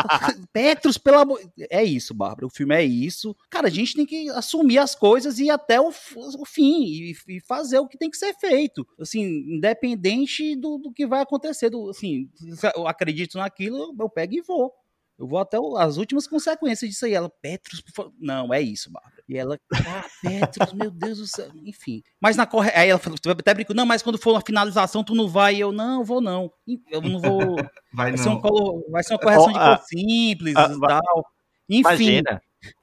Petros, 0.54 0.98
pelo 0.98 1.18
amor. 1.18 1.42
É 1.72 1.84
isso, 1.84 2.14
Bárbara, 2.14 2.46
o 2.46 2.50
filme 2.50 2.76
é 2.76 2.84
isso. 2.84 3.36
Cara, 3.50 3.68
a 3.68 3.72
gente 3.72 3.96
tem 3.96 4.06
que 4.06 4.30
assumir 4.30 4.78
as 4.78 4.94
coisas 4.96 5.40
e 5.40 5.46
ir 5.46 5.50
até 5.50 5.82
o, 5.82 5.90
o 5.90 6.46
fim 6.46 6.84
e, 6.84 7.16
e, 7.28 7.42
fazer 7.42 7.80
o 7.80 7.88
que 7.88 7.98
tem 7.98 8.10
que 8.10 8.18
ser 8.18 8.34
feito. 8.36 8.88
Assim, 9.00 9.24
independente 9.24 10.56
do, 10.56 10.78
do 10.78 10.94
que 10.94 11.08
vai 11.08 11.22
acontecer. 11.22 11.70
Do, 11.70 11.90
assim, 11.90 12.30
eu 12.76 12.88
acredito 12.88 13.38
naquilo, 13.38 13.94
eu 14.00 14.10
pego 14.10 14.36
e 14.36 14.42
vou. 14.42 14.72
Eu 15.20 15.28
vou 15.28 15.38
até 15.38 15.58
as 15.78 15.98
últimas 15.98 16.26
consequências 16.26 16.90
disso 16.90 17.06
aí. 17.06 17.14
Ela, 17.14 17.30
Petros, 17.30 17.84
não, 18.18 18.54
é 18.54 18.62
isso, 18.62 18.90
Bárbara. 18.90 19.22
E 19.28 19.38
ela, 19.38 19.60
ah, 19.74 20.06
Petros, 20.24 20.72
meu 20.74 20.90
Deus 20.90 21.18
do 21.18 21.28
céu. 21.28 21.50
Enfim. 21.66 22.02
Mas 22.22 22.38
na 22.38 22.46
corre... 22.46 22.72
Aí 22.74 22.90
ela 22.90 22.98
falou, 22.98 23.18
até 23.28 23.54
brincou, 23.54 23.76
não, 23.76 23.86
mas 23.86 24.02
quando 24.02 24.18
for 24.18 24.38
a 24.38 24.42
finalização, 24.42 25.04
tu 25.04 25.14
não 25.14 25.28
vai. 25.28 25.58
Eu, 25.58 25.74
não, 25.74 26.06
vou 26.06 26.22
não. 26.22 26.50
Eu 26.90 27.02
não 27.02 27.20
vou. 27.20 27.40
Vai, 27.92 28.12
vai 28.12 28.12
não. 28.12 28.18
Ser 28.20 28.30
um 28.30 28.40
colo... 28.40 28.86
Vai 28.92 29.04
ser 29.04 29.14
uma 29.14 29.20
correção 29.20 29.48
oh, 29.48 29.52
de 29.52 29.60
cor 29.60 29.80
simples 29.88 30.54
e 30.54 30.80
tal. 30.80 31.26
Enfim. 31.68 31.80
Imagina. 31.80 32.42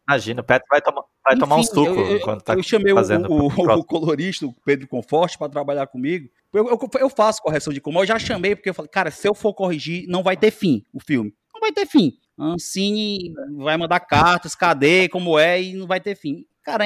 Imagina, 0.09 0.41
o 0.41 0.45
Petro 0.45 0.67
vai, 0.71 0.81
tomar, 0.81 1.03
vai 1.25 1.35
Enfim, 1.35 1.41
tomar 1.41 1.57
um 1.57 1.63
suco 1.63 1.81
eu, 1.81 2.11
eu, 2.11 2.17
enquanto 2.17 2.43
tá 2.43 2.55
Eu 2.55 2.63
chamei 2.63 2.93
fazendo 2.93 3.31
o, 3.31 3.47
o, 3.47 3.79
o 3.79 3.85
colorista, 3.85 4.47
o 4.47 4.53
Pedro 4.65 4.89
Conforte, 4.89 5.39
para 5.39 5.49
trabalhar 5.49 5.87
comigo. 5.87 6.29
Eu, 6.53 6.69
eu, 6.69 6.79
eu, 7.01 7.11
faço 7.11 7.43
correção 7.43 7.73
de 7.73 7.81
cor, 7.81 7.93
mas 7.93 8.03
eu 8.03 8.07
já 8.07 8.19
chamei 8.19 8.57
porque 8.57 8.71
eu 8.71 8.75
falei, 8.75 8.91
cara, 8.91 9.11
se 9.11 9.29
eu 9.29 9.35
for 9.35 9.55
corrigir, 9.55 10.07
não 10.09 10.23
vai 10.23 10.37
ter 10.37 10.51
fim 10.51 10.85
o 10.93 11.01
filme. 11.01 11.35
Não 11.53 11.61
vai 11.61 11.73
ter 11.73 11.87
fim. 11.87 12.13
Ancine 12.39 13.33
vai 13.57 13.77
mandar 13.77 14.01
cartas, 14.01 14.55
cadê, 14.55 15.09
como 15.09 15.39
é, 15.39 15.63
e 15.63 15.75
não 15.75 15.87
vai 15.87 16.01
ter 16.01 16.15
fim. 16.15 16.45
Cara, 16.63 16.85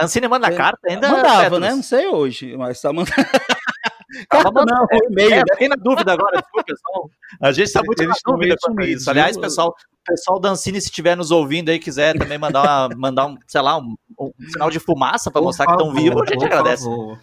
Ancine 0.00 0.28
manda 0.28 0.54
carta 0.54 0.80
ainda? 0.88 1.08
Mandava, 1.08 1.60
né? 1.60 1.70
Não 1.70 1.82
sei 1.82 2.06
hoje, 2.06 2.56
mas 2.56 2.80
tá 2.80 2.92
mandando. 2.92 3.14
Carta 4.28 4.64
não, 4.64 4.86
é, 4.90 4.98
e-mail. 5.10 5.32
É, 5.32 5.36
né? 5.38 5.44
Fiquei 5.52 5.68
na 5.68 5.76
dúvida 5.76 6.12
agora, 6.12 6.40
desculpa, 6.40 6.64
pessoal. 6.64 7.10
A 7.40 7.52
gente 7.52 7.72
tá 7.72 7.82
muito 7.84 8.02
Eles 8.02 8.16
na 8.24 8.32
dúvida 8.32 8.56
com 8.60 8.80
isso. 8.82 9.10
Aliás, 9.10 9.36
pessoal, 9.36 9.74
pessoal 10.06 10.38
da 10.38 10.50
Ancine, 10.50 10.80
se 10.80 10.88
estiver 10.88 11.16
nos 11.16 11.30
ouvindo 11.30 11.68
aí, 11.68 11.78
quiser 11.78 12.16
também 12.16 12.38
mandar, 12.38 12.88
uma, 12.88 12.88
mandar 12.96 13.26
um, 13.26 13.36
sei 13.46 13.60
lá, 13.60 13.76
um, 13.76 13.94
um 14.18 14.32
sinal 14.50 14.70
de 14.70 14.78
fumaça 14.78 15.30
para 15.30 15.42
mostrar 15.42 15.66
favor, 15.66 15.78
que 15.78 15.84
estão 15.84 16.02
vivos, 16.02 16.22
a 16.22 16.32
gente 16.32 16.44
agradece. 16.44 16.84
Favor. 16.84 17.18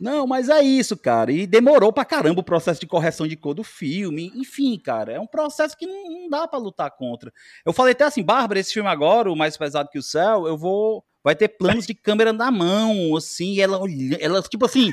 Não, 0.00 0.26
mas 0.26 0.48
é 0.48 0.60
isso, 0.62 0.96
cara. 0.96 1.30
E 1.32 1.46
demorou 1.46 1.92
pra 1.92 2.04
caramba 2.04 2.40
o 2.40 2.44
processo 2.44 2.80
de 2.80 2.86
correção 2.86 3.26
de 3.26 3.36
cor 3.36 3.54
do 3.54 3.64
filme. 3.64 4.32
Enfim, 4.34 4.78
cara, 4.78 5.12
é 5.12 5.20
um 5.20 5.26
processo 5.26 5.76
que 5.76 5.86
não, 5.86 6.10
não 6.10 6.28
dá 6.28 6.48
para 6.48 6.58
lutar 6.58 6.90
contra. 6.90 7.32
Eu 7.64 7.72
falei 7.72 7.92
até 7.92 8.04
assim, 8.04 8.22
Bárbara, 8.22 8.60
esse 8.60 8.72
filme 8.72 8.88
agora, 8.88 9.30
o 9.30 9.36
Mais 9.36 9.56
Pesado 9.56 9.88
que 9.90 9.98
o 9.98 10.02
Céu, 10.02 10.46
eu 10.46 10.58
vou 10.58 11.04
vai 11.22 11.34
ter 11.34 11.48
planos 11.48 11.86
de 11.86 11.94
câmera 11.94 12.32
na 12.32 12.50
mão, 12.50 13.14
assim, 13.14 13.60
ela, 13.60 13.78
ela 14.18 14.42
tipo 14.42 14.64
assim, 14.64 14.90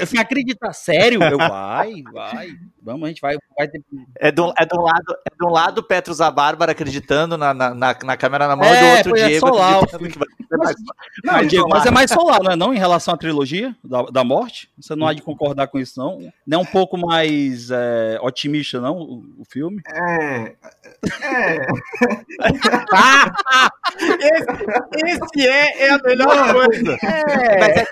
assim, 0.00 0.18
acredita 0.18 0.72
sério? 0.72 1.22
Eu, 1.22 1.38
vai, 1.38 2.02
vai, 2.12 2.48
vamos, 2.82 3.04
a 3.04 3.08
gente 3.08 3.20
vai, 3.20 3.36
vai 3.56 3.68
ter... 3.68 3.82
É 4.18 4.28
um, 4.30 4.52
é 4.58 4.66
um 4.74 4.82
lado, 4.82 5.16
é 5.24 5.35
de 5.38 5.44
um 5.44 5.50
lado 5.50 5.82
Petros 5.82 6.20
a 6.20 6.30
Bárbara 6.30 6.72
acreditando 6.72 7.36
na, 7.36 7.52
na, 7.52 7.74
na 7.74 8.16
câmera 8.16 8.48
na 8.48 8.56
mão, 8.56 8.66
é, 8.66 8.80
do 8.80 8.96
outro 8.96 9.16
é 9.16 9.28
Diego 9.28 9.46
solar, 9.46 9.86
que 9.86 10.18
vai 10.18 10.28
mas, 10.50 10.74
não, 11.24 11.46
Diego, 11.46 11.68
mas 11.68 11.86
é 11.86 11.90
mais 11.90 12.10
solar, 12.10 12.42
não 12.42 12.52
é 12.52 12.56
não, 12.56 12.72
em 12.72 12.78
relação 12.78 13.14
à 13.14 13.16
trilogia 13.16 13.74
da, 13.82 14.02
da 14.02 14.24
morte? 14.24 14.70
Você 14.80 14.94
não 14.94 15.06
há 15.06 15.12
de 15.12 15.22
concordar 15.22 15.66
com 15.66 15.78
isso, 15.78 15.98
não? 15.98 16.32
Não 16.46 16.60
é 16.60 16.62
um 16.62 16.66
pouco 16.66 16.96
mais 16.96 17.70
é, 17.70 18.18
otimista, 18.22 18.80
não, 18.80 18.96
o, 18.96 19.24
o, 19.38 19.44
filme? 19.44 19.82
É, 19.92 20.54
é... 21.22 21.66
esse, 24.20 24.46
esse 25.04 25.48
é, 25.48 25.86
é 25.86 25.90
a 25.90 25.98
melhor 25.98 26.52
coisa. 26.52 26.96
É. 27.02 27.58
Mas, 27.58 27.76
é, 27.76 27.86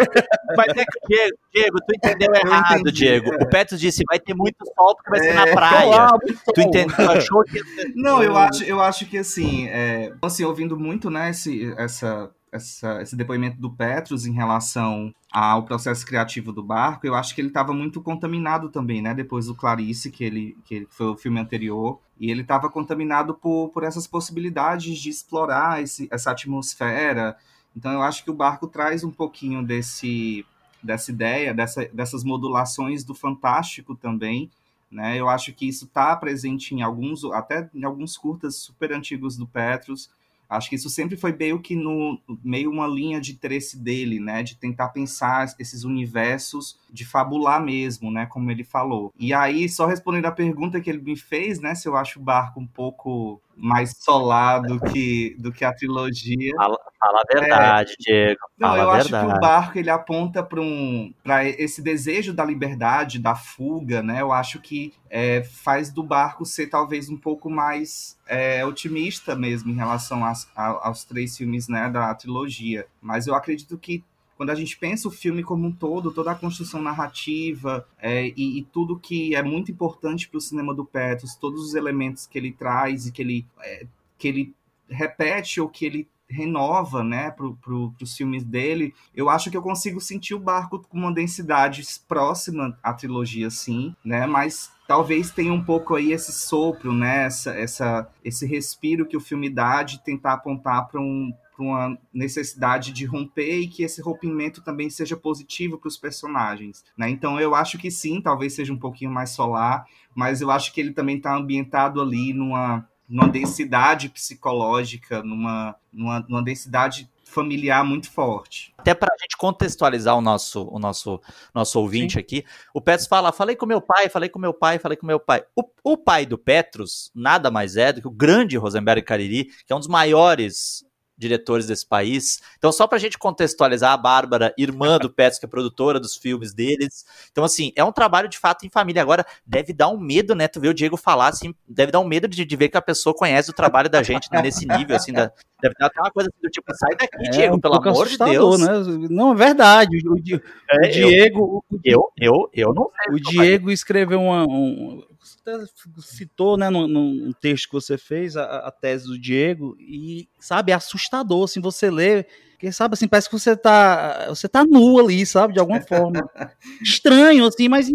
mas 0.57 0.69
é 0.77 0.85
que, 0.85 1.09
Diego, 1.09 1.37
Diego, 1.53 1.79
tu 1.87 1.95
entendeu 1.97 2.35
errado, 2.35 2.81
entendi, 2.81 2.93
Diego. 2.93 3.35
É. 3.35 3.43
O 3.43 3.49
Petro 3.49 3.77
disse, 3.77 4.03
vai 4.09 4.21
ter 4.21 4.35
muito 4.35 4.65
sol 4.77 4.95
porque 4.97 5.11
vai 5.11 5.21
ser 5.21 5.35
na 5.35 5.49
é. 5.49 5.53
praia. 5.53 6.09
tu 6.55 6.61
entendeu? 6.61 7.11
Achou 7.11 7.34
que... 7.43 7.61
Não, 7.95 8.23
eu 8.23 8.37
acho, 8.37 8.63
eu 8.65 8.81
acho 8.81 9.07
que 9.07 9.19
assim, 9.19 9.67
é, 9.67 10.13
assim, 10.23 10.45
ouvindo 10.45 10.79
muito, 10.79 11.11
né, 11.11 11.31
esse, 11.31 11.73
essa, 11.77 12.31
essa, 12.53 13.03
esse 13.03 13.17
depoimento 13.17 13.61
do 13.61 13.71
Petros 13.71 14.27
em 14.27 14.33
relação 14.33 15.13
ao 15.33 15.65
processo 15.65 16.07
criativo 16.07 16.53
do 16.53 16.63
barco, 16.63 17.07
eu 17.07 17.15
acho 17.15 17.35
que 17.35 17.41
ele 17.41 17.49
estava 17.49 17.73
muito 17.73 18.01
contaminado 18.01 18.69
também, 18.69 19.03
né? 19.03 19.13
Depois 19.13 19.47
do 19.47 19.55
Clarice, 19.55 20.11
que 20.11 20.23
ele, 20.23 20.57
que 20.65 20.87
foi 20.89 21.07
o 21.07 21.17
filme 21.17 21.41
anterior, 21.41 21.99
e 22.21 22.31
ele 22.31 22.43
estava 22.43 22.71
contaminado 22.71 23.35
por, 23.35 23.71
por 23.71 23.83
essas 23.83 24.07
possibilidades 24.07 24.99
de 24.99 25.11
explorar 25.11 25.83
esse, 25.83 26.09
essa 26.11 26.31
atmosfera. 26.31 27.37
Então 27.77 27.93
eu 27.93 28.03
acho 28.03 28.23
que 28.23 28.31
o 28.31 28.35
barco 28.35 28.69
traz 28.69 29.03
um 29.03 29.11
pouquinho 29.11 29.65
desse 29.65 30.47
dessa 30.85 31.11
ideia, 31.11 31.55
dessa, 31.55 31.87
dessas 31.87 32.23
modulações 32.23 33.03
do 33.03 33.15
fantástico 33.15 33.97
também. 33.97 34.51
Né? 34.95 35.19
Eu 35.19 35.29
acho 35.29 35.53
que 35.53 35.67
isso 35.67 35.87
está 35.87 36.15
presente 36.15 36.73
em 36.73 36.81
alguns, 36.81 37.25
até 37.25 37.69
em 37.75 37.83
alguns 37.83 38.17
curtas 38.17 38.55
super 38.55 38.93
antigos 38.93 39.37
do 39.37 39.45
Petrus. 39.45 40.09
Acho 40.49 40.69
que 40.69 40.77
isso 40.77 40.89
sempre 40.89 41.17
foi 41.17 41.33
meio 41.33 41.59
que 41.59 41.75
no 41.75 42.21
meio 42.45 42.71
uma 42.71 42.87
linha 42.87 43.21
de 43.21 43.33
interesse 43.33 43.77
dele, 43.77 44.21
né, 44.21 44.43
de 44.43 44.55
tentar 44.57 44.91
pensar 44.91 45.53
esses 45.59 45.83
universos, 45.83 46.79
de 46.93 47.05
fabular 47.05 47.61
mesmo, 47.65 48.11
né, 48.13 48.27
como 48.27 48.51
ele 48.51 48.63
falou. 48.63 49.13
E 49.19 49.33
aí, 49.33 49.69
só 49.69 49.87
respondendo 49.87 50.27
a 50.27 50.33
pergunta 50.33 50.81
que 50.81 50.89
ele 50.89 51.03
me 51.03 51.17
fez, 51.17 51.59
né, 51.59 51.75
se 51.75 51.89
eu 51.89 51.97
acho 51.97 52.21
o 52.21 52.23
barco 52.23 52.61
um 52.61 52.67
pouco 52.67 53.41
mais 53.57 53.95
solar 53.99 54.63
do 54.63 54.81
que, 54.81 55.37
do 55.39 55.53
que 55.53 55.65
a 55.65 55.73
trilogia. 55.73 56.53
Fala, 56.57 56.79
fala 56.99 57.21
a 57.21 57.41
verdade, 57.41 57.93
é, 57.93 57.95
Diego. 57.99 58.41
Não, 58.59 58.77
eu 58.77 58.91
acho 58.91 59.09
que 59.09 59.15
o 59.15 59.41
barco 59.41 59.79
ele 59.79 59.91
aponta 59.91 60.43
para 60.43 60.61
um, 60.61 61.13
para 61.23 61.45
esse 61.45 61.83
desejo 61.83 62.33
da 62.33 62.45
liberdade, 62.45 63.19
da 63.19 63.35
fuga, 63.35 64.03
né? 64.03 64.21
Eu 64.21 64.33
acho 64.33 64.61
que 64.61 64.93
é, 65.11 65.43
faz 65.43 65.91
do 65.91 66.03
barco 66.03 66.45
ser 66.45 66.67
talvez 66.69 67.09
um 67.09 67.17
pouco 67.17 67.49
mais 67.49 68.19
é, 68.27 68.65
otimista 68.65 69.35
mesmo 69.35 69.71
em 69.71 69.77
relação 69.77 70.25
às, 70.25 70.49
aos 70.55 71.05
três 71.05 71.37
filmes 71.37 71.69
né, 71.69 71.89
da 71.89 72.15
trilogia. 72.15 72.87
Mas 73.01 73.27
eu 73.27 73.35
acredito 73.35 73.79
que 73.79 74.03
quando 74.45 74.51
a 74.51 74.55
gente 74.55 74.77
pensa 74.77 75.09
o 75.09 75.11
filme 75.11 75.43
como 75.43 75.67
um 75.67 75.73
todo, 75.73 76.13
toda 76.13 76.31
a 76.31 76.35
construção 76.35 76.83
narrativa 76.83 77.89
é, 77.99 78.27
e, 78.37 78.59
e, 78.59 78.63
tudo 78.63 78.99
que 78.99 79.35
é 79.35 79.43
muito 79.43 79.73
importante 79.73 80.29
para 80.29 80.37
o 80.37 80.41
cinema 80.41 80.75
do 80.75 80.85
Petros, 80.85 81.35
todos 81.35 81.65
os 81.65 81.75
elementos 81.75 82.27
que 82.27 82.37
ele 82.37 82.53
traz 82.53 83.07
e 83.07 83.13
que 83.13 83.23
ele, 83.23 83.47
é, 83.63 83.87
que 84.19 84.29
ele 84.29 84.55
repete 84.87 85.63
ou 85.63 85.69
que 85.69 85.87
ele 85.87 86.07
renova, 86.29 87.03
né, 87.03 87.31
para 87.31 87.49
pro, 87.53 87.95
os 88.03 88.15
filmes 88.15 88.45
dele, 88.45 88.93
eu 89.15 89.31
acho 89.31 89.51
que 89.51 89.57
eu 89.57 89.63
consigo 89.63 89.99
sentir 89.99 90.35
o 90.35 90.39
barco 90.39 90.79
com 90.79 90.99
uma 90.99 91.13
densidade 91.13 91.83
próxima 92.07 92.79
à 92.83 92.93
trilogia, 92.93 93.49
sim, 93.49 93.95
né, 94.05 94.27
mas 94.27 94.71
talvez 94.87 95.31
tenha 95.31 95.53
um 95.55 95.65
pouco 95.65 95.95
aí 95.95 96.13
esse 96.13 96.33
sopro, 96.33 96.93
né, 96.93 97.25
essa, 97.25 97.53
essa, 97.53 98.11
esse 98.23 98.47
respiro 98.47 99.07
que 99.07 99.17
o 99.17 99.21
filme 99.21 99.49
dá 99.49 99.83
de 99.83 100.03
tentar 100.03 100.35
apontar 100.35 100.89
para 100.89 101.01
um, 101.01 101.33
para 101.55 101.65
uma 101.65 101.99
necessidade 102.13 102.93
de 102.93 103.05
romper 103.05 103.61
e 103.61 103.69
que 103.69 103.83
esse 103.83 104.03
rompimento 104.03 104.63
também 104.63 104.91
seja 104.91 105.17
positivo 105.17 105.79
para 105.79 105.89
os 105.89 105.97
personagens. 105.97 106.85
Né? 106.97 107.11
Então 107.11 107.39
eu 107.39 107.55
acho 107.55 107.79
que 107.79 107.91
sim, 107.91 108.21
talvez 108.21 108.55
seja 108.55 108.73
um 108.73 108.79
pouquinho 108.79 109.11
mais 109.11 109.31
solar, 109.31 109.87
mas 110.15 110.41
eu 110.41 110.51
acho 110.51 110.73
que 110.73 110.81
ele 110.81 110.93
também 110.93 111.17
está 111.17 111.37
ambientado 111.37 112.01
ali 112.01 112.33
numa, 112.33 112.89
numa 113.09 113.29
densidade 113.29 114.09
psicológica, 114.09 115.23
numa, 115.23 115.77
numa, 115.93 116.21
numa 116.29 116.43
densidade 116.43 117.09
familiar 117.25 117.85
muito 117.85 118.11
forte. 118.11 118.73
Até 118.79 118.95
para 118.95 119.13
a 119.13 119.17
gente 119.23 119.37
contextualizar 119.37 120.17
o 120.17 120.21
nosso, 120.21 120.69
o 120.71 120.79
nosso, 120.79 121.21
nosso 121.53 121.81
ouvinte 121.81 122.15
Sim. 122.15 122.21
aqui, 122.21 122.45
o 122.73 122.81
Petros 122.81 123.09
fala: 123.09 123.33
falei 123.33 123.57
com 123.57 123.67
meu 123.67 123.81
pai, 123.81 124.09
falei 124.09 124.29
com 124.29 124.39
meu 124.39 124.55
pai, 124.55 124.79
falei 124.79 124.97
com 124.97 125.07
meu 125.07 125.19
pai. 125.19 125.45
O, 125.57 125.65
o 125.83 125.97
pai 125.97 126.25
do 126.25 126.39
Petros 126.39 127.11
nada 127.15 127.51
mais 127.51 127.77
é 127.77 127.93
do 127.93 128.01
que 128.01 128.09
o 128.09 128.13
grande 128.13 128.57
Rosenberg 128.57 129.03
Cariri, 129.03 129.47
que 129.67 129.73
é 129.73 129.77
um 129.77 129.81
dos 129.81 129.89
maiores 129.89 130.85
diretores 131.17 131.67
desse 131.67 131.87
país. 131.87 132.41
Então, 132.59 132.73
só 132.73 132.87
pra 132.87 132.99
gente 132.99 133.17
contextualizar, 133.19 133.93
a 133.93 133.97
Bárbara, 133.97 134.53
irmã 134.59 134.99
do 134.99 135.09
Pets, 135.15 135.39
que 135.39 135.45
é 135.47 135.49
produtora 135.49 136.01
dos 136.01 136.17
filmes 136.17 136.53
deles. 136.53 137.05
Então, 137.31 137.45
assim, 137.45 137.73
é 137.77 137.85
um 137.85 137.93
trabalho 137.93 138.29
de 138.29 138.39
fato 138.39 138.67
em 138.67 138.71
família. 138.71 139.01
Agora, 139.03 139.25
deve 139.47 139.73
dar 139.73 139.89
um 139.89 139.99
medo, 139.99 140.35
né? 140.35 140.49
Tu 140.49 140.61
ver 140.61 140.69
o 140.69 140.75
Diego 140.75 140.97
falar, 140.97 141.29
assim, 141.29 141.55
deve 141.69 141.93
dar 141.93 142.01
um 142.01 142.05
medo 142.07 142.27
de, 142.29 142.45
de 142.45 142.57
ver 142.57 142.69
que 142.69 142.77
a 142.77 142.83
pessoa 142.83 143.15
conhece 143.15 143.51
o 143.51 143.55
trabalho 143.55 143.89
da 143.89 144.03
gente 144.03 144.29
né, 144.33 144.43
nesse 144.43 144.67
nível, 144.67 144.97
assim, 144.97 145.13
da, 145.13 145.31
deve 145.63 145.75
dar 145.79 145.87
até 145.87 146.01
uma 146.01 146.11
coisa 146.11 146.29
assim, 146.31 146.41
do 146.43 146.51
tipo, 146.51 146.75
sai 146.75 146.97
daqui, 146.97 147.27
É 147.27 147.31
Diego, 147.31 147.57
um 147.57 147.61
pelo 147.61 147.75
amor 147.77 148.09
de 148.09 148.19
Deus. 148.19 148.61
Né? 148.61 149.09
Não, 149.11 149.33
é 149.33 149.37
verdade. 149.37 149.97
O, 150.09 150.15
Di- 150.21 150.41
É, 150.71 150.89
o 150.89 150.91
Diego, 150.91 151.65
o, 151.71 151.79
Eu, 151.85 152.09
eu, 152.19 152.51
eu 152.53 152.75
não 152.75 152.91
sei. 153.05 153.15
o 153.15 153.21
Diego 153.21 153.71
escreveu 153.71 154.21
uma. 154.21 154.45
Um, 154.47 155.03
você 155.25 155.39
até 155.41 155.65
citou, 156.03 156.57
né, 156.57 156.71
num, 156.71 156.87
num 156.87 157.33
texto 157.33 157.67
que 157.67 157.73
você 157.73 157.97
fez, 157.97 158.37
a, 158.37 158.45
a 158.59 158.71
tese 158.71 159.07
do 159.07 159.19
Diego, 159.19 159.77
e, 159.79 160.29
sabe, 160.39 160.73
é 160.73 160.75
assustador, 160.75 161.45
assim, 161.45 161.61
você 161.61 161.91
lê, 161.91 162.27
porque, 162.55 162.71
sabe, 162.73 162.95
assim, 162.95 163.07
parece 163.09 163.29
que 163.29 163.39
você 163.39 163.57
tá, 163.57 164.27
você 164.29 164.49
tá 164.49 164.65
nu 164.65 164.99
ali, 164.99 165.27
sabe, 165.27 165.53
de 165.53 165.61
alguma 165.61 165.81
forma. 165.81 166.25
Estranho, 166.83 167.45
assim, 167.47 167.69
mas 167.69 167.89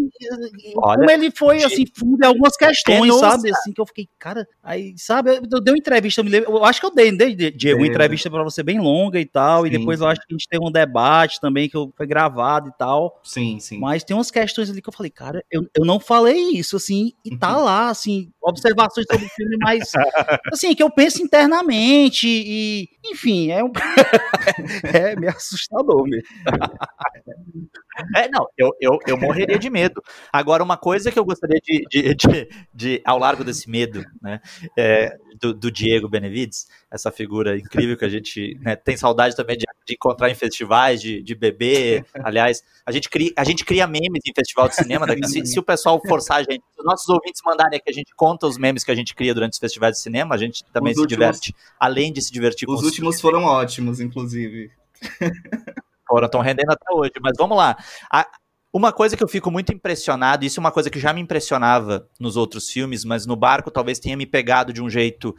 Olha, 0.75 0.97
como 0.99 1.09
ele 1.11 1.31
foi, 1.31 1.63
assim, 1.63 1.85
fundo 1.97 2.23
algumas 2.23 2.55
questões, 2.55 3.01
Denúncia. 3.01 3.29
sabe, 3.29 3.51
assim, 3.51 3.71
que 3.71 3.81
eu 3.81 3.85
fiquei, 3.85 4.07
cara, 4.19 4.47
aí, 4.61 4.93
sabe, 4.97 5.31
eu 5.51 5.61
dei 5.61 5.73
uma 5.73 5.77
entrevista, 5.79 6.19
eu, 6.21 6.25
me 6.25 6.29
lembro, 6.29 6.51
eu 6.51 6.65
acho 6.65 6.79
que 6.79 6.85
eu 6.85 6.93
dei, 6.93 7.11
dei, 7.11 7.35
Diego, 7.51 7.79
uma 7.79 7.87
entrevista 7.87 8.29
pra 8.29 8.43
você 8.43 8.61
bem 8.61 8.79
longa 8.79 9.19
e 9.19 9.25
tal, 9.25 9.65
e 9.65 9.71
Sim, 9.71 9.79
depois 9.79 10.01
eu 10.01 10.07
acho 10.07 10.21
que 10.21 10.33
a 10.33 10.37
gente 10.37 10.47
teve 10.47 10.63
um 10.65 10.71
debate 10.71 11.39
também, 11.39 11.69
que 11.69 11.75
eu- 11.77 11.91
foi 11.95 12.05
gravado 12.05 12.69
e 12.69 12.73
tal, 12.77 13.19
Sim, 13.23 13.59
sim. 13.59 13.79
mas 13.79 14.03
tem 14.03 14.15
umas 14.15 14.29
questões 14.29 14.69
ali 14.69 14.81
que 14.81 14.89
eu 14.89 14.93
falei, 14.93 15.09
cara, 15.09 15.43
eu, 15.49 15.65
eu 15.75 15.85
não 15.85 15.99
falei 15.99 16.51
isso, 16.51 16.75
assim, 16.75 17.13
e 17.25 17.35
tá 17.37 17.55
lá, 17.57 17.89
assim, 17.89 18.29
observações 18.41 19.05
sobre 19.09 19.25
o 19.25 19.29
filme, 19.29 19.57
mas, 19.61 19.91
assim, 20.53 20.75
que 20.75 20.83
eu 20.83 20.91
penso 20.91 21.21
internamente, 21.23 22.27
e, 22.27 22.87
enfim, 23.05 23.51
é 23.51 23.63
um. 23.63 23.71
é 24.93 25.15
meio 25.15 25.31
assustador 25.31 26.03
mesmo. 26.03 26.23
É, 28.15 28.29
não, 28.29 28.47
eu, 28.57 28.71
eu, 28.79 28.97
eu 29.07 29.17
morreria 29.17 29.57
de 29.59 29.69
medo. 29.69 30.01
Agora, 30.31 30.63
uma 30.63 30.77
coisa 30.77 31.11
que 31.11 31.19
eu 31.19 31.25
gostaria 31.25 31.59
de, 31.61 31.85
de, 31.89 32.15
de, 32.15 32.49
de- 32.73 33.01
ao 33.05 33.17
largo 33.19 33.43
desse 33.43 33.69
medo, 33.69 34.03
né, 34.21 34.39
é, 34.77 35.17
do, 35.39 35.53
do 35.53 35.71
Diego 35.71 36.07
Benevides, 36.07 36.67
essa 36.91 37.11
figura 37.11 37.57
incrível 37.57 37.97
que 37.97 38.05
a 38.05 38.09
gente 38.09 38.57
né, 38.61 38.75
tem 38.75 38.95
saudade 38.97 39.35
também 39.35 39.57
de, 39.57 39.65
de 39.89 39.95
encontrar 39.95 40.29
em 40.29 40.35
festivais, 40.35 41.01
de, 41.01 41.21
de 41.21 41.35
beber. 41.35 42.05
Aliás, 42.23 42.63
a 42.85 42.91
gente, 42.91 43.09
cria, 43.09 43.31
a 43.35 43.43
gente 43.43 43.65
cria 43.65 43.85
memes 43.87 44.21
em 44.25 44.33
festival 44.33 44.69
de 44.69 44.75
cinema. 44.75 45.05
daqui- 45.05 45.27
se, 45.27 45.45
se 45.45 45.59
o 45.59 45.63
pessoal 45.63 45.99
forçar 46.07 46.37
a 46.37 46.43
gente, 46.43 46.63
se 46.73 46.79
os 46.79 46.85
nossos 46.85 47.09
ouvintes 47.09 47.41
mandarem 47.45 47.77
aqui, 47.77 47.89
a 47.89 47.93
gente 47.93 48.13
conta 48.15 48.47
os 48.47 48.57
memes 48.57 48.83
que 48.83 48.91
a 48.91 48.95
gente 48.95 49.13
cria 49.15 49.33
durante 49.33 49.53
os 49.53 49.59
festivais 49.59 49.95
de 49.95 50.01
cinema, 50.01 50.33
a 50.35 50.37
gente 50.37 50.63
também 50.71 50.91
Os 50.91 50.97
se 50.97 51.01
últimos- 51.01 51.19
diverte, 51.25 51.55
além 51.79 52.13
de 52.13 52.21
se 52.21 52.31
divertir 52.31 52.65
com 52.65 52.73
Os 52.73 52.79
os 52.81 52.85
últimos 52.85 53.19
foram 53.19 53.43
ótimos, 53.43 53.99
inclusive. 53.99 54.71
foram, 56.07 56.25
estão 56.25 56.41
rendendo 56.41 56.71
até 56.71 56.93
hoje. 56.93 57.11
Mas 57.21 57.33
vamos 57.37 57.57
lá. 57.57 57.77
A- 58.11 58.27
uma 58.71 58.91
coisa 58.91 59.17
que 59.17 59.23
eu 59.23 59.27
fico 59.27 59.49
muito 59.49 59.73
impressionado, 59.73 60.45
isso 60.45 60.59
é 60.59 60.61
uma 60.61 60.71
coisa 60.71 60.89
que 60.89 60.99
já 60.99 61.11
me 61.11 61.21
impressionava 61.21 62.07
nos 62.19 62.37
outros 62.37 62.69
filmes, 62.69 63.03
mas 63.03 63.25
no 63.25 63.35
barco 63.35 63.71
talvez 63.71 63.99
tenha 63.99 64.15
me 64.15 64.25
pegado 64.25 64.71
de 64.71 64.81
um 64.81 64.89
jeito 64.89 65.35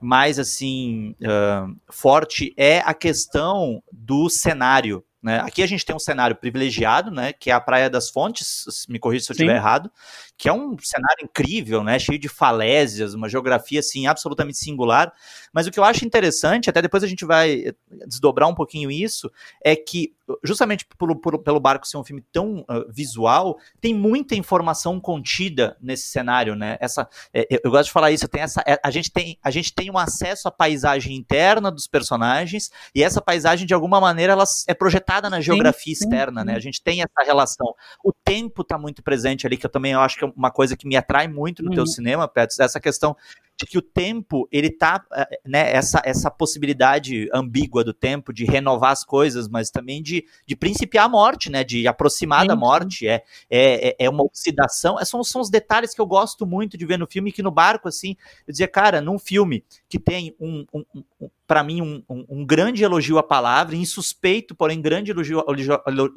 mais 0.00 0.38
assim 0.38 1.14
ah, 1.24 1.66
forte, 1.90 2.54
é 2.56 2.78
a 2.80 2.94
questão 2.94 3.82
do 3.92 4.28
cenário. 4.30 5.04
Né? 5.22 5.38
Aqui 5.38 5.62
a 5.62 5.66
gente 5.66 5.84
tem 5.84 5.94
um 5.94 6.00
cenário 6.00 6.34
privilegiado, 6.34 7.08
né? 7.08 7.32
Que 7.32 7.50
é 7.50 7.52
a 7.54 7.60
Praia 7.60 7.88
das 7.88 8.10
Fontes, 8.10 8.86
me 8.88 8.98
corrija 8.98 9.24
se 9.24 9.30
eu 9.30 9.34
estiver 9.34 9.54
errado, 9.54 9.88
que 10.36 10.48
é 10.48 10.52
um 10.52 10.76
cenário 10.78 11.24
incrível, 11.24 11.84
né? 11.84 11.98
Cheio 11.98 12.18
de 12.18 12.28
falésias, 12.28 13.14
uma 13.14 13.28
geografia 13.28 13.80
assim 13.80 14.06
absolutamente 14.06 14.58
singular. 14.58 15.12
Mas 15.52 15.66
o 15.66 15.70
que 15.70 15.78
eu 15.78 15.84
acho 15.84 16.04
interessante, 16.04 16.68
até 16.68 16.82
depois 16.82 17.04
a 17.04 17.06
gente 17.06 17.24
vai 17.24 17.72
desdobrar 18.06 18.48
um 18.48 18.54
pouquinho 18.54 18.90
isso, 18.90 19.30
é 19.62 19.76
que 19.76 20.14
justamente 20.42 20.86
por- 20.96 21.38
pelo 21.42 21.60
barco 21.60 21.86
ser 21.86 21.96
um 21.96 22.04
filme 22.04 22.22
tão 22.32 22.64
ah, 22.68 22.84
visual, 22.88 23.58
tem 23.80 23.94
muita 23.94 24.34
informação 24.34 25.00
contida 25.00 25.76
nesse 25.80 26.06
cenário, 26.06 26.54
né? 26.54 26.76
Essa, 26.80 27.08
é, 27.32 27.46
eu, 27.50 27.60
eu 27.64 27.70
gosto 27.70 27.86
de 27.86 27.92
falar 27.92 28.10
isso. 28.10 28.28
Tem 28.28 28.42
essa, 28.42 28.62
é, 28.66 28.78
a 28.82 28.90
gente 28.90 29.10
tem 29.10 29.38
a 29.42 29.50
gente 29.50 29.74
tem 29.74 29.90
um 29.90 29.98
acesso 29.98 30.48
à 30.48 30.50
paisagem 30.50 31.16
interna 31.16 31.70
dos 31.70 31.86
personagens 31.86 32.70
e 32.94 33.02
essa 33.02 33.20
paisagem 33.20 33.66
de 33.66 33.74
alguma 33.74 34.00
maneira 34.00 34.32
ela 34.32 34.44
é 34.66 34.74
projetada 34.74 35.28
na 35.28 35.40
geografia 35.40 35.94
sim, 35.94 36.04
externa, 36.04 36.44
né? 36.44 36.52
sim. 36.52 36.58
A 36.58 36.60
gente 36.60 36.82
tem 36.82 37.00
essa 37.00 37.26
relação. 37.26 37.74
O 38.04 38.12
tempo 38.12 38.62
está 38.62 38.78
muito 38.78 39.02
presente 39.02 39.46
ali, 39.46 39.56
que 39.56 39.66
eu 39.66 39.70
também 39.70 39.94
acho 39.94 40.18
que 40.22 40.24
é 40.24 40.32
uma 40.36 40.50
coisa 40.50 40.76
que 40.76 40.86
me 40.86 40.96
atrai 40.96 41.26
muito 41.26 41.62
no 41.62 41.70
teu 41.70 41.80
Uhum. 41.82 41.86
cinema, 41.86 42.28
Pets, 42.28 42.58
essa 42.60 42.80
questão 42.80 43.16
de 43.62 43.66
que 43.66 43.78
o 43.78 43.82
tempo, 43.82 44.48
ele 44.50 44.70
tá, 44.70 45.04
eh, 45.12 45.40
né, 45.46 45.72
essa, 45.72 46.02
essa 46.04 46.30
possibilidade 46.30 47.28
ambígua 47.32 47.84
do 47.84 47.92
tempo 47.94 48.32
de 48.32 48.44
renovar 48.44 48.90
as 48.90 49.04
coisas, 49.04 49.48
mas 49.48 49.70
também 49.70 50.02
de, 50.02 50.24
de 50.46 50.56
principiar 50.56 51.06
a 51.06 51.08
morte, 51.08 51.50
né, 51.50 51.62
de 51.62 51.86
aproximar 51.86 52.42
Sim, 52.42 52.48
da 52.48 52.54
sim. 52.54 52.60
morte, 52.60 53.06
é, 53.08 53.22
é, 53.48 53.88
é- 53.88 53.96
é 54.00 54.10
uma 54.10 54.24
oxidação, 54.24 54.98
é, 54.98 55.04
são, 55.04 55.22
são 55.22 55.40
os 55.40 55.48
detalhes 55.50 55.94
que 55.94 56.00
eu 56.00 56.06
gosto 56.06 56.44
muito 56.44 56.76
de 56.76 56.84
ver 56.84 56.98
no 56.98 57.06
filme, 57.06 57.30
que 57.32 57.42
no 57.42 57.50
barco, 57.50 57.88
assim, 57.88 58.16
eu 58.46 58.52
dizia, 58.52 58.68
cara, 58.68 59.00
num 59.00 59.18
filme 59.18 59.64
que 59.88 59.98
tem 59.98 60.34
um, 60.40 60.64
um, 60.74 60.84
um, 61.20 61.28
para 61.46 61.62
mim, 61.62 61.82
um, 61.82 62.02
um, 62.08 62.24
um 62.28 62.46
grande 62.46 62.82
elogio 62.82 63.18
à 63.18 63.22
palavra, 63.22 63.76
insuspeito, 63.76 64.54
porém 64.54 64.80
grande 64.80 65.10
elogio, 65.10 65.44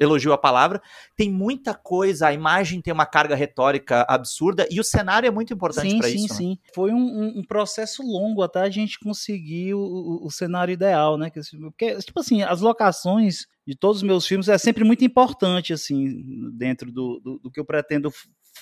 elogio, 0.00 0.32
à 0.32 0.38
palavra, 0.38 0.80
tem 1.14 1.30
muita 1.30 1.74
coisa, 1.74 2.28
a 2.28 2.32
imagem 2.32 2.80
tem 2.80 2.92
uma 2.92 3.04
carga 3.04 3.34
retórica 3.34 4.06
absurda, 4.08 4.66
e 4.70 4.80
o 4.80 4.84
cenário 4.84 5.26
é 5.26 5.30
muito 5.30 5.52
importante 5.52 5.90
Sim, 5.90 5.98
para 5.98 6.08
sim, 6.08 6.24
isso, 6.24 6.28
né? 6.32 6.38
sim. 6.38 6.58
Foi 6.74 6.90
um, 6.92 7.35
um- 7.40 7.44
processo 7.44 8.02
longo 8.02 8.42
até 8.42 8.60
a 8.60 8.70
gente 8.70 8.98
conseguir 9.00 9.74
o, 9.74 9.80
o- 9.80 10.26
o 10.26 10.30
cenário 10.30 10.72
ideal, 10.72 11.16
né? 11.18 11.30
Porque, 11.60 11.96
tipo 12.00 12.20
assim, 12.20 12.42
as 12.42 12.60
locações 12.60 13.46
de 13.66 13.74
todos 13.76 13.98
os 13.98 14.02
meus 14.02 14.26
filmes 14.26 14.48
é 14.48 14.58
sempre 14.58 14.84
muito 14.84 15.04
importante, 15.04 15.72
assim, 15.72 16.22
dentro 16.52 16.90
do, 16.92 17.20
do, 17.20 17.38
do 17.40 17.50
que 17.50 17.60
eu 17.60 17.64
pretendo 17.64 18.10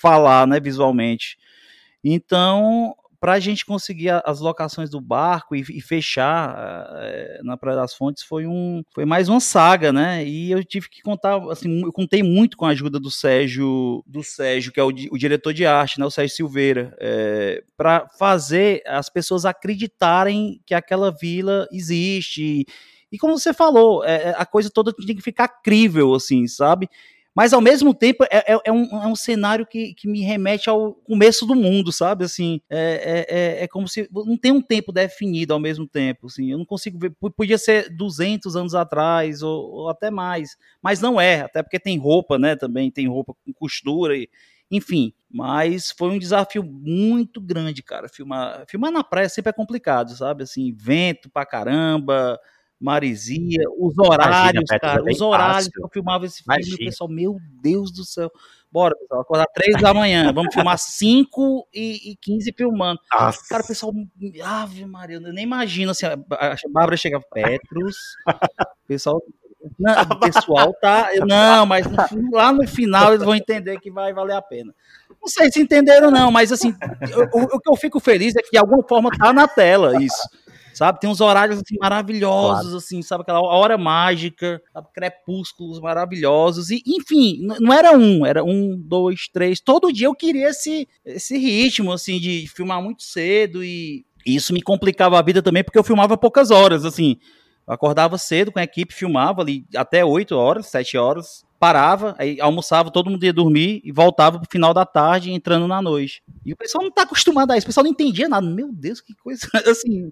falar, 0.01 0.45
né, 0.47 0.59
visualmente. 0.59 1.37
Então, 2.03 2.95
para 3.19 3.33
a 3.33 3.39
gente 3.39 3.65
conseguir 3.65 4.09
as 4.25 4.39
locações 4.39 4.89
do 4.89 5.01
barco 5.01 5.55
e, 5.55 5.61
e 5.61 5.81
fechar 5.81 6.55
eh, 6.97 7.39
na 7.43 7.57
Praia 7.57 7.77
das 7.77 7.93
Fontes 7.93 8.23
foi 8.23 8.45
um 8.45 8.83
foi 8.93 9.05
mais 9.05 9.29
uma 9.29 9.39
saga, 9.39 9.91
né? 9.91 10.25
E 10.25 10.51
eu 10.51 10.63
tive 10.63 10.89
que 10.89 11.01
contar, 11.01 11.37
assim, 11.51 11.81
eu 11.83 11.91
contei 11.91 12.23
muito 12.23 12.57
com 12.57 12.65
a 12.65 12.69
ajuda 12.69 12.99
do 12.99 13.11
Sérgio, 13.11 14.03
do 14.05 14.23
Sérgio, 14.23 14.71
que 14.71 14.79
é 14.79 14.83
o, 14.83 14.87
o 14.87 15.17
diretor 15.17 15.53
de 15.53 15.65
arte, 15.65 15.99
né? 15.99 16.05
O 16.05 16.11
Sérgio 16.11 16.35
Silveira, 16.35 16.95
para 17.77 18.07
fazer 18.17 18.81
as 18.85 19.09
pessoas 19.09 19.45
acreditarem 19.45 20.61
que 20.65 20.73
aquela 20.73 21.11
vila 21.11 21.67
existe. 21.71 22.65
E 23.11 23.17
como 23.17 23.37
você 23.37 23.53
falou, 23.53 24.03
é, 24.03 24.35
a 24.37 24.45
coisa 24.45 24.69
toda 24.69 24.91
tem 24.93 25.15
que 25.15 25.21
ficar 25.21 25.47
crível, 25.47 26.13
assim, 26.13 26.47
sabe? 26.47 26.89
Mas 27.35 27.51
ao 27.51 27.59
mesmo 27.61 27.93
tempo 27.93 28.23
é, 28.25 28.53
é- 28.53 28.59
é 28.65 28.71
um, 28.71 28.85
é 29.03 29.07
um 29.07 29.15
cenário 29.15 29.65
que, 29.65 29.93
que 29.93 30.07
me 30.07 30.21
remete 30.21 30.69
ao 30.69 30.93
começo 30.93 31.45
do 31.45 31.53
mundo, 31.55 31.91
sabe? 31.91 32.23
Assim, 32.23 32.61
é, 32.69 33.25
é, 33.29 33.59
é- 33.61 33.63
é 33.63 33.67
como 33.67 33.87
se 33.87 34.07
não 34.13 34.37
tem 34.37 34.51
um 34.53 34.61
tempo 34.61 34.91
definido 34.93 35.53
ao 35.53 35.59
mesmo 35.59 35.85
tempo. 35.87 36.27
Assim, 36.27 36.51
eu 36.51 36.57
não 36.57 36.65
consigo 36.65 36.97
ver. 36.97 37.11
Podia 37.35 37.57
ser 37.57 37.89
200 37.95 38.55
anos 38.55 38.73
atrás 38.73 39.41
ou, 39.43 39.69
ou 39.71 39.89
até 39.89 40.09
mais, 40.09 40.55
mas 40.81 41.01
não 41.01 41.19
é. 41.19 41.41
Até 41.41 41.61
porque 41.61 41.79
tem 41.79 41.97
roupa, 41.97 42.39
né? 42.39 42.55
Também 42.55 42.89
tem 42.89 43.07
roupa 43.07 43.33
com 43.45 43.53
costura 43.53 44.15
e 44.17 44.29
enfim. 44.71 45.13
Mas 45.29 45.91
foi 45.91 46.09
um 46.11 46.19
desafio 46.19 46.63
muito 46.63 47.41
grande, 47.41 47.83
cara. 47.83 48.07
Filmar, 48.07 48.63
filmar 48.67 48.91
na 48.91 49.03
praia 49.03 49.27
sempre 49.27 49.49
é 49.49 49.53
complicado, 49.53 50.15
sabe? 50.15 50.43
Assim, 50.43 50.73
vento 50.73 51.29
pra 51.29 51.45
caramba 51.45 52.39
Marizia, 52.79 53.63
os 53.79 53.97
horários, 53.97 54.69
é 54.71 54.79
cara, 54.79 55.03
os 55.03 55.21
horários 55.21 55.69
que 55.69 55.81
eu 55.81 55.89
filmava 55.91 56.25
esse 56.25 56.43
filme, 56.43 56.59
Imagina. 56.59 56.75
o 56.75 56.85
pessoal, 56.85 57.09
meu 57.09 57.37
Deus 57.61 57.91
do 57.91 58.03
céu. 58.03 58.31
Bora, 58.71 58.93
pessoal, 58.97 59.21
acordar 59.21 59.47
três 59.53 59.81
da 59.81 59.93
manhã, 59.93 60.33
vamos 60.33 60.53
filmar 60.53 60.77
5 60.77 61.67
e, 61.73 62.11
e 62.11 62.15
15 62.17 62.53
filmando. 62.57 62.99
Nossa. 63.13 63.47
Cara, 63.47 63.63
o 63.63 63.67
pessoal, 63.67 63.93
ave 64.43 64.85
Maria, 64.85 65.15
eu 65.15 65.21
nem 65.33 65.45
imagino 65.45 65.91
assim, 65.91 66.05
a 66.05 66.17
Bárbara 66.69 66.97
chega, 66.97 67.21
Petros, 67.31 67.95
o 68.27 68.87
pessoal, 68.87 69.21
não, 69.79 69.93
o 70.11 70.19
pessoal 70.19 70.73
tá, 70.81 71.09
não, 71.25 71.65
mas 71.65 71.87
no 71.87 72.35
lá 72.35 72.51
no 72.51 72.67
final 72.67 73.13
eles 73.13 73.25
vão 73.25 73.35
entender 73.35 73.79
que 73.79 73.89
vai 73.89 74.13
valer 74.13 74.35
a 74.35 74.41
pena. 74.41 74.73
Não 75.21 75.27
sei 75.27 75.51
se 75.51 75.59
entenderam 75.59 76.11
não, 76.11 76.29
mas 76.29 76.51
assim, 76.51 76.75
o, 77.33 77.55
o 77.55 77.59
que 77.59 77.69
eu 77.69 77.75
fico 77.75 77.99
feliz 77.99 78.35
é 78.35 78.41
que 78.41 78.51
de 78.51 78.57
alguma 78.57 78.83
forma 78.87 79.09
tá 79.17 79.33
na 79.33 79.47
tela 79.47 80.03
isso. 80.03 80.27
Sabe, 80.75 80.99
tem 80.99 81.09
uns 81.09 81.21
horários 81.21 81.59
assim, 81.59 81.77
maravilhosos, 81.79 82.73
assim, 82.73 83.01
sabe, 83.01 83.21
aquela 83.21 83.41
hora 83.41 83.77
mágica, 83.77 84.61
sabe, 84.73 84.87
crepúsculos 84.93 85.79
maravilhosos, 85.79 86.69
e 86.69 86.83
enfim, 86.85 87.47
não 87.61 87.71
era 87.71 87.97
um, 87.97 88.25
era 88.25 88.43
um, 88.43 88.77
dois, 88.77 89.29
três, 89.31 89.61
todo 89.61 89.93
dia 89.93 90.07
eu 90.07 90.13
queria 90.13 90.49
esse, 90.49 90.85
esse 91.05 91.37
ritmo, 91.37 91.93
assim, 91.93 92.19
de 92.19 92.45
filmar 92.53 92.81
muito 92.81 93.03
cedo, 93.03 93.63
e 93.63 94.05
isso 94.25 94.53
me 94.53 94.61
complicava 94.61 95.17
a 95.17 95.21
vida 95.21 95.41
também, 95.41 95.63
porque 95.63 95.79
eu 95.79 95.83
filmava 95.83 96.17
poucas 96.17 96.51
horas, 96.51 96.83
assim, 96.83 97.15
eu 97.65 97.73
acordava 97.73 98.17
cedo 98.17 98.51
com 98.51 98.59
a 98.59 98.63
equipe, 98.63 98.93
filmava 98.93 99.41
ali 99.41 99.65
até 99.75 100.03
8 100.03 100.35
horas, 100.35 100.67
7 100.67 100.97
horas, 100.97 101.45
parava, 101.57 102.15
aí 102.19 102.39
almoçava, 102.39 102.91
todo 102.91 103.09
mundo 103.09 103.23
ia 103.23 103.33
dormir 103.33 103.81
e 103.83 103.91
voltava 103.91 104.37
pro 104.39 104.47
final 104.51 104.73
da 104.73 104.85
tarde, 104.85 105.31
entrando 105.31 105.67
na 105.67 105.81
noite. 105.81 106.21
E 106.45 106.53
o 106.53 106.55
pessoal 106.57 106.83
não 106.83 106.91
tá 106.91 107.03
acostumado 107.03 107.51
a 107.51 107.57
isso, 107.57 107.65
o 107.65 107.69
pessoal 107.69 107.83
não 107.83 107.91
entendia 107.91 108.29
nada. 108.29 108.45
Meu 108.45 108.71
Deus, 108.71 109.01
que 109.01 109.15
coisa, 109.15 109.47
assim, 109.65 110.11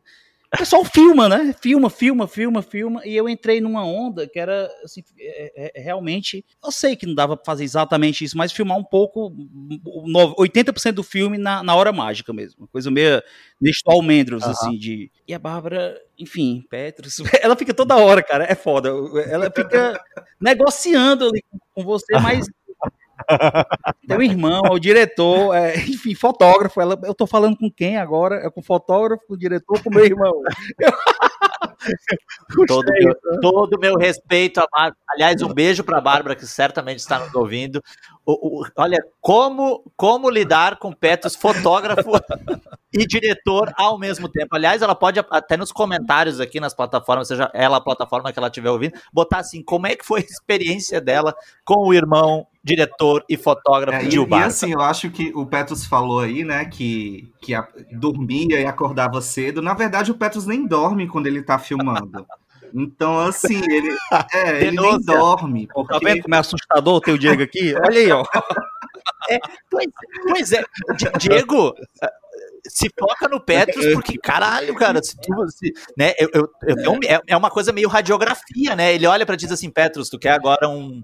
o 0.54 0.58
pessoal 0.58 0.86
filma, 0.86 1.28
né? 1.28 1.56
Filma, 1.60 1.90
filma, 1.90 2.28
filma, 2.28 2.62
filma. 2.62 3.02
E 3.06 3.16
eu 3.16 3.28
entrei 3.28 3.60
numa 3.60 3.84
onda 3.84 4.28
que 4.28 4.38
era, 4.40 4.70
assim, 4.84 5.04
é, 5.20 5.52
é, 5.56 5.72
é 5.76 5.82
realmente. 5.82 6.46
Eu 6.64 6.72
sei 6.72 6.96
que 6.96 7.08
não 7.08 7.16
dava 7.16 7.36
pra 7.36 7.46
fazer 7.46 7.64
exatamente 7.64 8.24
isso, 8.24 8.38
mas 8.38 8.52
filmar 8.52 8.78
um 8.78 8.84
pouco, 8.84 9.34
80% 10.38 10.92
do 10.92 11.04
filme 11.04 11.38
na, 11.40 11.64
na 11.64 11.76
hora 11.76 11.92
mágica 11.92 12.32
mesmo. 12.32 12.62
Uma 12.62 12.68
coisa 12.68 12.92
meio 12.92 13.22
Nestor 13.60 13.94
Almendros, 13.94 14.44
uhum. 14.44 14.52
assim, 14.52 14.78
de. 14.78 15.12
E 15.28 15.34
a 15.34 15.40
Bárbara, 15.40 16.00
enfim, 16.20 16.64
Petros, 16.70 17.18
ela 17.42 17.56
fica 17.56 17.74
toda 17.74 17.96
hora, 17.96 18.22
cara, 18.22 18.46
é 18.46 18.56
foda. 18.56 18.90
Ela 19.28 19.50
fica 19.50 20.00
negociando 20.40 21.26
ali 21.26 21.44
com 21.74 21.84
você, 21.84 22.14
mas 22.22 22.46
Teu 24.08 24.22
irmão, 24.22 24.62
o 24.72 24.80
diretor, 24.80 25.56
é, 25.56 25.76
enfim, 25.78 26.16
fotógrafo. 26.16 26.80
Ela, 26.82 27.00
eu 27.04 27.14
tô 27.14 27.26
falando 27.26 27.58
com 27.58 27.72
quem 27.72 27.98
agora? 27.98 28.36
É 28.36 28.50
com 28.50 28.62
o 28.62 28.64
fotógrafo, 28.64 29.26
com 29.28 29.34
o 29.34 29.38
diretor, 29.38 29.82
com 29.82 29.90
o 29.90 29.94
meu 29.94 30.06
irmão. 30.06 30.32
todo, 32.68 32.86
meu, 32.92 33.16
todo 33.42 33.80
meu 33.80 33.96
respeito 33.96 34.60
a. 34.60 34.92
Aliás, 35.10 35.42
um 35.42 35.54
beijo 35.54 35.84
para 35.84 35.98
a 35.98 36.02
Bárbara, 36.02 36.36
que 36.36 36.46
certamente 36.46 37.00
está 37.00 37.20
nos 37.20 37.34
ouvindo. 37.36 37.82
O, 38.26 38.62
o, 38.62 38.66
olha, 38.78 39.04
como, 39.20 39.84
como 39.98 40.30
lidar 40.30 40.78
com 40.78 40.94
Petros, 40.94 41.36
fotógrafo 41.36 42.12
e 42.94 43.06
diretor 43.06 43.74
ao 43.76 43.98
mesmo 43.98 44.30
tempo. 44.30 44.56
Aliás, 44.56 44.82
ela 44.82 44.96
pode 44.96 45.20
até 45.20 45.58
nos 45.58 45.72
comentários 45.72 46.40
aqui 46.40 46.60
nas 46.60 46.74
plataformas, 46.74 47.28
seja 47.28 47.50
ela 47.54 47.78
a 47.78 47.82
plataforma 47.82 48.32
que 48.32 48.40
ela 48.40 48.48
estiver 48.48 48.70
ouvindo, 48.70 48.94
botar 49.12 49.40
assim, 49.40 49.64
como 49.64 49.88
é 49.88 49.96
que 49.96 50.06
foi 50.06 50.22
a 50.22 50.24
experiência 50.24 51.02
dela 51.02 51.36
com 51.66 51.88
o 51.88 51.94
irmão 51.94 52.48
diretor 52.64 53.26
e 53.28 53.36
fotógrafo 53.36 54.06
é, 54.06 54.08
de 54.08 54.18
E 54.18 54.34
assim, 54.36 54.72
eu 54.72 54.80
acho 54.80 55.10
que 55.10 55.34
o 55.36 55.46
Petros 55.46 55.86
falou 55.86 56.22
aí, 56.22 56.46
né, 56.46 56.64
que, 56.66 57.30
que 57.42 57.54
a, 57.54 57.68
dormia 57.92 58.62
e 58.62 58.66
acordava 58.66 59.20
cedo. 59.20 59.62
Na 59.62 59.74
verdade, 59.74 60.12
o 60.12 60.16
Petros 60.16 60.46
nem 60.46 60.66
dorme 60.66 61.08
quando 61.08 61.28
ele 61.28 61.42
tá 61.42 61.60
filmando. 61.60 62.26
Então, 62.74 63.20
assim, 63.20 63.62
ele, 63.70 63.96
é, 64.34 64.62
ele 64.66 64.82
nem 64.82 65.02
dorme. 65.02 65.68
Tá 65.68 65.74
porque... 65.76 65.94
Tá 65.94 66.00
vendo 66.04 66.24
como 66.24 66.36
é 66.36 66.38
assustador 66.40 66.96
o 66.96 67.02
teu 67.02 67.18
Diego 67.18 67.44
aqui? 67.44 67.74
Olha 67.76 68.00
aí, 68.00 68.12
ó. 68.12 68.24
É, 69.30 69.40
pois, 69.70 69.88
pois 70.28 70.52
é, 70.52 70.64
Diego, 71.18 71.74
se 72.68 72.90
foca 72.98 73.28
no 73.28 73.40
Petros, 73.40 73.94
porque 73.94 74.18
caralho, 74.18 74.74
cara, 74.76 75.02
se 75.04 75.16
tu, 75.18 75.50
se, 75.50 75.74
né, 75.98 76.14
eu, 76.20 76.30
eu, 76.34 76.50
eu, 76.62 77.00
é, 77.06 77.20
é 77.28 77.38
uma 77.38 77.50
coisa 77.50 77.74
meio 77.74 77.90
radiografia, 77.90 78.76
né? 78.76 78.94
Ele 78.94 79.06
olha 79.06 79.26
pra 79.26 79.36
ti 79.36 79.44
e 79.44 79.48
diz 79.48 79.54
assim, 79.54 79.70
Petros, 79.70 80.10
tu 80.10 80.18
quer 80.18 80.32
agora 80.32 80.70
um 80.70 81.02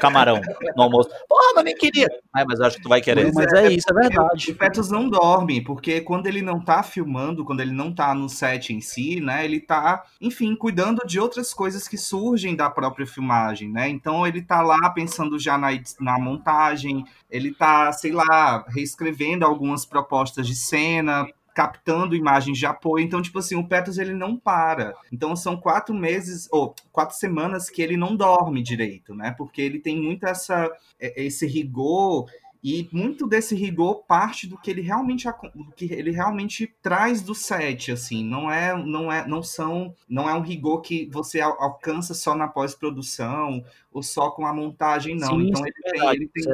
camarão 0.00 0.40
no 0.76 0.82
almoço? 0.82 1.08
Porra, 1.28 1.52
mas 1.54 1.64
nem 1.64 1.76
queria. 1.76 2.08
Ah, 2.34 2.44
mas 2.46 2.58
eu 2.58 2.66
acho 2.66 2.76
que 2.76 2.82
tu 2.82 2.88
vai 2.88 3.00
querer. 3.00 3.32
Mas 3.32 3.52
é, 3.52 3.66
é 3.66 3.72
isso, 3.72 3.86
é 3.90 3.94
verdade. 3.94 4.50
O 4.50 4.56
Petros 4.56 4.90
não 4.90 5.08
dorme, 5.08 5.60
porque 5.62 6.00
quando 6.00 6.26
ele 6.26 6.42
não 6.42 6.60
tá 6.60 6.82
filmando, 6.82 7.44
quando 7.44 7.60
ele 7.60 7.72
não 7.72 7.92
tá 7.92 8.14
no 8.14 8.28
set 8.28 8.72
em 8.72 8.80
si, 8.80 9.20
né, 9.20 9.44
ele 9.44 9.60
tá, 9.60 10.04
enfim, 10.20 10.54
cuidando 10.56 11.06
de 11.06 11.20
outras 11.20 11.54
coisas 11.54 11.86
que 11.86 11.96
surgem 11.96 12.56
da 12.56 12.68
própria 12.68 13.06
filmagem, 13.06 13.70
né? 13.70 13.88
Então 13.88 14.26
ele 14.26 14.42
tá 14.42 14.60
lá 14.60 14.90
pensando 14.90 15.38
já 15.38 15.56
na, 15.56 15.68
na 16.00 16.18
montagem, 16.18 17.04
ele 17.30 17.52
tá, 17.52 17.92
sei 17.92 18.12
lá, 18.12 18.64
reescrevendo 18.68 19.44
algumas 19.44 19.84
propostas 19.84 20.46
de 20.46 20.54
cena, 20.54 21.26
captando 21.54 22.14
imagens 22.14 22.58
de 22.58 22.66
apoio. 22.66 23.02
Então, 23.02 23.22
tipo 23.22 23.38
assim, 23.38 23.56
o 23.56 23.66
Petros 23.66 23.96
ele 23.96 24.12
não 24.12 24.36
para. 24.36 24.94
Então, 25.10 25.34
são 25.34 25.56
quatro 25.56 25.94
meses 25.94 26.46
ou 26.52 26.74
quatro 26.92 27.16
semanas 27.16 27.70
que 27.70 27.80
ele 27.80 27.96
não 27.96 28.14
dorme 28.14 28.62
direito, 28.62 29.14
né? 29.14 29.34
Porque 29.36 29.62
ele 29.62 29.78
tem 29.78 30.00
muito 30.00 30.26
essa, 30.26 30.70
é, 31.00 31.24
esse 31.24 31.46
rigor 31.46 32.26
e 32.62 32.88
muito 32.92 33.26
desse 33.26 33.54
rigor 33.54 34.02
parte 34.06 34.46
do 34.46 34.58
que 34.58 34.70
ele 34.70 34.80
realmente 34.80 35.28
do 35.54 35.72
que 35.74 35.84
ele 35.84 36.10
realmente 36.10 36.74
traz 36.82 37.22
do 37.22 37.34
set, 37.34 37.92
assim, 37.92 38.24
não 38.24 38.50
é 38.50 38.76
não 38.76 39.12
é 39.12 39.26
não 39.26 39.40
são 39.40 39.94
não 40.08 40.28
é 40.28 40.34
um 40.34 40.40
rigor 40.40 40.80
que 40.80 41.08
você 41.12 41.40
alcança 41.40 42.12
só 42.12 42.34
na 42.34 42.48
pós-produção 42.48 43.64
ou 43.92 44.02
só 44.02 44.30
com 44.30 44.44
a 44.44 44.52
montagem, 44.52 45.14
não. 45.14 45.38
Sim, 45.38 45.48
então 45.48 45.62
ele, 45.64 45.74
é 45.84 45.90
tem, 45.90 46.08
ele 46.08 46.28
tem, 46.28 46.44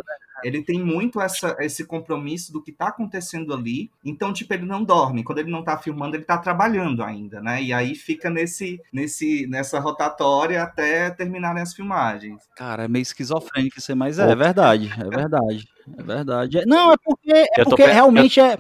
ele 0.43 0.63
tem 0.63 0.83
muito 0.83 1.21
essa, 1.21 1.57
esse 1.61 1.85
compromisso 1.85 2.53
do 2.53 2.63
que 2.63 2.71
está 2.71 2.89
acontecendo 2.89 3.53
ali. 3.53 3.91
Então, 4.05 4.33
tipo, 4.33 4.53
ele 4.55 4.67
não 4.67 4.83
dorme. 4.85 5.25
Quando 5.25 5.39
ele 5.39 5.51
não 5.51 5.61
está 5.61 5.77
filmando, 5.77 6.17
ele 6.17 6.23
está 6.23 6.39
trabalhando 6.39 7.03
ainda, 7.03 7.41
né? 7.41 7.63
E 7.63 7.73
aí 7.73 7.95
fica 7.95 8.31
nesse, 8.31 8.81
nesse, 8.93 9.47
nessa 9.47 9.79
rotatória 9.79 10.63
até 10.63 11.11
terminarem 11.11 11.63
as 11.63 11.75
filmagens. 11.75 12.43
Cara, 12.57 12.85
é 12.85 12.89
meio 12.89 13.03
esquizofrênico 13.03 13.79
isso 13.79 13.93
aí, 13.93 13.97
mas 13.97 14.19
é, 14.19 14.31
é 14.31 14.35
verdade, 14.35 14.93
é 14.99 15.09
verdade. 15.09 15.73
É 15.99 16.03
verdade. 16.03 16.65
Não, 16.67 16.93
é 16.93 16.97
porque, 17.03 17.33
é 17.33 17.65
porque 17.65 17.85
realmente 17.85 18.41
é. 18.41 18.57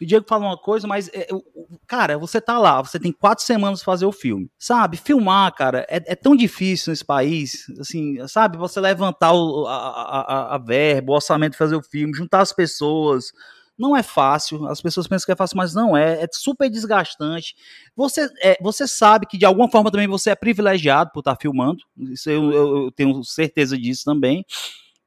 O 0.00 0.04
Diego 0.04 0.26
fala 0.28 0.44
uma 0.44 0.58
coisa, 0.58 0.86
mas, 0.86 1.08
é, 1.08 1.26
cara, 1.86 2.18
você 2.18 2.40
tá 2.40 2.58
lá, 2.58 2.82
você 2.82 3.00
tem 3.00 3.10
quatro 3.10 3.44
semanas 3.44 3.82
pra 3.82 3.92
fazer 3.92 4.04
o 4.04 4.12
filme. 4.12 4.50
Sabe? 4.58 4.96
Filmar, 4.96 5.54
cara, 5.54 5.86
é, 5.88 6.02
é 6.06 6.14
tão 6.14 6.36
difícil 6.36 6.90
nesse 6.90 7.04
país. 7.04 7.66
Assim, 7.80 8.18
sabe? 8.28 8.58
Você 8.58 8.78
levantar 8.80 9.32
o, 9.32 9.66
a, 9.66 9.76
a, 9.76 10.54
a 10.54 10.58
verba, 10.58 11.12
o 11.12 11.16
orçamento 11.32 11.56
fazer 11.56 11.76
o 11.76 11.82
filme, 11.82 12.14
juntar 12.14 12.40
as 12.40 12.52
pessoas. 12.52 13.32
Não 13.78 13.94
é 13.94 14.02
fácil, 14.02 14.66
as 14.68 14.80
pessoas 14.80 15.06
pensam 15.06 15.26
que 15.26 15.32
é 15.32 15.36
fácil, 15.36 15.58
mas 15.58 15.74
não 15.74 15.94
é. 15.96 16.22
É 16.22 16.26
super 16.32 16.70
desgastante. 16.70 17.54
Você, 17.94 18.28
é, 18.42 18.56
você 18.62 18.88
sabe 18.88 19.26
que 19.26 19.36
de 19.36 19.44
alguma 19.44 19.70
forma 19.70 19.90
também 19.90 20.08
você 20.08 20.30
é 20.30 20.34
privilegiado 20.34 21.10
por 21.12 21.20
estar 21.20 21.36
filmando. 21.36 21.82
Isso 21.98 22.30
eu, 22.30 22.52
eu, 22.52 22.92
tenho 22.92 23.22
certeza 23.22 23.76
disso 23.76 24.04
também 24.04 24.44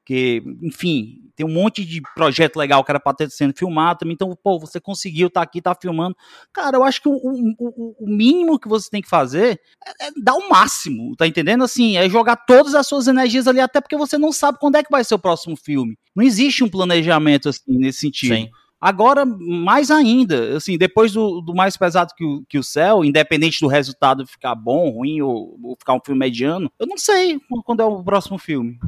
porque, 0.10 0.42
enfim, 0.64 1.29
tem 1.40 1.46
um 1.46 1.54
monte 1.54 1.86
de 1.86 2.02
projeto 2.14 2.58
legal 2.58 2.84
que 2.84 2.92
era 2.92 3.00
para 3.00 3.16
ter 3.16 3.32
sendo 3.32 3.54
filmado 3.58 4.00
também, 4.00 4.14
então, 4.14 4.38
pô, 4.44 4.60
você 4.60 4.78
conseguiu 4.78 5.30
tá 5.30 5.42
aqui, 5.42 5.62
tá 5.62 5.74
filmando. 5.74 6.14
Cara, 6.52 6.76
eu 6.76 6.84
acho 6.84 7.02
que 7.02 7.08
o, 7.08 7.14
o, 7.14 7.96
o 7.98 8.06
mínimo 8.06 8.60
que 8.60 8.68
você 8.68 8.90
tem 8.90 9.02
que 9.02 9.08
fazer 9.08 9.58
é, 9.88 10.08
é, 10.08 10.12
dar 10.22 10.34
o 10.34 10.50
máximo, 10.50 11.16
tá 11.16 11.26
entendendo? 11.26 11.64
Assim, 11.64 11.96
é 11.96 12.10
jogar 12.10 12.36
todas 12.36 12.76
as 12.76 12.86
suas 12.86 13.08
energias 13.08 13.48
ali, 13.48 13.62
até 13.62 13.80
porque 13.80 13.96
você 13.96 14.18
não 14.18 14.34
sabe 14.34 14.58
quando 14.60 14.76
é 14.76 14.84
que 14.84 14.92
vai 14.92 15.02
ser 15.02 15.16
o 15.16 15.20
próximo 15.20 15.56
filme. 15.56 15.98
Não 16.14 16.26
existe 16.26 16.62
um 16.62 16.70
planejamento 16.70 17.48
assim 17.48 17.78
nesse 17.78 18.00
sentido. 18.00 18.36
Sim. 18.36 18.50
Agora, 18.82 19.26
mais 19.26 19.92
ainda, 19.92 20.56
assim, 20.56 20.78
depois 20.78 21.12
do, 21.12 21.42
do 21.42 21.54
mais 21.54 21.76
pesado 21.76 22.14
que 22.16 22.24
o, 22.24 22.46
que 22.48 22.58
o 22.58 22.64
céu, 22.64 23.04
independente 23.04 23.60
do 23.60 23.68
resultado 23.68 24.26
ficar 24.26 24.56
bom, 24.56 24.90
ruim 24.90 25.22
ou, 25.22 25.60
ou, 25.62 25.76
ficar 25.78 25.94
um 25.96 26.00
filme 26.04 26.18
mediano, 26.18 26.72
eu 26.80 26.88
não 26.88 26.98
sei 26.98 27.40
quando 27.66 27.82
é 27.82 27.86
o 27.86 28.02
próximo 28.02 28.38
filme. 28.38 28.80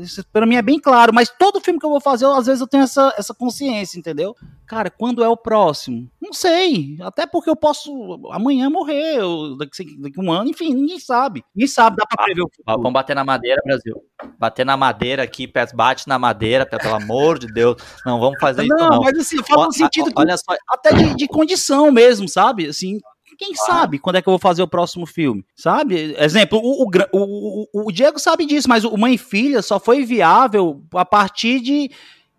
Isso 0.00 0.24
para 0.32 0.46
mim 0.46 0.56
é 0.56 0.62
bem 0.62 0.80
claro, 0.80 1.14
mas 1.14 1.28
todo 1.28 1.60
filme 1.60 1.78
que 1.78 1.86
eu 1.86 1.90
vou 1.90 2.00
fazer, 2.00 2.24
eu, 2.24 2.32
às 2.32 2.46
vezes 2.46 2.60
eu 2.60 2.66
tenho 2.66 2.82
essa, 2.82 3.14
essa 3.16 3.32
consciência, 3.32 3.98
entendeu? 3.98 4.34
Cara, 4.66 4.90
quando 4.90 5.22
é 5.22 5.28
o 5.28 5.36
próximo? 5.36 6.10
Não 6.20 6.32
sei. 6.32 6.96
Até 7.00 7.26
porque 7.26 7.48
eu 7.48 7.54
posso 7.54 8.20
amanhã 8.32 8.68
morrer, 8.68 9.18
daqui, 9.58 9.96
daqui 10.00 10.20
um 10.20 10.32
ano, 10.32 10.50
enfim, 10.50 10.74
ninguém 10.74 10.98
sabe. 10.98 11.44
Ninguém 11.54 11.68
sabe, 11.68 11.96
dá 11.96 12.04
pra 12.06 12.24
prever 12.24 12.42
o 12.42 12.48
futuro. 12.48 12.78
Vamos 12.78 12.92
bater 12.92 13.14
na 13.14 13.24
madeira, 13.24 13.62
Brasil. 13.64 14.02
Bater 14.38 14.66
na 14.66 14.76
madeira 14.76 15.22
aqui, 15.22 15.50
bate 15.74 16.08
na 16.08 16.18
madeira, 16.18 16.66
pelo 16.66 16.94
amor 16.94 17.38
de 17.38 17.46
Deus. 17.46 17.76
Não, 18.04 18.18
vamos 18.18 18.40
fazer 18.40 18.66
não, 18.66 18.76
isso 18.76 18.88
não. 18.90 19.00
Mas 19.02 19.18
assim, 19.18 19.42
fala 19.44 19.66
no 19.66 19.72
sentido 19.72 20.12
que, 20.12 20.20
olha 20.20 20.36
só. 20.36 20.54
até 20.68 20.92
de, 20.92 21.14
de 21.14 21.28
condição 21.28 21.92
mesmo, 21.92 22.28
sabe? 22.28 22.66
Assim, 22.66 22.98
quem 23.36 23.54
sabe 23.54 23.98
quando 23.98 24.16
é 24.16 24.22
que 24.22 24.28
eu 24.28 24.32
vou 24.32 24.38
fazer 24.38 24.62
o 24.62 24.68
próximo 24.68 25.06
filme, 25.06 25.44
sabe? 25.54 26.16
Exemplo, 26.18 26.58
o, 26.58 26.84
o, 26.84 26.90
o, 27.12 27.86
o, 27.86 27.92
Diego 27.92 28.18
sabe 28.18 28.46
disso, 28.46 28.68
mas 28.68 28.84
o 28.84 28.96
Mãe 28.96 29.14
e 29.14 29.18
Filha 29.18 29.62
só 29.62 29.78
foi 29.78 30.04
viável 30.04 30.82
a 30.94 31.04
partir 31.04 31.60
de, 31.60 31.90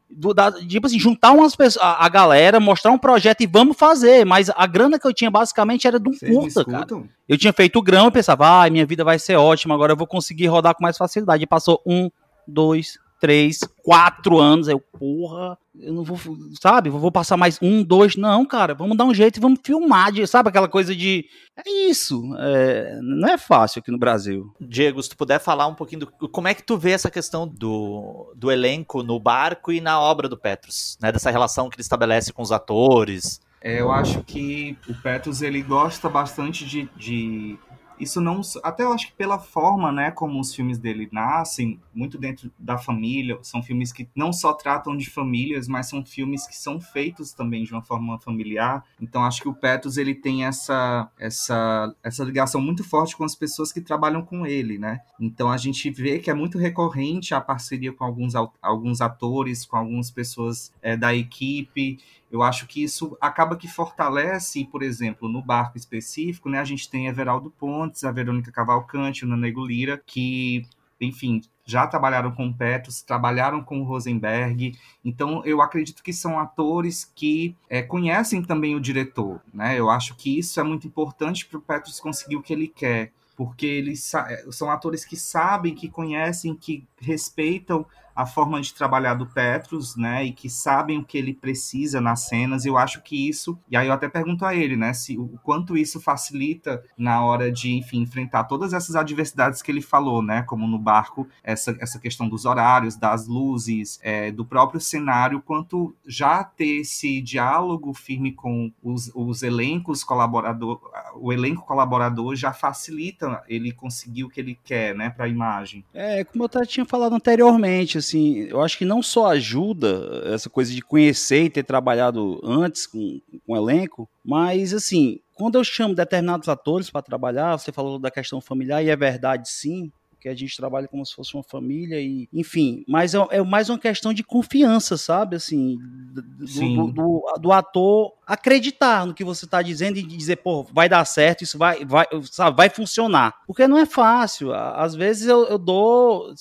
do, 0.10 0.34
da, 0.34 0.52
tipo 0.52 0.88
assim, 0.88 1.00
juntar 1.00 1.32
umas 1.32 1.56
pessoas, 1.56 1.84
a, 1.84 2.06
a, 2.06 2.10
galera, 2.10 2.60
mostrar 2.60 2.92
um 2.92 2.98
projeto 2.98 3.42
e 3.42 3.48
vamos 3.48 3.78
fazer, 3.78 4.26
mas 4.26 4.50
a 4.50 4.66
grana 4.66 4.98
que 4.98 5.06
eu 5.06 5.14
tinha 5.14 5.30
basicamente 5.30 5.88
era 5.88 6.00
de 6.00 6.10
um 6.10 6.14
Vocês 6.14 6.32
curta, 6.32 6.66
cara. 6.66 6.88
Eu 7.28 7.38
tinha 7.38 7.52
feito 7.52 7.78
o 7.78 7.82
grão 7.82 8.08
e 8.08 8.12
pensava, 8.12 8.64
ah, 8.64 8.70
minha 8.70 8.86
vida 8.86 9.04
vai 9.04 9.20
ser 9.20 9.36
ótima, 9.36 9.76
agora 9.76 9.92
eu 9.94 9.98
vou 9.98 10.08
conseguir 10.08 10.48
rodar 10.48 10.74
com 10.76 10.84
mais 10.84 10.98
facilidade. 10.98 11.44
E 11.44 11.48
passou 11.48 11.82
um, 11.86 12.10
dois, 12.48 12.98
três, 13.20 13.60
quatro 13.84 14.38
anos. 14.40 14.68
Aí 14.68 14.74
eu, 14.74 14.80
porra, 14.80 15.58
eu 15.80 15.94
não 15.94 16.04
vou, 16.04 16.18
sabe? 16.62 16.90
Vou 16.90 17.12
passar 17.12 17.38
mais 17.38 17.60
um, 17.62 17.84
dois. 17.84 18.16
Não, 18.16 18.46
cara, 18.46 18.74
vamos 18.74 18.98
dar 18.98 19.06
um 19.06 19.14
jeito 19.14 19.38
e 19.38 19.40
vamos 19.40 19.60
filmar. 19.64 20.12
Sabe 20.28 20.50
aquela 20.50 20.68
coisa 20.68 20.96
de. 20.96 21.26
É 21.56 21.70
isso. 21.90 22.24
É, 22.38 23.00
não 23.02 23.30
é 23.30 23.38
fácil 23.38 23.80
aqui 23.80 23.92
no 23.92 23.98
Brasil. 23.98 24.54
Diego, 24.60 25.02
se 25.02 25.10
tu 25.10 25.18
puder 25.18 25.40
falar 25.40 25.68
um 25.68 25.76
pouquinho 25.76 26.02
do. 26.02 26.30
Como 26.30 26.48
é 26.48 26.54
que 26.54 26.64
tu 26.64 26.78
vê 26.78 26.92
essa 26.92 27.12
questão 27.12 27.48
do, 27.48 28.32
do 28.36 28.52
elenco 28.52 29.04
no 29.04 29.20
barco 29.20 29.72
e 29.72 29.82
na 29.82 30.00
obra 30.00 30.28
do 30.28 30.38
Petros? 30.38 30.98
Né, 31.02 31.12
dessa 31.12 31.32
relação 31.32 31.70
que 31.70 31.76
ele 31.76 31.82
estabelece 31.82 32.34
com 32.34 32.42
os 32.42 32.52
atores. 32.52 33.40
É, 33.62 33.82
eu 33.82 33.92
acho 33.92 34.24
que 34.24 34.78
o 34.88 34.94
Petros 34.94 35.42
ele 35.42 35.62
gosta 35.62 36.08
bastante 36.08 36.64
de, 36.64 36.88
de 36.96 37.58
isso 38.00 38.22
não 38.22 38.42
até 38.64 38.84
eu 38.84 38.94
acho 38.94 39.08
que 39.08 39.14
pela 39.14 39.40
forma 39.40 39.92
né 39.92 40.12
como 40.12 40.40
os 40.40 40.54
filmes 40.54 40.78
dele 40.78 41.10
nascem 41.12 41.80
muito 41.94 42.18
dentro 42.18 42.52
da 42.58 42.78
família 42.78 43.38
são 43.42 43.62
filmes 43.62 43.92
que 43.92 44.08
não 44.16 44.32
só 44.32 44.54
tratam 44.54 44.96
de 44.96 45.10
famílias 45.10 45.68
mas 45.68 45.88
são 45.90 46.06
filmes 46.06 46.48
que 46.48 46.56
são 46.56 46.80
feitos 46.80 47.34
também 47.34 47.64
de 47.64 47.72
uma 47.72 47.82
forma 47.82 48.20
familiar. 48.20 48.84
Então 49.02 49.24
acho 49.24 49.42
que 49.42 49.50
o 49.50 49.54
Petrus 49.54 49.98
ele 49.98 50.14
tem 50.16 50.46
essa 50.46 51.10
essa 51.20 51.94
essa 52.04 52.24
ligação 52.24 52.62
muito 52.62 52.84
forte 52.84 53.16
com 53.16 53.24
as 53.24 53.36
pessoas 53.36 53.72
que 53.72 53.82
trabalham 53.82 54.22
com 54.22 54.46
ele 54.46 54.78
né? 54.78 55.00
Então 55.20 55.50
a 55.50 55.58
gente 55.58 55.90
vê 55.90 56.20
que 56.20 56.30
é 56.30 56.34
muito 56.34 56.58
recorrente 56.58 57.34
a 57.34 57.42
parceria 57.42 57.92
com 57.92 58.04
alguns 58.04 58.34
alguns 58.62 59.02
atores 59.02 59.66
com 59.66 59.78
algumas 59.78 60.12
pessoas 60.12 60.72
é, 60.82 60.96
da 60.96 61.14
equipe 61.16 62.00
Eu 62.32 62.44
acho 62.44 62.68
que 62.68 62.84
isso 62.84 63.18
acaba 63.22 63.56
que 63.56 63.68
fortalece, 63.68 64.66
por 64.66 64.84
exemplo, 64.84 65.30
no 65.30 65.42
barco 65.42 65.78
específico, 65.78 66.50
né, 66.50 66.60
a 66.60 66.66
gente 66.66 66.90
tem 66.90 67.08
Everaldo 67.08 67.50
Pontes, 67.50 68.04
a 68.04 68.12
Verônica 68.12 68.52
Cavalcante, 68.52 69.24
o 69.24 69.28
Nanego 69.28 69.66
Lira, 69.66 70.02
que, 70.06 70.66
enfim, 71.00 71.42
já 71.66 71.88
trabalharam 71.88 72.32
com 72.32 72.52
Petros, 72.52 73.02
trabalharam 73.02 73.64
com 73.64 73.84
Rosenberg, 73.84 74.78
então 75.04 75.44
eu 75.46 75.62
acredito 75.62 76.04
que 76.04 76.14
são 76.14 76.40
atores 76.40 77.06
que 77.16 77.56
é, 77.70 77.82
conhecem 77.82 78.42
também 78.42 78.76
o 78.76 78.80
diretor, 78.80 79.42
né? 79.54 79.78
Eu 79.78 79.90
acho 79.90 80.16
que 80.16 80.40
isso 80.40 80.60
é 80.60 80.64
muito 80.64 80.88
importante 80.88 81.46
para 81.46 81.58
o 81.58 81.62
Petros 81.62 82.00
conseguir 82.00 82.38
o 82.38 82.42
que 82.42 82.54
ele 82.54 82.68
quer, 82.68 83.12
porque 83.36 83.66
eles 83.66 84.12
são 84.52 84.72
atores 84.72 85.06
que 85.06 85.16
sabem, 85.16 85.76
que 85.76 85.88
conhecem, 85.88 86.56
que 86.56 86.84
respeitam 87.00 87.86
a 88.18 88.26
forma 88.26 88.60
de 88.60 88.74
trabalhar 88.74 89.14
do 89.14 89.28
Petrus, 89.28 89.96
né, 89.96 90.26
e 90.26 90.32
que 90.32 90.50
sabem 90.50 90.98
o 90.98 91.06
que 91.06 91.20
ele 91.20 91.36
precisa 91.36 92.02
nas 92.02 92.22
cenas. 92.22 92.66
Eu 92.66 92.76
acho 92.76 93.04
que 93.04 93.30
isso, 93.30 93.60
e 93.70 93.78
aí 93.78 93.86
eu 93.86 93.94
até 93.94 94.10
pergunto 94.10 94.44
a 94.44 94.56
ele, 94.56 94.76
né, 94.76 94.92
se 94.92 95.16
o 95.20 95.38
quanto 95.44 95.78
isso 95.78 96.02
facilita 96.02 96.84
na 96.98 97.24
hora 97.24 97.52
de, 97.52 97.76
enfim, 97.76 98.02
enfrentar 98.02 98.46
todas 98.46 98.74
essas 98.74 98.96
adversidades 98.96 99.62
que 99.62 99.72
ele 99.72 99.82
falou, 99.82 100.24
né, 100.24 100.42
como 100.42 100.66
no 100.66 100.80
barco, 100.80 101.28
essa, 101.44 101.78
essa 101.80 102.00
questão 102.00 102.28
dos 102.28 102.44
horários, 102.44 102.96
das 102.96 103.28
luzes, 103.28 104.00
é, 104.02 104.32
do 104.32 104.44
próprio 104.44 104.82
cenário, 104.82 105.40
quanto 105.40 105.96
já 106.04 106.44
ter 106.44 106.82
esse 106.82 107.22
diálogo 107.22 107.94
firme 107.94 108.32
com 108.32 108.72
os, 108.82 109.12
os 109.14 109.44
elencos 109.44 110.04
colaborador, 110.04 110.82
o 111.16 111.32
elenco 111.32 111.64
colaborador 111.64 112.36
já 112.36 112.52
facilita 112.52 113.44
ele 113.48 113.72
conseguir 113.72 114.24
o 114.24 114.30
que 114.30 114.40
ele 114.40 114.58
quer, 114.64 114.96
né, 114.96 115.12
para 115.12 115.26
a 115.26 115.30
imagem. 115.30 115.86
É, 115.94 116.24
como 116.24 116.46
eu 116.46 116.66
tinha 116.66 116.86
falado 116.86 117.14
anteriormente, 117.14 118.07
assim, 118.08 118.48
eu 118.50 118.62
acho 118.62 118.78
que 118.78 118.86
não 118.86 119.04
só 119.04 119.28
ajuda 119.28 120.24
essa 120.26 120.50
coisa 120.50 120.74
de 120.74 120.82
conhecer 120.82 121.44
e 121.44 121.50
ter 121.50 121.64
trabalhado 121.64 122.40
antes 122.44 122.88
com, 122.88 123.20
com 123.46 123.54
o 123.54 123.58
elenco, 123.58 124.10
mas 124.24 124.74
assim, 124.74 125.20
quando 125.34 125.56
eu 125.56 125.64
chamo 125.64 125.94
determinados 125.94 126.50
atores 126.50 126.90
para 126.90 127.02
trabalhar, 127.02 127.58
você 127.58 127.72
falou 127.72 128.00
da 128.00 128.10
questão 128.10 128.42
familiar 128.42 128.84
e 128.84 128.90
é 128.90 128.96
verdade 128.96 129.50
sim, 129.50 129.92
que 130.20 130.28
a 130.28 130.36
gente 130.36 130.58
trabalha 130.58 130.88
como 130.88 131.06
se 131.06 131.14
fosse 131.14 131.36
uma 131.36 131.44
família 131.44 132.02
e, 132.02 132.28
enfim, 132.34 132.84
mas 132.88 133.14
é, 133.14 133.20
é 133.32 133.44
mais 133.44 133.70
uma 133.70 133.78
questão 133.78 134.14
de 134.14 134.24
confiança, 134.24 134.98
sabe, 134.98 135.36
assim, 135.36 135.78
do, 136.12 136.22
do, 136.22 136.92
do, 136.92 137.40
do 137.40 137.52
ator 137.52 138.17
acreditar 138.28 139.06
no 139.06 139.14
que 139.14 139.24
você 139.24 139.46
está 139.46 139.62
dizendo 139.62 139.98
e 139.98 140.04
dizer, 140.04 140.38
pô, 140.38 140.64
vai 140.74 140.90
dar 140.90 141.06
certo, 141.06 141.44
isso 141.44 141.58
vai, 141.58 141.86
vai, 141.86 142.06
sabe, 142.30 142.58
vai 142.58 142.70
funcionar. 142.70 143.34
Porque 143.48 143.68
não 143.68 143.78
é 143.78 143.86
fácil. 143.86 144.54
Às 144.54 144.94
vezes 144.94 145.28
eu, 145.28 145.46
eu 145.46 145.58
dou. 145.58 146.34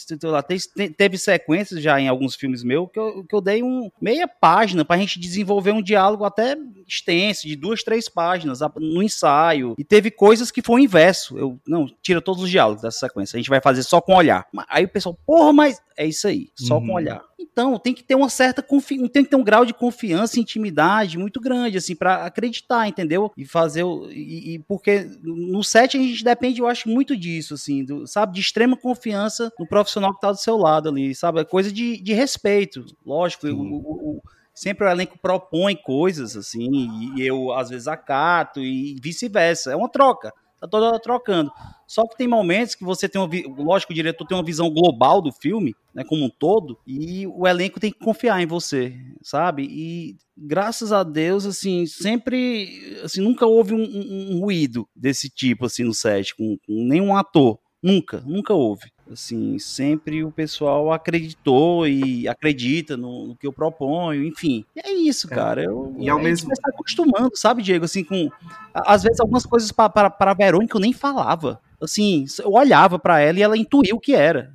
Teve 0.96 1.16
sequências 1.16 1.80
já 1.80 2.00
em 2.00 2.08
alguns 2.08 2.34
filmes 2.34 2.64
meus 2.64 2.90
que 2.92 2.98
eu, 2.98 3.24
que 3.24 3.34
eu 3.34 3.40
dei 3.40 3.62
um 3.62 3.90
meia 4.00 4.26
página 4.26 4.84
para 4.84 4.96
a 4.96 4.98
gente 4.98 5.20
desenvolver 5.20 5.70
um 5.70 5.82
diálogo 5.82 6.24
até 6.24 6.56
extenso, 6.86 7.46
de 7.46 7.54
duas, 7.54 7.82
três 7.84 8.08
páginas, 8.08 8.60
no 8.76 9.02
ensaio. 9.02 9.74
E 9.78 9.84
teve 9.84 10.10
coisas 10.10 10.50
que 10.50 10.62
foi 10.62 10.80
o 10.80 10.84
inverso. 10.84 11.38
Eu, 11.38 11.60
não, 11.66 11.86
tira 12.02 12.20
todos 12.20 12.42
os 12.42 12.50
diálogos 12.50 12.82
dessa 12.82 12.98
sequência. 12.98 13.36
A 13.36 13.40
gente 13.40 13.50
vai 13.50 13.60
fazer 13.60 13.84
só 13.84 14.00
com 14.00 14.14
olhar. 14.14 14.46
Aí 14.68 14.84
o 14.84 14.88
pessoal, 14.88 15.16
porra, 15.24 15.52
mas 15.52 15.80
é 15.96 16.06
isso 16.06 16.26
aí, 16.26 16.50
só 16.54 16.78
uhum. 16.78 16.86
com 16.86 16.92
olhar. 16.94 17.22
Então, 17.38 17.78
tem 17.78 17.94
que 17.94 18.04
ter 18.04 18.14
uma 18.14 18.28
certa 18.28 18.62
confiança, 18.62 19.08
tem 19.08 19.24
que 19.24 19.30
ter 19.30 19.36
um 19.36 19.42
grau 19.42 19.64
de 19.64 19.72
confiança 19.72 20.38
e 20.38 20.42
intimidade 20.42 21.16
muito 21.16 21.40
grande, 21.40 21.75
assim, 21.78 21.94
para 21.94 22.24
acreditar, 22.24 22.88
entendeu? 22.88 23.32
E 23.36 23.44
fazer 23.44 23.82
o. 23.82 24.10
E, 24.10 24.54
e, 24.54 24.58
porque 24.60 25.08
no 25.22 25.62
set 25.62 25.96
a 25.96 26.00
gente 26.00 26.24
depende, 26.24 26.60
eu 26.60 26.66
acho, 26.66 26.88
muito 26.88 27.16
disso, 27.16 27.54
assim, 27.54 27.84
do, 27.84 28.06
sabe? 28.06 28.34
De 28.34 28.40
extrema 28.40 28.76
confiança 28.76 29.52
no 29.58 29.66
profissional 29.66 30.14
que 30.14 30.20
tá 30.20 30.30
do 30.32 30.38
seu 30.38 30.56
lado 30.56 30.88
ali, 30.88 31.14
sabe? 31.14 31.40
É 31.40 31.44
coisa 31.44 31.72
de, 31.72 32.00
de 32.00 32.12
respeito, 32.12 32.84
lógico. 33.04 33.46
O, 33.46 33.60
o, 33.60 34.16
o, 34.16 34.22
sempre 34.54 34.86
o 34.86 34.90
elenco 34.90 35.18
propõe 35.18 35.76
coisas, 35.76 36.36
assim, 36.36 36.68
e 37.16 37.26
eu 37.26 37.52
às 37.52 37.70
vezes 37.70 37.88
acato 37.88 38.60
e 38.60 38.96
vice-versa. 39.02 39.72
É 39.72 39.76
uma 39.76 39.88
troca 39.88 40.32
tá 40.60 40.66
toda 40.66 40.98
trocando. 40.98 41.50
Só 41.86 42.06
que 42.06 42.16
tem 42.16 42.26
momentos 42.26 42.74
que 42.74 42.84
você 42.84 43.08
tem 43.08 43.20
uma, 43.20 43.30
lógico, 43.62 43.92
o 43.92 43.94
diretor 43.94 44.26
tem 44.26 44.36
uma 44.36 44.44
visão 44.44 44.68
global 44.70 45.22
do 45.22 45.32
filme, 45.32 45.74
né, 45.94 46.04
como 46.04 46.24
um 46.24 46.30
todo, 46.30 46.78
e 46.86 47.26
o 47.26 47.46
elenco 47.46 47.78
tem 47.78 47.92
que 47.92 47.98
confiar 47.98 48.42
em 48.42 48.46
você, 48.46 48.94
sabe? 49.22 49.64
E 49.70 50.16
graças 50.36 50.92
a 50.92 51.02
Deus, 51.02 51.46
assim, 51.46 51.86
sempre, 51.86 52.98
assim, 53.04 53.20
nunca 53.20 53.46
houve 53.46 53.72
um, 53.72 53.82
um, 53.82 54.36
um 54.36 54.40
ruído 54.40 54.88
desse 54.94 55.30
tipo, 55.30 55.66
assim, 55.66 55.84
no 55.84 55.94
set, 55.94 56.34
com, 56.34 56.58
com 56.66 56.84
nenhum 56.84 57.16
ator, 57.16 57.58
nunca, 57.82 58.20
nunca 58.26 58.52
houve. 58.52 58.90
Assim, 59.10 59.56
sempre 59.58 60.24
o 60.24 60.32
pessoal 60.32 60.92
acreditou 60.92 61.86
e 61.86 62.26
acredita 62.26 62.96
no, 62.96 63.28
no 63.28 63.36
que 63.36 63.46
eu 63.46 63.52
proponho, 63.52 64.24
enfim. 64.24 64.64
E 64.74 64.80
é 64.80 64.92
isso, 64.92 65.32
é. 65.32 65.34
cara. 65.34 65.62
Eu, 65.62 65.94
e 65.98 66.10
ao 66.10 66.18
mesmo 66.18 66.48
vai 66.48 66.74
acostumando, 66.74 67.36
sabe, 67.36 67.62
Diego? 67.62 67.84
Assim, 67.84 68.02
com 68.02 68.28
às 68.74 69.04
vezes 69.04 69.20
algumas 69.20 69.46
coisas 69.46 69.70
para 69.70 70.12
a 70.18 70.34
Verônica 70.34 70.76
eu 70.76 70.80
nem 70.80 70.92
falava. 70.92 71.60
Assim, 71.80 72.24
eu 72.40 72.52
olhava 72.52 72.98
para 72.98 73.20
ela 73.20 73.38
e 73.38 73.42
ela 73.42 73.56
intuiu 73.56 73.96
o 73.96 74.00
que 74.00 74.12
era. 74.12 74.52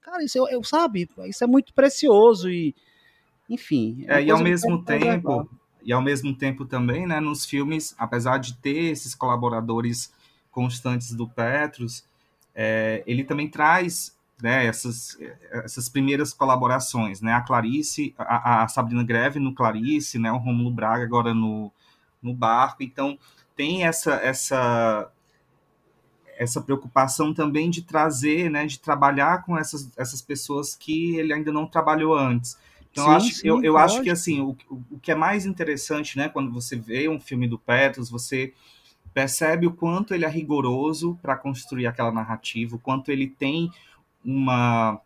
Cara, 0.00 0.22
isso 0.22 0.38
eu, 0.38 0.48
eu 0.48 0.62
sabe, 0.62 1.08
isso 1.26 1.42
é 1.42 1.46
muito 1.46 1.74
precioso 1.74 2.48
e 2.48 2.74
enfim. 3.48 4.04
É, 4.06 4.20
é 4.20 4.24
e 4.24 4.30
ao 4.30 4.38
mesmo 4.38 4.84
tempo, 4.84 5.48
e 5.82 5.92
ao 5.92 6.02
mesmo 6.02 6.34
tempo 6.34 6.64
também, 6.64 7.06
né, 7.06 7.18
nos 7.18 7.44
filmes, 7.44 7.94
apesar 7.98 8.38
de 8.38 8.54
ter 8.54 8.90
esses 8.90 9.14
colaboradores 9.14 10.12
constantes 10.50 11.14
do 11.14 11.28
Petrus, 11.28 12.04
é, 12.60 13.04
ele 13.06 13.22
também 13.22 13.48
traz 13.48 14.18
né, 14.42 14.66
essas, 14.66 15.16
essas 15.52 15.88
primeiras 15.88 16.32
colaborações, 16.32 17.20
né, 17.20 17.32
a 17.32 17.40
Clarice, 17.40 18.12
a, 18.18 18.64
a, 18.64 18.68
Sabrina 18.68 19.04
Greve 19.04 19.38
no 19.38 19.54
Clarice, 19.54 20.18
né, 20.18 20.32
o 20.32 20.38
Romulo 20.38 20.72
Braga 20.72 21.04
agora 21.04 21.32
no, 21.32 21.72
no 22.20 22.34
Barco, 22.34 22.82
então 22.82 23.16
tem 23.54 23.84
essa, 23.84 24.14
essa, 24.14 25.08
essa 26.36 26.60
preocupação 26.60 27.32
também 27.32 27.70
de 27.70 27.82
trazer, 27.82 28.50
né, 28.50 28.66
de 28.66 28.80
trabalhar 28.80 29.44
com 29.44 29.56
essas, 29.56 29.96
essas 29.96 30.20
pessoas 30.20 30.74
que 30.74 31.16
ele 31.16 31.32
ainda 31.32 31.52
não 31.52 31.64
trabalhou 31.64 32.16
antes. 32.16 32.58
Então, 32.90 33.04
sim, 33.04 33.10
eu, 33.10 33.16
acho, 33.16 33.34
sim, 33.34 33.48
eu, 33.48 33.62
eu 33.62 33.78
acho 33.78 34.02
que 34.02 34.10
assim, 34.10 34.40
o, 34.40 34.56
o 34.68 34.98
que 34.98 35.12
é 35.12 35.14
mais 35.14 35.46
interessante, 35.46 36.18
né, 36.18 36.28
quando 36.28 36.52
você 36.52 36.74
vê 36.74 37.08
um 37.08 37.20
filme 37.20 37.46
do 37.46 37.58
Petros, 37.58 38.10
você 38.10 38.52
percebe 39.12 39.66
o 39.66 39.72
quanto 39.72 40.14
ele 40.14 40.24
é 40.24 40.28
rigoroso 40.28 41.18
para 41.22 41.36
construir 41.36 41.86
aquela 41.86 42.12
narrativa, 42.12 42.76
o 42.76 42.78
quanto 42.78 43.10
ele 43.10 43.26
tem 43.26 43.70
uma, 44.24 45.00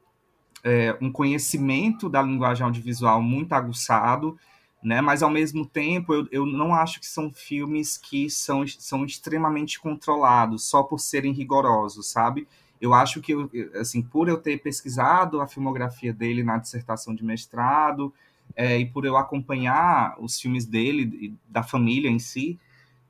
é, 0.64 0.96
um 1.00 1.10
conhecimento 1.10 2.08
da 2.08 2.22
linguagem 2.22 2.64
audiovisual 2.64 3.22
muito 3.22 3.52
aguçado, 3.52 4.38
né? 4.82 5.00
mas 5.00 5.22
ao 5.22 5.30
mesmo 5.30 5.64
tempo 5.64 6.12
eu, 6.12 6.28
eu 6.30 6.46
não 6.46 6.74
acho 6.74 6.98
que 6.98 7.06
são 7.06 7.32
filmes 7.32 7.96
que 7.96 8.28
são, 8.28 8.66
são 8.66 9.04
extremamente 9.04 9.80
controlados 9.80 10.64
só 10.64 10.82
por 10.82 10.98
serem 10.98 11.32
rigorosos, 11.32 12.10
sabe? 12.10 12.46
Eu 12.80 12.92
acho 12.92 13.20
que, 13.20 13.32
assim, 13.76 14.02
por 14.02 14.28
eu 14.28 14.36
ter 14.36 14.60
pesquisado 14.60 15.40
a 15.40 15.46
filmografia 15.46 16.12
dele 16.12 16.42
na 16.42 16.58
dissertação 16.58 17.14
de 17.14 17.24
mestrado, 17.24 18.12
é, 18.56 18.76
e 18.78 18.86
por 18.86 19.04
eu 19.04 19.16
acompanhar 19.16 20.16
os 20.18 20.40
filmes 20.40 20.66
dele 20.66 21.02
e 21.20 21.34
da 21.48 21.62
família 21.62 22.10
em 22.10 22.18
si, 22.18 22.58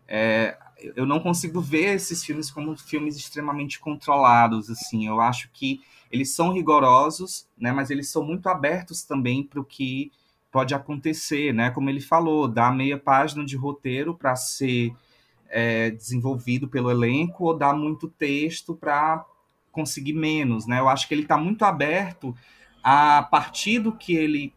é, 0.07 0.59
eu 0.97 1.07
não 1.07 1.21
consigo 1.21 1.61
ver 1.61 1.95
esses 1.95 2.25
filmes 2.25 2.51
como 2.51 2.77
filmes 2.77 3.17
extremamente 3.17 3.79
controlados, 3.79 4.71
assim. 4.71 5.07
Eu 5.07 5.21
acho 5.21 5.51
que 5.53 5.81
eles 6.11 6.35
são 6.35 6.53
rigorosos, 6.53 7.47
né, 7.59 7.73
mas 7.73 7.91
eles 7.91 8.09
são 8.09 8.25
muito 8.25 8.49
abertos 8.49 9.03
também 9.03 9.43
para 9.43 9.61
o 9.61 9.65
que 9.65 10.11
pode 10.51 10.75
acontecer, 10.75 11.55
né? 11.55 11.71
Como 11.71 11.89
ele 11.89 12.01
falou, 12.01 12.47
dá 12.47 12.71
meia 12.71 12.99
página 12.99 13.45
de 13.45 13.57
roteiro 13.57 14.15
para 14.15 14.37
ser 14.37 14.95
é, 15.49 15.91
desenvolvido 15.91 16.69
pelo 16.69 16.91
elenco 16.91 17.45
ou 17.45 17.57
dá 17.57 17.73
muito 17.73 18.09
texto 18.09 18.75
para 18.75 19.25
conseguir 19.71 20.13
menos, 20.13 20.67
né? 20.67 20.79
Eu 20.79 20.89
acho 20.89 21.09
que 21.09 21.15
ele 21.15 21.23
está 21.23 21.39
muito 21.39 21.65
aberto 21.65 22.35
a 22.83 23.23
partir 23.23 23.79
do 23.79 23.93
que 23.93 24.15
ele 24.15 24.53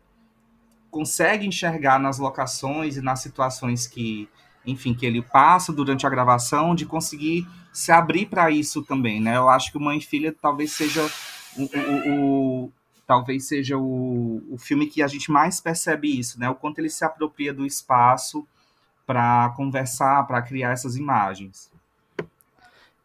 consegue 0.91 1.47
enxergar 1.47 1.99
nas 1.99 2.19
locações 2.19 2.97
e 2.97 3.01
nas 3.01 3.21
situações 3.21 3.87
que 3.87 4.29
enfim, 4.65 4.93
que 4.93 5.05
ele 5.05 5.21
passa 5.21 5.71
durante 5.71 6.05
a 6.05 6.09
gravação, 6.09 6.75
de 6.75 6.85
conseguir 6.85 7.47
se 7.71 7.91
abrir 7.91 8.27
para 8.27 8.49
isso 8.49 8.81
também, 8.83 9.21
né? 9.21 9.37
Eu 9.37 9.49
acho 9.49 9.71
que 9.71 9.79
Mãe 9.79 9.97
e 9.97 10.01
Filha 10.01 10.33
talvez 10.41 10.71
seja 10.71 11.01
o, 11.57 11.63
o, 11.63 12.65
o 12.65 12.71
talvez 13.05 13.47
seja 13.47 13.77
o, 13.77 14.43
o 14.49 14.57
filme 14.57 14.87
que 14.87 15.03
a 15.03 15.07
gente 15.07 15.31
mais 15.31 15.59
percebe 15.59 16.19
isso, 16.19 16.39
né? 16.39 16.49
O 16.49 16.55
quanto 16.55 16.79
ele 16.79 16.89
se 16.89 17.03
apropria 17.05 17.53
do 17.53 17.65
espaço 17.65 18.47
para 19.05 19.49
conversar, 19.55 20.25
para 20.25 20.41
criar 20.41 20.71
essas 20.71 20.95
imagens. 20.95 21.69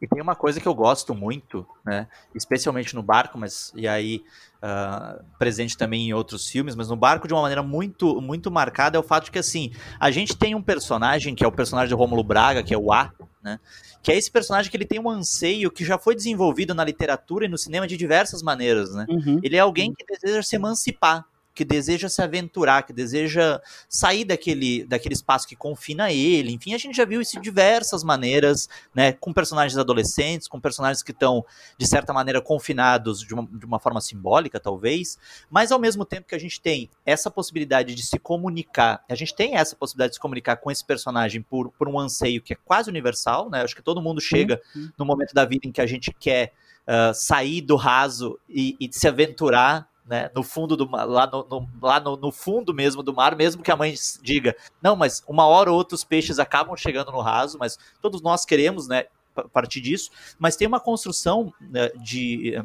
E 0.01 0.07
tem 0.07 0.21
uma 0.21 0.35
coisa 0.35 0.59
que 0.59 0.67
eu 0.67 0.73
gosto 0.73 1.13
muito, 1.13 1.65
né? 1.85 2.07
Especialmente 2.33 2.95
no 2.95 3.03
barco, 3.03 3.37
mas 3.37 3.71
e 3.75 3.87
aí 3.87 4.23
uh, 4.57 5.23
presente 5.37 5.77
também 5.77 6.09
em 6.09 6.13
outros 6.13 6.47
filmes, 6.47 6.75
mas 6.75 6.89
no 6.89 6.95
barco 6.95 7.27
de 7.27 7.33
uma 7.33 7.41
maneira 7.41 7.61
muito 7.61 8.19
muito 8.19 8.49
marcada 8.49 8.97
é 8.97 8.99
o 8.99 9.03
fato 9.03 9.25
de 9.25 9.31
que 9.31 9.39
assim 9.39 9.71
a 9.99 10.09
gente 10.09 10.35
tem 10.35 10.55
um 10.55 10.61
personagem 10.61 11.35
que 11.35 11.43
é 11.43 11.47
o 11.47 11.51
personagem 11.51 11.89
de 11.89 11.95
Rômulo 11.95 12.23
Braga, 12.23 12.63
que 12.63 12.73
é 12.73 12.77
o 12.77 12.91
A, 12.91 13.11
né? 13.43 13.59
Que 14.01 14.11
é 14.11 14.17
esse 14.17 14.31
personagem 14.31 14.71
que 14.71 14.77
ele 14.77 14.85
tem 14.85 14.99
um 14.99 15.09
anseio 15.09 15.69
que 15.69 15.85
já 15.85 15.99
foi 15.99 16.15
desenvolvido 16.15 16.73
na 16.73 16.83
literatura 16.83 17.45
e 17.45 17.49
no 17.49 17.57
cinema 17.57 17.87
de 17.87 17.95
diversas 17.95 18.41
maneiras, 18.41 18.93
né? 18.95 19.05
Uhum. 19.07 19.39
Ele 19.43 19.55
é 19.55 19.59
alguém 19.59 19.93
que 19.93 20.03
deseja 20.03 20.41
se 20.41 20.55
emancipar, 20.55 21.25
que 21.61 21.65
deseja 21.65 22.09
se 22.09 22.19
aventurar, 22.23 22.81
que 22.81 22.91
deseja 22.91 23.61
sair 23.87 24.25
daquele, 24.25 24.83
daquele 24.83 25.13
espaço 25.13 25.47
que 25.47 25.55
confina 25.55 26.11
ele. 26.11 26.51
Enfim, 26.51 26.73
a 26.73 26.77
gente 26.79 26.97
já 26.97 27.05
viu 27.05 27.21
isso 27.21 27.33
de 27.33 27.41
diversas 27.43 28.03
maneiras, 28.03 28.67
né? 28.95 29.11
Com 29.11 29.31
personagens 29.31 29.77
adolescentes, 29.77 30.47
com 30.47 30.59
personagens 30.59 31.03
que 31.03 31.11
estão, 31.11 31.45
de 31.77 31.85
certa 31.85 32.11
maneira, 32.13 32.41
confinados 32.41 33.19
de 33.19 33.31
uma, 33.35 33.45
de 33.45 33.63
uma 33.63 33.77
forma 33.77 34.01
simbólica, 34.01 34.59
talvez, 34.59 35.19
mas 35.51 35.71
ao 35.71 35.77
mesmo 35.77 36.03
tempo 36.03 36.27
que 36.27 36.33
a 36.33 36.39
gente 36.39 36.59
tem 36.59 36.89
essa 37.05 37.29
possibilidade 37.29 37.93
de 37.93 38.03
se 38.03 38.17
comunicar, 38.17 39.05
a 39.07 39.13
gente 39.13 39.35
tem 39.35 39.55
essa 39.55 39.75
possibilidade 39.75 40.13
de 40.13 40.15
se 40.15 40.21
comunicar 40.21 40.55
com 40.55 40.71
esse 40.71 40.83
personagem 40.83 41.43
por, 41.43 41.69
por 41.73 41.87
um 41.87 41.99
anseio 41.99 42.41
que 42.41 42.53
é 42.53 42.57
quase 42.65 42.89
universal, 42.89 43.51
né? 43.51 43.61
Acho 43.61 43.75
que 43.75 43.83
todo 43.83 44.01
mundo 44.01 44.19
chega 44.19 44.59
no 44.97 45.05
momento 45.05 45.35
da 45.35 45.45
vida 45.45 45.67
em 45.67 45.71
que 45.71 45.81
a 45.81 45.85
gente 45.85 46.11
quer 46.11 46.53
uh, 46.87 47.13
sair 47.13 47.61
do 47.61 47.75
raso 47.75 48.39
e, 48.49 48.75
e 48.79 48.89
se 48.91 49.07
aventurar 49.07 49.90
né, 50.11 50.29
no 50.35 50.43
fundo 50.43 50.75
do 50.75 50.85
lá, 50.91 51.25
no, 51.25 51.47
no, 51.49 51.69
lá 51.81 51.97
no, 52.01 52.17
no, 52.17 52.33
fundo 52.33 52.73
mesmo 52.73 53.01
do 53.01 53.13
mar, 53.13 53.33
mesmo 53.33 53.63
que 53.63 53.71
a 53.71 53.77
mãe 53.77 53.95
diga, 54.21 54.53
não, 54.83 54.93
mas 54.93 55.23
uma 55.25 55.45
hora 55.47 55.71
ou 55.71 55.77
outra 55.77 55.95
os 55.95 56.03
peixes 56.03 56.37
acabam 56.37 56.75
chegando 56.75 57.13
no 57.13 57.21
raso, 57.21 57.57
mas 57.57 57.79
todos 58.01 58.21
nós 58.21 58.43
queremos, 58.43 58.89
né, 58.89 59.05
partir 59.53 59.79
disso, 59.79 60.11
mas 60.37 60.57
tem 60.57 60.67
uma 60.67 60.81
construção 60.81 61.53
né, 61.61 61.87
de, 61.95 62.61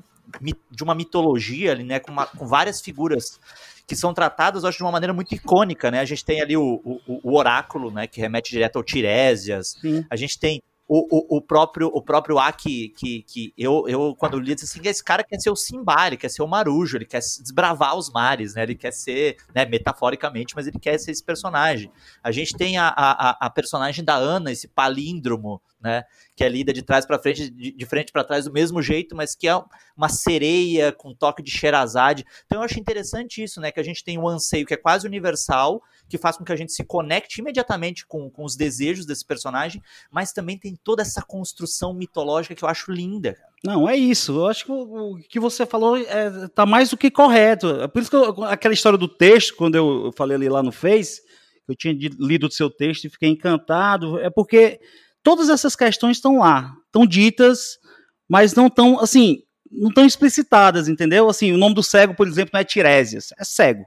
de 0.68 0.82
uma 0.82 0.92
mitologia 0.92 1.70
ali, 1.70 1.84
né, 1.84 2.00
com, 2.00 2.10
uma, 2.10 2.26
com 2.26 2.48
várias 2.48 2.80
figuras 2.80 3.38
que 3.86 3.94
são 3.94 4.12
tratadas, 4.12 4.64
acho, 4.64 4.78
de 4.78 4.82
uma 4.82 4.90
maneira 4.90 5.14
muito 5.14 5.32
icônica, 5.32 5.92
né? 5.92 6.00
A 6.00 6.04
gente 6.04 6.24
tem 6.24 6.42
ali 6.42 6.56
o, 6.56 6.80
o, 6.84 7.20
o 7.22 7.38
oráculo, 7.38 7.92
né, 7.92 8.08
que 8.08 8.20
remete 8.20 8.50
direto 8.50 8.74
ao 8.74 8.82
Tiresias. 8.82 9.76
Sim. 9.80 10.04
A 10.10 10.16
gente 10.16 10.40
tem 10.40 10.60
o, 10.88 11.36
o, 11.36 11.38
o, 11.38 11.40
próprio 11.42 11.88
o 11.88 12.00
próprio 12.00 12.38
Aki, 12.38 12.90
que, 12.90 13.22
que 13.22 13.52
eu, 13.58 13.88
eu 13.88 14.14
quando 14.16 14.38
li, 14.38 14.54
disse 14.54 14.78
assim, 14.78 14.88
esse 14.88 15.02
cara 15.02 15.24
quer 15.24 15.40
ser 15.40 15.50
o 15.50 15.56
Simba, 15.56 16.06
ele 16.06 16.16
quer 16.16 16.28
ser 16.28 16.42
o 16.42 16.46
Marujo, 16.46 16.96
ele 16.96 17.04
quer 17.04 17.18
desbravar 17.18 17.96
os 17.96 18.10
mares, 18.10 18.54
né? 18.54 18.62
Ele 18.62 18.74
quer 18.74 18.92
ser, 18.92 19.36
né, 19.54 19.64
metaforicamente, 19.64 20.54
mas 20.54 20.66
ele 20.66 20.78
quer 20.78 20.98
ser 20.98 21.10
esse 21.10 21.24
personagem. 21.24 21.90
A 22.22 22.30
gente 22.30 22.56
tem 22.56 22.78
a, 22.78 22.88
a, 22.88 23.46
a 23.46 23.50
personagem 23.50 24.04
da 24.04 24.14
Ana, 24.14 24.52
esse 24.52 24.68
palíndromo, 24.68 25.60
né? 25.80 26.04
Que 26.34 26.44
é 26.44 26.48
lida 26.48 26.72
de 26.72 26.82
trás 26.82 27.06
para 27.06 27.18
frente, 27.18 27.50
de, 27.50 27.72
de 27.72 27.86
frente 27.86 28.12
para 28.12 28.24
trás 28.24 28.44
do 28.44 28.52
mesmo 28.52 28.80
jeito, 28.82 29.14
mas 29.14 29.34
que 29.34 29.48
é 29.48 29.62
uma 29.96 30.08
sereia 30.08 30.92
com 30.92 31.14
toque 31.14 31.42
de 31.42 31.50
Sherazade. 31.50 32.24
Então 32.44 32.58
eu 32.58 32.64
acho 32.64 32.78
interessante 32.78 33.42
isso, 33.42 33.60
né? 33.60 33.70
Que 33.70 33.80
a 33.80 33.82
gente 33.82 34.04
tem 34.04 34.18
um 34.18 34.28
anseio 34.28 34.66
que 34.66 34.74
é 34.74 34.76
quase 34.76 35.06
universal, 35.06 35.82
que 36.08 36.18
faz 36.18 36.36
com 36.36 36.44
que 36.44 36.52
a 36.52 36.56
gente 36.56 36.72
se 36.72 36.84
conecte 36.84 37.40
imediatamente 37.40 38.06
com, 38.06 38.30
com 38.30 38.44
os 38.44 38.56
desejos 38.56 39.06
desse 39.06 39.24
personagem, 39.24 39.82
mas 40.10 40.32
também 40.32 40.58
tem 40.58 40.76
toda 40.82 41.02
essa 41.02 41.22
construção 41.22 41.94
mitológica 41.94 42.54
que 42.54 42.64
eu 42.64 42.68
acho 42.68 42.90
linda. 42.90 43.36
Não, 43.64 43.88
é 43.88 43.96
isso. 43.96 44.32
Eu 44.32 44.46
acho 44.46 44.64
que 44.64 44.72
o 44.72 45.16
que 45.28 45.40
você 45.40 45.66
falou 45.66 45.96
é, 45.96 46.48
tá 46.54 46.64
mais 46.64 46.90
do 46.90 46.96
que 46.96 47.10
correto. 47.10 47.82
É 47.82 47.88
por 47.88 48.00
isso 48.00 48.10
que 48.10 48.16
eu, 48.16 48.44
aquela 48.44 48.74
história 48.74 48.98
do 48.98 49.08
texto, 49.08 49.56
quando 49.56 49.74
eu 49.74 50.12
falei 50.16 50.36
ali 50.36 50.48
lá 50.48 50.62
no 50.62 50.70
Face, 50.70 51.22
eu 51.66 51.74
tinha 51.74 51.92
lido 51.92 52.46
o 52.46 52.50
seu 52.50 52.70
texto 52.70 53.04
e 53.04 53.10
fiquei 53.10 53.28
encantado, 53.28 54.20
é 54.20 54.30
porque 54.30 54.80
todas 55.26 55.48
essas 55.48 55.74
questões 55.74 56.18
estão 56.18 56.38
lá, 56.38 56.76
estão 56.86 57.04
ditas, 57.04 57.80
mas 58.28 58.54
não 58.54 58.68
estão, 58.68 59.00
assim, 59.00 59.42
não 59.68 59.88
estão 59.88 60.06
explicitadas, 60.06 60.86
entendeu? 60.86 61.28
Assim, 61.28 61.50
o 61.50 61.58
nome 61.58 61.74
do 61.74 61.82
cego, 61.82 62.14
por 62.14 62.28
exemplo, 62.28 62.50
não 62.54 62.60
é 62.60 62.64
Tiresias, 62.64 63.30
é 63.36 63.42
cego, 63.42 63.84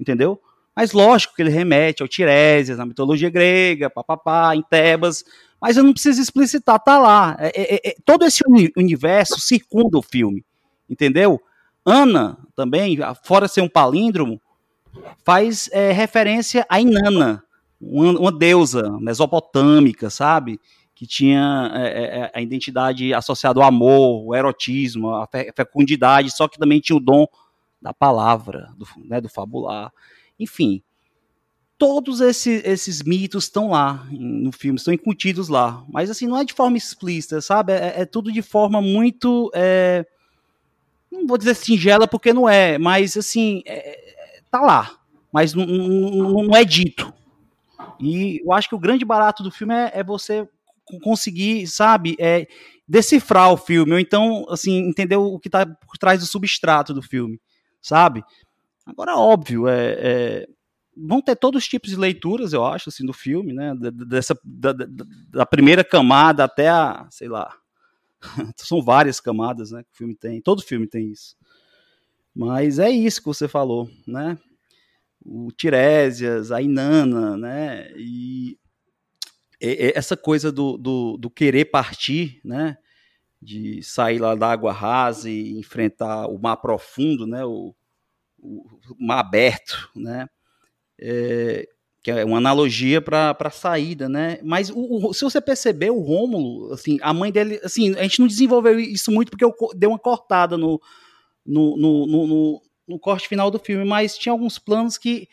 entendeu? 0.00 0.40
Mas 0.74 0.92
lógico 0.92 1.34
que 1.34 1.42
ele 1.42 1.50
remete 1.50 2.00
ao 2.00 2.08
Tiresias, 2.08 2.78
na 2.78 2.86
mitologia 2.86 3.28
grega, 3.28 3.90
papapá, 3.90 4.56
em 4.56 4.62
Tebas, 4.62 5.26
mas 5.60 5.76
eu 5.76 5.84
não 5.84 5.92
preciso 5.92 6.22
explicitar, 6.22 6.82
tá 6.82 6.98
lá. 6.98 7.36
É, 7.38 7.74
é, 7.74 7.90
é, 7.90 7.94
todo 8.02 8.24
esse 8.24 8.42
universo 8.74 9.38
circunda 9.38 9.98
o 9.98 10.02
filme, 10.02 10.42
entendeu? 10.88 11.38
Ana 11.84 12.38
também, 12.56 12.96
fora 13.22 13.46
ser 13.46 13.60
um 13.60 13.68
palíndromo, 13.68 14.40
faz 15.22 15.68
é, 15.70 15.92
referência 15.92 16.64
a 16.66 16.80
Inanna, 16.80 17.44
uma, 17.78 18.18
uma 18.18 18.32
deusa 18.32 18.90
mesopotâmica, 18.98 20.08
sabe? 20.08 20.58
Que 20.98 21.06
tinha 21.06 21.70
é, 21.74 21.86
é, 21.86 22.18
é, 22.18 22.32
a 22.34 22.40
identidade 22.42 23.14
associada 23.14 23.60
ao 23.60 23.68
amor, 23.68 24.26
o 24.26 24.34
erotismo, 24.34 25.14
a 25.14 25.28
fecundidade, 25.54 26.36
só 26.36 26.48
que 26.48 26.58
também 26.58 26.80
tinha 26.80 26.96
o 26.96 27.00
dom 27.00 27.24
da 27.80 27.94
palavra, 27.94 28.74
do, 28.76 28.84
né, 29.04 29.20
do 29.20 29.28
fabular. 29.28 29.92
Enfim, 30.40 30.82
todos 31.78 32.20
esses, 32.20 32.64
esses 32.64 33.00
mitos 33.00 33.44
estão 33.44 33.70
lá 33.70 34.04
no 34.10 34.50
filme, 34.50 34.76
estão 34.76 34.92
incutidos 34.92 35.48
lá. 35.48 35.84
Mas 35.88 36.10
assim, 36.10 36.26
não 36.26 36.36
é 36.36 36.44
de 36.44 36.52
forma 36.52 36.76
explícita, 36.76 37.40
sabe? 37.40 37.74
É, 37.74 38.00
é 38.00 38.04
tudo 38.04 38.32
de 38.32 38.42
forma 38.42 38.82
muito. 38.82 39.52
É, 39.54 40.04
não 41.12 41.28
vou 41.28 41.38
dizer 41.38 41.54
singela 41.54 42.08
porque 42.08 42.32
não 42.32 42.48
é, 42.48 42.76
mas 42.76 43.16
assim, 43.16 43.62
é, 43.66 44.42
tá 44.50 44.60
lá. 44.60 44.98
Mas 45.32 45.54
não, 45.54 45.64
não, 45.64 46.42
não, 46.42 46.56
é 46.56 46.64
dito. 46.64 47.14
E 48.00 48.42
eu 48.44 48.52
acho 48.52 48.68
que 48.68 48.74
o 48.74 48.80
grande 48.80 49.04
barato 49.04 49.44
do 49.44 49.50
filme 49.52 49.72
é, 49.72 49.92
é 49.94 50.02
você 50.02 50.48
conseguir, 51.02 51.66
sabe, 51.66 52.16
é, 52.18 52.46
decifrar 52.86 53.52
o 53.52 53.56
filme, 53.56 53.92
ou 53.92 53.98
então, 53.98 54.46
assim, 54.48 54.88
entender 54.88 55.16
o 55.16 55.38
que 55.38 55.48
está 55.48 55.66
por 55.66 55.98
trás 55.98 56.20
do 56.20 56.26
substrato 56.26 56.94
do 56.94 57.02
filme, 57.02 57.40
sabe? 57.80 58.24
Agora, 58.86 59.16
óbvio, 59.16 59.68
é, 59.68 59.96
é, 59.98 60.48
vão 60.96 61.20
ter 61.20 61.36
todos 61.36 61.62
os 61.62 61.68
tipos 61.68 61.90
de 61.90 61.96
leituras, 61.96 62.52
eu 62.52 62.64
acho, 62.64 62.88
assim, 62.88 63.04
do 63.04 63.12
filme, 63.12 63.52
né? 63.52 63.74
Dessa, 64.06 64.38
da, 64.42 64.72
da, 64.72 65.46
primeira 65.46 65.84
camada 65.84 66.44
até 66.44 66.68
a, 66.68 67.06
sei 67.10 67.28
lá, 67.28 67.54
são 68.56 68.82
várias 68.82 69.20
camadas, 69.20 69.70
né, 69.70 69.82
que 69.82 69.92
o 69.92 69.96
filme 69.96 70.16
tem. 70.16 70.40
Todo 70.40 70.62
filme 70.62 70.86
tem 70.86 71.10
isso. 71.10 71.36
Mas 72.34 72.78
é 72.78 72.90
isso 72.90 73.20
que 73.20 73.26
você 73.26 73.46
falou, 73.48 73.90
né? 74.06 74.38
O 75.24 75.50
Tiresias, 75.52 76.52
a 76.52 76.62
Inanna, 76.62 77.36
né? 77.36 77.90
E 77.96 78.56
essa 79.60 80.16
coisa 80.16 80.52
do, 80.52 80.78
do, 80.78 81.16
do, 81.16 81.30
querer 81.30 81.66
partir, 81.66 82.40
né? 82.44 82.76
De 83.40 83.82
sair 83.82 84.18
lá 84.18 84.34
da 84.34 84.50
água 84.50 84.72
rasa 84.72 85.30
e 85.30 85.58
enfrentar 85.58 86.26
o 86.28 86.38
mar 86.38 86.56
profundo, 86.56 87.26
né? 87.26 87.44
O, 87.44 87.74
o, 88.38 88.66
o 88.98 89.06
mar 89.06 89.18
aberto, 89.18 89.90
né? 89.94 90.28
É, 91.00 91.68
que 92.02 92.10
é 92.10 92.24
uma 92.24 92.38
analogia 92.38 93.02
para 93.02 93.36
a 93.38 93.50
saída, 93.50 94.08
né? 94.08 94.38
Mas 94.42 94.70
o, 94.70 95.08
o, 95.08 95.12
se 95.12 95.24
você 95.24 95.40
perceber, 95.40 95.90
o 95.90 96.00
Rômulo, 96.00 96.72
assim, 96.72 96.98
a 97.02 97.12
mãe 97.12 97.32
dele, 97.32 97.60
assim, 97.64 97.94
a 97.96 98.02
gente 98.02 98.20
não 98.20 98.26
desenvolveu 98.26 98.78
isso 98.78 99.10
muito 99.10 99.30
porque 99.30 99.44
eu 99.44 99.54
dei 99.74 99.88
uma 99.88 99.98
cortada 99.98 100.56
no, 100.56 100.80
no, 101.44 101.76
no, 101.76 102.06
no, 102.06 102.62
no 102.86 102.98
corte 102.98 103.28
final 103.28 103.50
do 103.50 103.58
filme, 103.58 103.84
mas 103.84 104.16
tinha 104.16 104.32
alguns 104.32 104.58
planos 104.58 104.96
que 104.96 105.28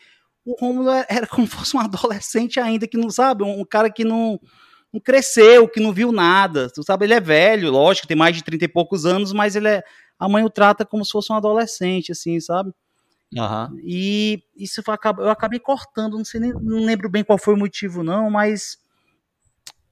o 0.46 0.54
Rômulo 0.58 0.90
é, 0.90 1.04
era 1.10 1.26
como 1.26 1.46
se 1.46 1.52
fosse 1.56 1.76
um 1.76 1.80
adolescente 1.80 2.60
ainda, 2.60 2.86
que 2.86 2.96
não 2.96 3.10
sabe, 3.10 3.42
um 3.42 3.64
cara 3.64 3.90
que 3.90 4.04
não, 4.04 4.40
não 4.92 5.00
cresceu, 5.00 5.68
que 5.68 5.80
não 5.80 5.92
viu 5.92 6.12
nada. 6.12 6.70
Tu 6.70 6.82
sabe, 6.84 7.04
ele 7.04 7.14
é 7.14 7.20
velho, 7.20 7.70
lógico, 7.70 8.06
tem 8.06 8.16
mais 8.16 8.36
de 8.36 8.44
30 8.44 8.64
e 8.64 8.68
poucos 8.68 9.04
anos, 9.04 9.32
mas 9.32 9.56
ele 9.56 9.68
é. 9.68 9.82
A 10.18 10.28
mãe 10.28 10.42
o 10.42 10.48
trata 10.48 10.86
como 10.86 11.04
se 11.04 11.12
fosse 11.12 11.30
um 11.30 11.36
adolescente, 11.36 12.12
assim, 12.12 12.40
sabe? 12.40 12.72
Uhum. 13.34 13.78
E 13.84 14.42
isso 14.56 14.82
foi, 14.82 14.94
eu 15.18 15.28
acabei 15.28 15.58
cortando, 15.58 16.16
não 16.16 16.24
sei 16.24 16.40
nem, 16.40 16.52
não 16.52 16.86
lembro 16.86 17.10
bem 17.10 17.22
qual 17.22 17.36
foi 17.36 17.52
o 17.52 17.58
motivo, 17.58 18.02
não, 18.02 18.30
mas 18.30 18.78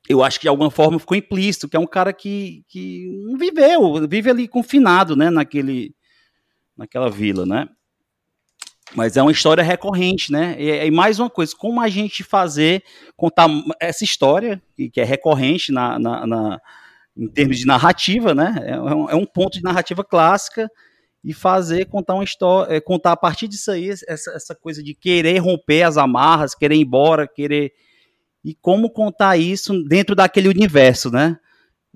eu 0.09 0.23
acho 0.23 0.39
que 0.39 0.45
de 0.45 0.49
alguma 0.49 0.71
forma 0.71 0.99
ficou 0.99 1.17
implícito, 1.17 1.69
que 1.69 1.77
é 1.77 1.81
um 1.81 1.87
cara 1.87 2.13
que, 2.13 2.65
que 2.69 3.07
não 3.27 3.37
viveu, 3.37 4.07
vive 4.09 4.31
ali 4.31 4.49
confinado, 4.49 5.15
né, 5.15 5.29
naquele, 5.29 5.95
naquela 6.77 7.11
vila, 7.11 7.45
né? 7.45 7.69
Mas 8.93 9.17
é 9.17 9.23
uma 9.23 9.33
história 9.33 9.63
recorrente, 9.63 10.31
né? 10.31 10.57
E, 10.59 10.87
e, 10.87 10.91
mais 10.91 11.19
uma 11.19 11.31
coisa, 11.31 11.55
como 11.57 11.81
a 11.81 11.89
gente 11.89 12.23
fazer, 12.23 12.83
contar 13.17 13.49
essa 13.81 14.05
história, 14.05 14.63
que 14.93 15.01
é 15.01 15.05
recorrente 15.05 15.73
na, 15.73 15.99
na, 15.99 16.27
na 16.27 16.61
em 17.17 17.29
termos 17.29 17.59
de 17.59 17.67
narrativa, 17.67 18.35
né? 18.35 18.55
É, 18.63 18.73
é 18.73 18.81
um, 18.81 19.11
é 19.11 19.15
um, 19.15 19.25
ponto 19.25 19.55
de 19.55 19.63
narrativa 19.63 20.05
clássica 20.05 20.69
e 21.23 21.33
fazer 21.33 21.87
contar 21.87 22.15
uma 22.15 22.25
história, 22.25 22.75
é, 22.75 22.81
contar 22.81 23.13
a 23.13 23.17
partir 23.17 23.49
disso 23.49 23.71
aí 23.71 23.89
essa, 23.89 24.33
essa 24.33 24.55
coisa 24.55 24.83
de 24.83 24.95
querer 24.95 25.39
romper 25.39 25.83
as 25.83 25.97
amarras, 25.97 26.55
querer 26.55 26.75
ir 26.75 26.83
embora, 26.83 27.27
querer 27.27 27.73
e 28.45 28.55
como 28.55 28.91
contar 28.91 29.39
isso 29.39 29.83
dentro 29.85 30.15
daquele 30.15 30.49
universo, 30.49 31.11
né? 31.11 31.39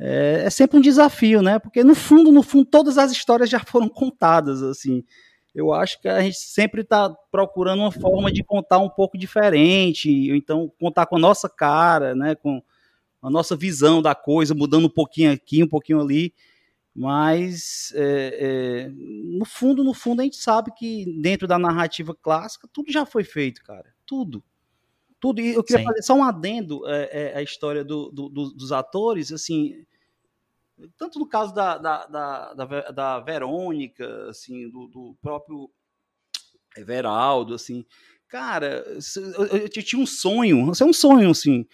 É, 0.01 0.45
é 0.47 0.51
sempre 0.51 0.78
um 0.78 0.80
desafio, 0.80 1.43
né? 1.43 1.59
Porque 1.59 1.84
no 1.84 1.95
fundo, 1.95 2.32
no 2.32 2.43
fundo, 2.43 2.64
todas 2.64 2.97
as 2.97 3.12
histórias 3.12 3.51
já 3.51 3.61
foram 3.61 3.89
contadas, 3.91 4.62
assim 4.62 5.05
eu 5.55 5.72
acho 5.72 6.01
que 6.01 6.09
a 6.09 6.20
gente 6.20 6.36
sempre 6.38 6.82
está 6.82 7.11
procurando 7.30 7.80
uma 7.80 7.92
forma 7.92 8.30
de 8.30 8.44
contar 8.44 8.78
um 8.78 8.88
pouco 8.88 9.18
diferente, 9.18 10.30
então 10.30 10.72
contar 10.78 11.07
com 11.07 11.16
a 11.16 11.20
nossa 11.20 11.49
cara, 11.49 12.14
né, 12.14 12.34
com 12.34 12.62
a 13.20 13.30
nossa 13.30 13.57
visão 13.57 14.01
da 14.01 14.14
coisa, 14.14 14.55
mudando 14.55 14.86
um 14.86 14.90
pouquinho 14.90 15.32
aqui, 15.32 15.62
um 15.62 15.68
pouquinho 15.68 16.01
ali, 16.01 16.32
mas 16.94 17.92
é, 17.94 18.38
é, 18.40 18.90
no 18.90 19.44
fundo, 19.44 19.84
no 19.84 19.94
fundo 19.94 20.20
a 20.20 20.24
gente 20.24 20.36
sabe 20.36 20.72
que 20.76 21.05
dentro 21.20 21.46
da 21.46 21.59
narrativa 21.59 22.14
clássica 22.14 22.68
tudo 22.72 22.92
já 22.92 23.07
foi 23.07 23.24
feito, 23.24 23.62
cara, 23.62 23.94
tudo, 24.07 24.42
tudo. 25.20 25.40
E 25.40 25.55
eu 25.55 25.62
queria 25.62 25.82
Sim. 25.82 25.88
fazer 25.88 26.03
só 26.03 26.14
um 26.14 26.24
adendo 26.24 26.86
é, 26.88 27.09
é, 27.12 27.38
a 27.38 27.42
história 27.42 27.84
do, 27.84 28.11
do, 28.11 28.28
dos 28.28 28.72
atores, 28.72 29.32
assim, 29.32 29.84
tanto 30.97 31.18
no 31.18 31.29
caso 31.29 31.55
da, 31.55 31.79
da, 31.79 32.07
da, 32.07 32.55
da, 32.55 32.91
da 32.91 33.20
Verônica, 33.20 34.29
assim, 34.29 34.68
do, 34.70 34.87
do, 34.89 35.16
próprio 35.20 35.70
Everaldo, 36.76 37.55
assim. 37.55 37.85
Cara, 38.29 38.85
eu, 39.16 39.47
eu, 39.47 39.57
eu 39.59 39.68
tinha 39.68 40.01
um 40.01 40.07
sonho, 40.07 40.70
isso 40.70 40.85
é 40.85 40.87
um 40.87 40.93
sonho, 40.93 41.31
assim, 41.31 41.66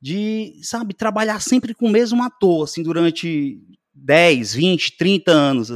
de, 0.00 0.58
sabe, 0.62 0.94
trabalhar 0.94 1.40
sempre 1.40 1.74
com 1.74 1.86
o 1.86 1.90
mesmo 1.90 2.22
ator, 2.22 2.64
assim, 2.64 2.82
durante 2.82 3.60
10, 3.94 4.54
20, 4.54 4.96
30 4.96 5.30
anos. 5.30 5.68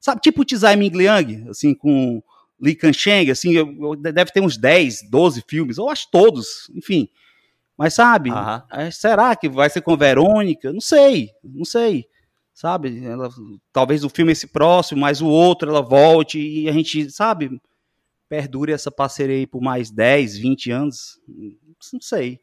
Sabe, 0.00 0.20
tipo 0.20 0.42
o 0.42 0.44
Tsai 0.44 0.76
Ming 0.76 0.90
Liang, 0.90 1.48
assim, 1.48 1.74
com 1.74 2.22
Li 2.60 2.74
Kansheng, 2.74 3.30
assim, 3.30 3.52
eu, 3.52 3.66
eu, 3.80 3.96
deve 3.96 4.30
ter 4.30 4.40
uns 4.40 4.56
10, 4.56 5.10
12 5.10 5.42
filmes, 5.48 5.78
ou 5.78 5.90
acho 5.90 6.08
todos, 6.10 6.70
enfim. 6.74 7.08
Mas 7.76 7.94
sabe, 7.94 8.30
uhum. 8.30 8.90
será 8.90 9.36
que 9.36 9.48
vai 9.48 9.68
ser 9.68 9.82
com 9.82 9.96
Verônica? 9.96 10.72
Não 10.72 10.80
sei, 10.80 11.30
não 11.44 11.64
sei. 11.64 12.06
Sabe, 12.54 13.04
ela, 13.04 13.28
talvez 13.70 14.02
o 14.02 14.08
filme 14.08 14.32
esse 14.32 14.46
próximo, 14.46 15.02
mas 15.02 15.20
o 15.20 15.26
outro 15.26 15.68
ela 15.68 15.82
volte 15.82 16.40
e 16.40 16.68
a 16.70 16.72
gente, 16.72 17.10
sabe, 17.10 17.60
perdure 18.30 18.72
essa 18.72 18.90
parceria 18.90 19.36
aí 19.36 19.46
por 19.46 19.60
mais 19.60 19.90
10, 19.90 20.38
20 20.38 20.70
anos. 20.70 21.20
Não 21.92 22.00
sei. 22.00 22.40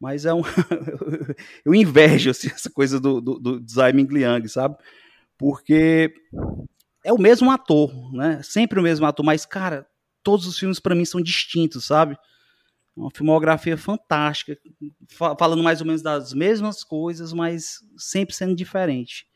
Mas 0.00 0.24
é 0.24 0.32
um. 0.32 0.42
eu 1.66 1.74
invejo 1.74 2.30
assim, 2.30 2.48
essa 2.48 2.70
coisa 2.70 3.00
do, 3.00 3.20
do, 3.20 3.38
do 3.38 3.60
Tsai 3.60 3.92
Ming 3.92 4.06
Liang, 4.06 4.48
sabe? 4.48 4.76
Porque 5.36 6.14
é 7.04 7.12
o 7.12 7.20
mesmo 7.20 7.50
ator, 7.50 7.92
né? 8.14 8.40
Sempre 8.42 8.78
o 8.78 8.82
mesmo 8.82 9.04
ator, 9.04 9.24
mas, 9.24 9.44
cara, 9.44 9.86
todos 10.22 10.46
os 10.46 10.58
filmes 10.58 10.80
para 10.80 10.94
mim 10.94 11.04
são 11.04 11.20
distintos, 11.20 11.84
sabe? 11.84 12.16
Uma 12.96 13.10
filmografia 13.14 13.76
fantástica, 13.76 14.58
falando 15.38 15.62
mais 15.62 15.80
ou 15.80 15.86
menos 15.86 16.02
das 16.02 16.34
mesmas 16.34 16.84
coisas, 16.84 17.32
mas 17.32 17.78
sempre 17.96 18.34
sendo 18.34 18.54
diferente. 18.54 19.26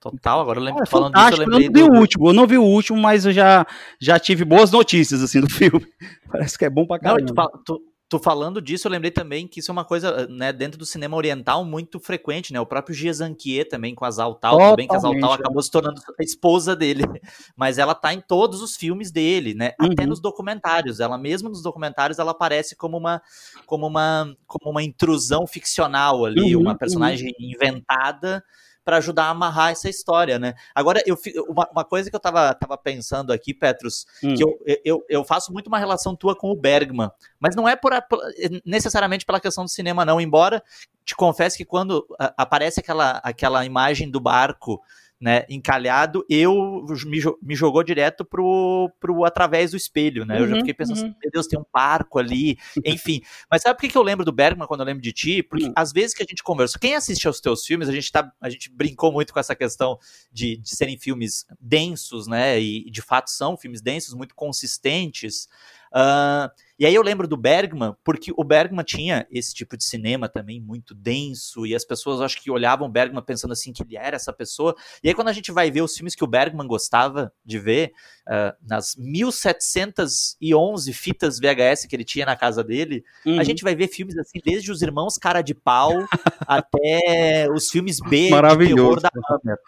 Total, 0.00 0.40
agora 0.40 0.58
eu 0.58 0.64
lembro 0.64 0.82
é, 0.82 0.86
falando 0.86 1.12
disso, 1.12 1.42
eu 1.42 1.46
lembrei. 1.46 1.66
Eu 1.66 1.70
não 1.70 1.74
vi 1.74 1.88
do... 1.88 1.92
o 1.92 2.00
último, 2.00 2.28
eu 2.28 2.32
não 2.32 2.46
vi 2.46 2.58
o 2.58 2.64
último, 2.64 2.98
mas 2.98 3.26
eu 3.26 3.32
já, 3.32 3.66
já 4.00 4.18
tive 4.18 4.46
boas 4.46 4.70
notícias 4.70 5.22
assim 5.22 5.42
do 5.42 5.50
filme. 5.50 5.86
Parece 6.26 6.58
que 6.58 6.64
é 6.64 6.70
bom 6.70 6.86
pra 6.86 6.98
caramba. 6.98 7.34
Não, 7.36 7.50
tu, 7.50 7.62
tu, 7.64 7.82
tu, 8.10 8.18
falando 8.18 8.60
disso, 8.60 8.88
eu 8.88 8.90
lembrei 8.90 9.12
também 9.12 9.46
que 9.46 9.60
isso 9.60 9.70
é 9.70 9.72
uma 9.72 9.84
coisa, 9.84 10.26
né, 10.26 10.52
dentro 10.52 10.76
do 10.76 10.84
cinema 10.84 11.16
oriental 11.16 11.64
muito 11.64 12.00
frequente, 12.00 12.52
né? 12.52 12.60
O 12.60 12.66
próprio 12.66 12.92
Gia 12.92 13.12
Zanquier 13.12 13.68
também 13.68 13.94
com 13.94 14.04
a 14.04 14.10
Zaltal, 14.10 14.58
tudo 14.58 14.76
bem 14.76 14.88
que 14.88 14.96
a 14.96 14.98
Zaltal 14.98 15.30
é. 15.30 15.34
acabou 15.36 15.62
se 15.62 15.70
tornando 15.70 16.02
a 16.18 16.22
esposa 16.22 16.74
dele, 16.74 17.04
mas 17.56 17.78
ela 17.78 17.94
tá 17.94 18.12
em 18.12 18.20
todos 18.20 18.60
os 18.62 18.76
filmes 18.76 19.12
dele, 19.12 19.54
né? 19.54 19.74
Uhum. 19.80 19.92
Até 19.92 20.06
nos 20.06 20.20
documentários. 20.20 20.98
Ela 20.98 21.16
mesmo 21.16 21.48
nos 21.48 21.62
documentários 21.62 22.18
ela 22.18 22.32
aparece 22.32 22.74
como 22.74 22.98
uma 22.98 23.22
como 23.64 23.86
uma 23.86 24.36
como 24.44 24.70
uma 24.72 24.82
intrusão 24.82 25.46
ficcional 25.46 26.24
ali, 26.24 26.56
uhum, 26.56 26.62
uma 26.62 26.76
personagem 26.76 27.32
uhum. 27.38 27.46
inventada 27.46 28.42
para 28.84 28.96
ajudar 28.96 29.24
a 29.24 29.30
amarrar 29.30 29.70
essa 29.70 29.88
história, 29.88 30.38
né? 30.38 30.54
Agora, 30.74 31.02
eu, 31.06 31.16
uma, 31.48 31.68
uma 31.70 31.84
coisa 31.84 32.08
que 32.08 32.16
eu 32.16 32.20
tava, 32.20 32.54
tava 32.54 32.76
pensando 32.78 33.32
aqui, 33.32 33.52
Petrus, 33.52 34.06
hum. 34.22 34.34
que 34.34 34.42
eu, 34.42 34.58
eu, 34.84 35.04
eu 35.08 35.24
faço 35.24 35.52
muito 35.52 35.68
uma 35.68 35.78
relação 35.78 36.16
tua 36.16 36.34
com 36.34 36.50
o 36.50 36.56
Bergman, 36.56 37.10
mas 37.38 37.54
não 37.54 37.68
é 37.68 37.76
por, 37.76 37.92
por, 38.08 38.18
necessariamente 38.64 39.26
pela 39.26 39.40
questão 39.40 39.64
do 39.64 39.70
cinema, 39.70 40.04
não, 40.04 40.20
embora 40.20 40.62
te 41.04 41.14
confesse 41.14 41.56
que 41.56 41.64
quando 41.64 42.06
aparece 42.36 42.80
aquela, 42.80 43.20
aquela 43.24 43.64
imagem 43.64 44.10
do 44.10 44.20
barco 44.20 44.80
né, 45.20 45.44
encalhado, 45.50 46.24
eu 46.30 46.86
me, 47.04 47.20
me 47.42 47.54
jogou 47.54 47.82
direto 47.82 48.24
pro, 48.24 48.90
pro 48.98 49.24
através 49.24 49.72
do 49.72 49.76
espelho, 49.76 50.24
né? 50.24 50.36
Uhum, 50.36 50.40
eu 50.40 50.48
já 50.48 50.54
uhum, 50.54 50.60
fiquei 50.60 50.74
pensando, 50.74 50.96
uhum. 50.96 51.04
assim, 51.08 51.16
meu 51.20 51.30
Deus, 51.30 51.46
tem 51.46 51.58
um 51.58 51.64
parco 51.64 52.18
ali, 52.18 52.56
enfim. 52.84 53.20
Mas 53.50 53.60
sabe 53.60 53.76
por 53.76 53.82
que, 53.82 53.88
que 53.90 53.98
eu 53.98 54.02
lembro 54.02 54.24
do 54.24 54.32
Bergman 54.32 54.66
quando 54.66 54.80
eu 54.80 54.86
lembro 54.86 55.02
de 55.02 55.12
ti? 55.12 55.42
Porque 55.42 55.66
uhum. 55.66 55.72
às 55.76 55.92
vezes 55.92 56.14
que 56.14 56.22
a 56.22 56.26
gente 56.26 56.42
conversa, 56.42 56.78
quem 56.78 56.94
assiste 56.94 57.26
aos 57.26 57.38
teus 57.38 57.66
filmes, 57.66 57.86
a 57.88 57.92
gente 57.92 58.10
tá, 58.10 58.32
a 58.40 58.48
gente 58.48 58.70
brincou 58.70 59.12
muito 59.12 59.34
com 59.34 59.38
essa 59.38 59.54
questão 59.54 59.98
de, 60.32 60.56
de 60.56 60.70
serem 60.74 60.98
filmes 60.98 61.44
densos, 61.60 62.26
né? 62.26 62.58
E 62.58 62.90
de 62.90 63.02
fato 63.02 63.30
são 63.30 63.58
filmes 63.58 63.82
densos, 63.82 64.14
muito 64.14 64.34
consistentes. 64.34 65.48
Uh, 65.92 66.48
e 66.80 66.86
aí 66.86 66.94
eu 66.94 67.02
lembro 67.02 67.28
do 67.28 67.36
Bergman, 67.36 67.94
porque 68.02 68.32
o 68.34 68.42
Bergman 68.42 68.82
tinha 68.82 69.26
esse 69.30 69.52
tipo 69.52 69.76
de 69.76 69.84
cinema 69.84 70.30
também 70.30 70.58
muito 70.58 70.94
denso, 70.94 71.66
e 71.66 71.74
as 71.74 71.84
pessoas 71.84 72.22
acho 72.22 72.42
que 72.42 72.50
olhavam 72.50 72.88
o 72.88 72.90
Bergman 72.90 73.22
pensando 73.22 73.52
assim 73.52 73.70
que 73.70 73.82
ele 73.82 73.98
era 73.98 74.16
essa 74.16 74.32
pessoa. 74.32 74.74
E 75.04 75.08
aí 75.08 75.14
quando 75.14 75.28
a 75.28 75.32
gente 75.34 75.52
vai 75.52 75.70
ver 75.70 75.82
os 75.82 75.94
filmes 75.94 76.14
que 76.14 76.24
o 76.24 76.26
Bergman 76.26 76.66
gostava 76.66 77.30
de 77.44 77.58
ver, 77.58 77.92
uh, 78.26 78.56
nas 78.66 78.96
1711 78.96 80.90
fitas 80.94 81.38
VHS 81.38 81.84
que 81.84 81.94
ele 81.94 82.02
tinha 82.02 82.24
na 82.24 82.34
casa 82.34 82.64
dele, 82.64 83.04
uhum. 83.26 83.38
a 83.38 83.44
gente 83.44 83.62
vai 83.62 83.74
ver 83.74 83.88
filmes 83.88 84.16
assim, 84.16 84.40
desde 84.42 84.72
os 84.72 84.80
Irmãos 84.80 85.18
Cara 85.18 85.42
de 85.42 85.52
Pau 85.52 85.92
até 86.48 87.46
os 87.52 87.68
filmes 87.68 88.00
B 88.00 88.30
de 88.30 88.74
terror 88.74 89.02
da 89.02 89.10
Hammer. 89.28 89.58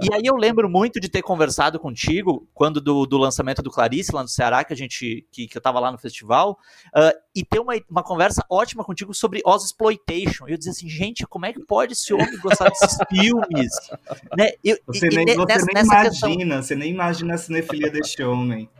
E 0.00 0.14
aí 0.14 0.22
eu 0.24 0.36
lembro 0.36 0.70
muito 0.70 0.98
de 0.98 1.10
ter 1.10 1.20
conversado 1.20 1.78
contigo 1.78 2.48
quando 2.54 2.80
do, 2.80 3.04
do 3.04 3.18
lançamento 3.18 3.60
do 3.60 3.70
Clarice 3.70 4.14
lá 4.14 4.22
no 4.22 4.28
Ceará, 4.28 4.64
que 4.64 4.72
a 4.72 4.76
gente 4.76 5.26
que, 5.30 5.46
que 5.46 5.58
eu 5.58 5.60
tava 5.60 5.78
lá 5.78 5.92
no 5.92 5.98
festival 5.98 6.13
festival, 6.14 6.58
uh, 6.96 7.18
e 7.34 7.44
ter 7.44 7.58
uma, 7.58 7.74
uma 7.90 8.02
conversa 8.02 8.44
ótima 8.48 8.84
contigo 8.84 9.12
sobre 9.12 9.42
Oz 9.44 9.64
Exploitation. 9.64 10.48
E 10.48 10.52
eu 10.52 10.56
dizia 10.56 10.72
assim, 10.72 10.88
gente, 10.88 11.26
como 11.26 11.46
é 11.46 11.52
que 11.52 11.60
pode 11.60 11.92
esse 11.92 12.14
homem 12.14 12.38
gostar 12.38 12.70
desses 12.70 12.96
filmes? 13.10 13.72
Né? 14.36 14.52
Eu, 14.62 14.78
você 14.86 15.08
e, 15.08 15.16
nem, 15.16 15.28
e, 15.28 15.34
você 15.34 15.46
nessa, 15.46 15.66
nem 15.66 15.74
nessa 15.74 15.94
imagina, 15.94 16.10
questão... 16.10 16.62
você 16.62 16.74
nem 16.76 16.90
imagina 16.90 17.34
a 17.34 17.38
cinefilia 17.38 17.90
deste 17.90 18.22
homem. 18.22 18.70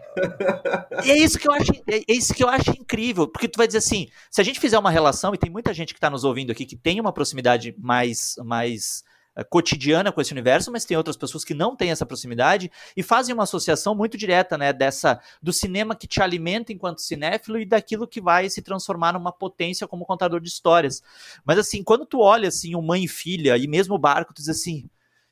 E 1.04 1.10
é 1.10 1.18
isso 1.18 1.38
que 1.38 1.48
eu 1.48 1.52
acho, 1.52 1.72
é, 1.88 1.96
é 1.96 2.04
isso 2.08 2.32
que 2.32 2.44
eu 2.44 2.48
acho 2.48 2.70
incrível, 2.70 3.26
porque 3.26 3.48
tu 3.48 3.56
vai 3.56 3.66
dizer 3.66 3.78
assim, 3.78 4.08
se 4.30 4.40
a 4.40 4.44
gente 4.44 4.60
fizer 4.60 4.78
uma 4.78 4.90
relação 4.90 5.34
e 5.34 5.38
tem 5.38 5.50
muita 5.50 5.74
gente 5.74 5.92
que 5.92 5.98
está 5.98 6.08
nos 6.08 6.22
ouvindo 6.22 6.52
aqui 6.52 6.64
que 6.64 6.76
tem 6.76 7.00
uma 7.00 7.12
proximidade 7.12 7.74
mais 7.76 8.36
mais 8.44 9.02
cotidiana 9.42 10.12
com 10.12 10.20
esse 10.20 10.32
universo, 10.32 10.70
mas 10.70 10.84
tem 10.84 10.96
outras 10.96 11.16
pessoas 11.16 11.44
que 11.44 11.54
não 11.54 11.74
têm 11.74 11.90
essa 11.90 12.06
proximidade 12.06 12.70
e 12.96 13.02
fazem 13.02 13.34
uma 13.34 13.42
associação 13.42 13.94
muito 13.94 14.16
direta, 14.16 14.56
né, 14.56 14.72
dessa 14.72 15.20
do 15.42 15.52
cinema 15.52 15.96
que 15.96 16.06
te 16.06 16.22
alimenta 16.22 16.72
enquanto 16.72 17.00
cinéfilo 17.00 17.58
e 17.58 17.64
daquilo 17.64 18.06
que 18.06 18.20
vai 18.20 18.48
se 18.48 18.62
transformar 18.62 19.12
numa 19.12 19.32
potência 19.32 19.88
como 19.88 20.04
contador 20.04 20.40
de 20.40 20.48
histórias. 20.48 21.02
Mas 21.44 21.58
assim, 21.58 21.82
quando 21.82 22.06
tu 22.06 22.20
olha 22.20 22.48
assim, 22.48 22.74
o 22.74 22.82
mãe 22.82 23.04
e 23.04 23.08
filha 23.08 23.56
e 23.56 23.66
mesmo 23.66 23.94
o 23.94 23.98
barco, 23.98 24.32
tu 24.32 24.38
diz 24.38 24.48
assim, 24.48 24.88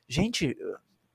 gente, 0.07 0.57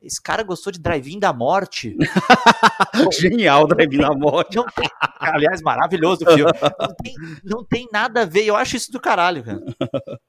esse 0.01 0.23
cara 0.23 0.45
gostou 0.45 0.73
de 0.73 0.79
Drive-In 0.79 1.19
da 1.19 1.33
Morte. 1.33 1.97
Genial, 3.19 3.67
Drive-In 3.67 3.99
da 3.99 4.15
Morte. 4.15 4.57
Não 4.57 4.65
tem, 4.67 4.89
aliás, 5.19 5.61
maravilhoso 5.61 6.25
o 6.25 6.33
filme. 6.33 6.53
Não 6.79 6.95
tem, 6.95 7.15
não 7.45 7.65
tem, 7.65 7.89
nada 7.93 8.23
a 8.23 8.25
ver. 8.25 8.45
Eu 8.45 8.55
acho 8.55 8.77
isso 8.77 8.93
do 8.93 9.01
caralho, 9.01 9.43
cara. 9.43 9.61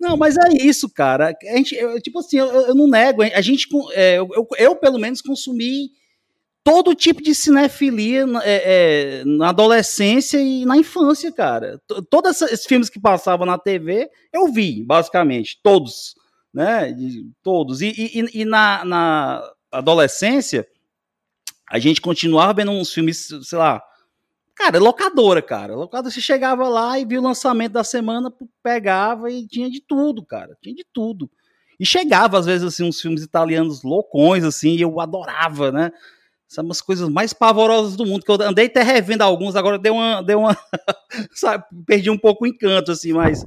Não, 0.00 0.16
mas 0.16 0.36
é 0.36 0.48
isso, 0.62 0.88
cara. 0.88 1.36
A 1.46 1.56
gente, 1.56 1.74
eu, 1.74 2.00
tipo 2.00 2.20
assim, 2.20 2.38
eu, 2.38 2.46
eu, 2.46 2.74
não 2.74 2.88
nego. 2.88 3.22
A 3.22 3.40
gente, 3.40 3.66
é, 3.92 4.18
eu, 4.18 4.28
eu, 4.56 4.76
pelo 4.76 4.98
menos, 4.98 5.20
consumi 5.20 5.90
todo 6.64 6.94
tipo 6.94 7.22
de 7.22 7.34
cinefilia 7.34 8.24
é, 8.42 9.20
é, 9.20 9.24
na 9.24 9.50
adolescência 9.50 10.38
e 10.38 10.64
na 10.64 10.76
infância, 10.76 11.32
cara. 11.32 11.80
Todos 12.10 12.40
esses 12.42 12.66
filmes 12.66 12.88
que 12.88 13.00
passavam 13.00 13.46
na 13.46 13.58
TV, 13.58 14.08
eu 14.32 14.52
vi, 14.52 14.84
basicamente. 14.84 15.58
Todos 15.62 16.14
né? 16.58 16.92
De 16.92 17.30
todos. 17.40 17.80
E, 17.80 17.94
e, 17.96 18.40
e 18.40 18.44
na, 18.44 18.84
na 18.84 19.52
adolescência, 19.70 20.66
a 21.70 21.78
gente 21.78 22.00
continuava 22.00 22.52
vendo 22.52 22.72
uns 22.72 22.92
filmes, 22.92 23.28
sei 23.44 23.56
lá, 23.56 23.80
cara, 24.56 24.80
locadora, 24.80 25.40
cara. 25.40 25.76
Locadora, 25.76 26.10
você 26.10 26.20
chegava 26.20 26.68
lá 26.68 26.98
e 26.98 27.04
via 27.04 27.20
o 27.20 27.22
lançamento 27.22 27.74
da 27.74 27.84
semana, 27.84 28.32
pegava 28.60 29.30
e 29.30 29.46
tinha 29.46 29.70
de 29.70 29.80
tudo, 29.80 30.26
cara. 30.26 30.58
Tinha 30.60 30.74
de 30.74 30.84
tudo. 30.92 31.30
E 31.78 31.86
chegava, 31.86 32.36
às 32.36 32.46
vezes, 32.46 32.66
assim, 32.66 32.88
uns 32.88 33.00
filmes 33.00 33.22
italianos 33.22 33.84
loucões, 33.84 34.42
assim, 34.42 34.70
e 34.70 34.80
eu 34.80 34.98
adorava, 34.98 35.70
né? 35.70 35.92
São 36.48 36.64
umas 36.64 36.80
coisas 36.80 37.06
mais 37.10 37.34
pavorosas 37.34 37.94
do 37.94 38.06
mundo, 38.06 38.24
que 38.24 38.30
eu 38.30 38.40
andei 38.40 38.66
até 38.66 38.82
revendo 38.82 39.22
alguns, 39.22 39.54
agora 39.54 39.78
deu 39.78 39.94
uma. 39.94 40.22
Deu 40.22 40.40
uma 40.40 40.56
sabe, 41.30 41.64
perdi 41.84 42.08
um 42.08 42.16
pouco 42.16 42.44
o 42.44 42.48
encanto, 42.48 42.90
assim, 42.90 43.12
mas. 43.12 43.46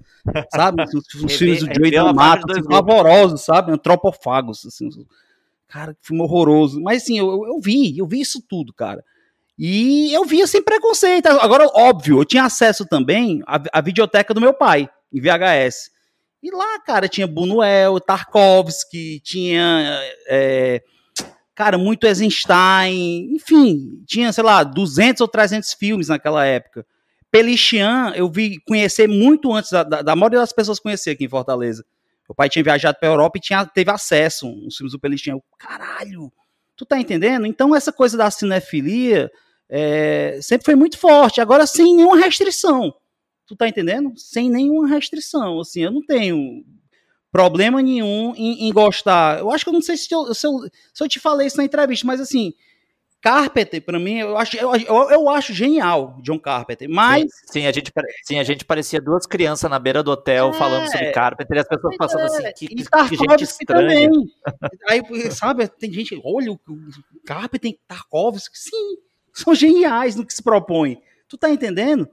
Sabe, 0.54 0.84
os, 0.84 1.24
os 1.24 1.34
filmes 1.34 1.64
do 1.64 1.74
Joey 1.74 1.91
da 1.91 2.14
Mata, 2.14 2.45
assim, 2.52 2.64
pavorosos, 2.64 3.41
sabe? 3.41 3.72
Antropofagos, 3.72 4.68
assim. 4.68 4.88
Cara, 5.68 5.95
que 5.95 6.06
filme 6.06 6.22
horroroso. 6.22 6.80
Mas 6.80 7.02
assim, 7.02 7.18
eu, 7.18 7.47
eu 7.47 7.60
vi, 7.60 7.97
eu 7.97 8.06
vi 8.06 8.22
isso 8.22 8.39
tudo, 8.47 8.72
cara. 8.72 9.04
E 9.58 10.14
eu 10.14 10.24
via 10.24 10.45
sem 10.45 10.62
preconceito. 10.62 11.26
Agora, 11.26 11.68
óbvio, 11.74 12.20
eu 12.20 12.26
tinha 12.26 12.43
acesso 12.43 12.86
também 12.86 13.41
à, 13.47 13.60
à 13.74 13.82
videoteca 13.82 14.32
do 14.32 14.41
meu 14.41 14.54
pai, 14.54 14.88
em 15.12 15.20
VHS. 15.20 15.89
E 16.43 16.52
lá, 16.52 16.80
cara, 16.80 17.08
tinha 17.08 17.26
Bunuel, 17.26 17.99
Tarkovsky, 17.99 19.20
tinha. 19.22 19.99
É, 20.28 20.84
cara, 21.62 21.78
muito 21.78 22.07
Eisenstein, 22.07 23.36
enfim, 23.36 24.03
tinha, 24.07 24.34
sei 24.34 24.43
lá, 24.43 24.64
200 24.64 25.22
ou 25.22 25.28
300 25.28 25.74
filmes 25.74 26.07
naquela 26.07 26.43
época. 26.43 26.84
Pelichian, 27.30 28.12
eu 28.16 28.28
vi 28.28 28.59
conhecer 28.66 29.07
muito 29.07 29.53
antes 29.53 29.70
da, 29.72 29.84
da, 29.84 30.01
da 30.01 30.16
maioria 30.16 30.39
das 30.39 30.51
pessoas 30.51 30.80
conhecer 30.80 31.12
aqui 31.12 31.26
em 31.26 31.30
Fortaleza. 31.30 31.86
Meu 32.28 32.34
pai 32.34 32.49
tinha 32.49 32.64
viajado 32.64 32.97
para 32.99 33.09
Europa 33.09 33.38
e 33.38 33.41
tinha, 33.41 33.64
teve 33.64 33.91
acesso 33.91 34.47
aos 34.47 34.76
filmes 34.76 34.91
do 34.91 34.99
Pelichian. 34.99 35.34
Eu, 35.34 35.43
caralho, 35.59 36.34
tu 36.76 36.84
tá 36.84 36.99
entendendo? 36.99 37.45
Então 37.45 37.76
essa 37.76 37.93
coisa 37.93 38.18
da 38.18 38.32
cinefilia 38.32 39.32
é, 39.70 40.39
sempre 40.41 40.66
foi 40.66 40.74
muito 40.74 40.97
forte, 40.97 41.41
agora 41.41 41.68
sem 41.68 41.95
nenhuma 41.95 42.18
restrição. 42.18 42.91
Tu 43.45 43.55
tá 43.55 43.68
entendendo? 43.68 44.14
Sem 44.18 44.49
nenhuma 44.49 44.88
restrição. 44.88 45.59
Assim, 45.59 45.82
eu 45.82 45.91
não 45.91 46.03
tenho 46.03 46.66
problema 47.32 47.82
nenhum 47.82 48.34
em, 48.36 48.67
em, 48.67 48.73
gostar. 48.73 49.39
Eu 49.39 49.51
acho 49.51 49.63
que 49.63 49.69
eu 49.69 49.73
não 49.73 49.82
sei 49.82 49.95
se 49.95 50.13
eu, 50.13 50.34
se 50.34 50.45
eu, 50.45 50.59
se 50.93 51.03
eu 51.03 51.07
te 51.07 51.19
falei 51.19 51.47
isso 51.47 51.57
na 51.57 51.63
entrevista, 51.63 52.05
mas 52.05 52.19
assim, 52.19 52.53
Carpenter, 53.21 53.82
para 53.82 53.99
mim, 53.99 54.17
eu 54.17 54.36
acho, 54.36 54.57
eu, 54.57 54.73
eu, 55.11 55.29
acho 55.29 55.53
genial 55.53 56.17
John 56.23 56.39
Carpenter, 56.39 56.89
mas... 56.89 57.21
Sim, 57.21 57.61
sim, 57.61 57.67
a, 57.67 57.71
gente, 57.71 57.91
sim 58.23 58.39
a 58.39 58.43
gente 58.43 58.65
parecia 58.65 58.99
duas 58.99 59.27
crianças 59.27 59.69
na 59.69 59.77
beira 59.77 60.01
do 60.01 60.11
hotel 60.11 60.49
é, 60.49 60.53
falando 60.53 60.91
sobre 60.91 61.11
Carpenter 61.11 61.57
e 61.57 61.59
as 61.59 61.67
pessoas 61.67 61.95
passando 61.97 62.25
assim, 62.25 62.43
é, 62.43 62.51
que, 62.51 62.67
que, 62.67 62.75
que 62.75 63.15
gente 63.15 63.43
estranha. 63.43 64.09
Também. 64.09 64.34
Aí, 64.89 65.32
sabe, 65.32 65.67
tem 65.67 65.93
gente, 65.93 66.19
olha, 66.23 66.51
o 66.51 66.59
Carpenter, 67.25 67.77
Tarkovsky, 67.88 68.57
sim, 68.57 68.97
são 69.32 69.53
geniais 69.53 70.15
no 70.15 70.25
que 70.25 70.34
se 70.34 70.41
propõe. 70.41 70.99
Tu 71.29 71.38
tá 71.38 71.49
entendendo? 71.49 72.09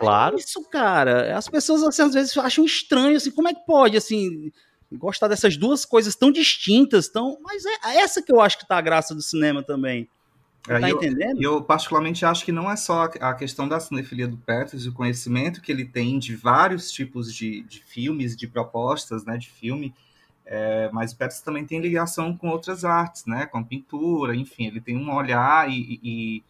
Claro. 0.00 0.36
É 0.36 0.40
isso, 0.40 0.64
cara. 0.70 1.36
As 1.36 1.46
pessoas 1.46 1.82
assim, 1.82 2.02
às 2.02 2.14
vezes 2.14 2.36
acham 2.38 2.64
estranho, 2.64 3.16
assim, 3.16 3.30
como 3.30 3.48
é 3.48 3.54
que 3.54 3.64
pode, 3.66 3.96
assim, 3.96 4.50
gostar 4.90 5.28
dessas 5.28 5.56
duas 5.56 5.84
coisas 5.84 6.16
tão 6.16 6.32
distintas, 6.32 7.08
tão. 7.08 7.38
Mas 7.42 7.64
é 7.66 7.98
essa 7.98 8.22
que 8.22 8.32
eu 8.32 8.40
acho 8.40 8.58
que 8.58 8.66
tá 8.66 8.78
a 8.78 8.80
graça 8.80 9.14
do 9.14 9.22
cinema 9.22 9.62
também. 9.62 10.08
É, 10.68 10.80
tá 10.80 10.90
eu, 10.90 10.96
entendendo? 10.96 11.42
Eu, 11.42 11.62
particularmente, 11.62 12.24
acho 12.24 12.44
que 12.44 12.52
não 12.52 12.70
é 12.70 12.76
só 12.76 13.04
a 13.20 13.34
questão 13.34 13.68
da 13.68 13.78
cinefilia 13.78 14.26
do 14.26 14.36
Petros, 14.36 14.86
o 14.86 14.92
conhecimento 14.92 15.60
que 15.60 15.70
ele 15.70 15.84
tem 15.84 16.18
de 16.18 16.34
vários 16.34 16.90
tipos 16.90 17.34
de, 17.34 17.62
de 17.62 17.82
filmes, 17.82 18.36
de 18.36 18.46
propostas 18.46 19.24
né, 19.24 19.38
de 19.38 19.48
filme, 19.48 19.94
é, 20.44 20.90
mas 20.92 21.12
o 21.12 21.16
Petros 21.16 21.40
também 21.40 21.64
tem 21.64 21.80
ligação 21.80 22.36
com 22.36 22.48
outras 22.48 22.84
artes, 22.84 23.24
né, 23.24 23.46
com 23.46 23.64
pintura, 23.64 24.34
enfim, 24.34 24.66
ele 24.66 24.80
tem 24.80 24.96
um 24.96 25.14
olhar 25.14 25.70
e, 25.70 25.98
e 26.02 26.44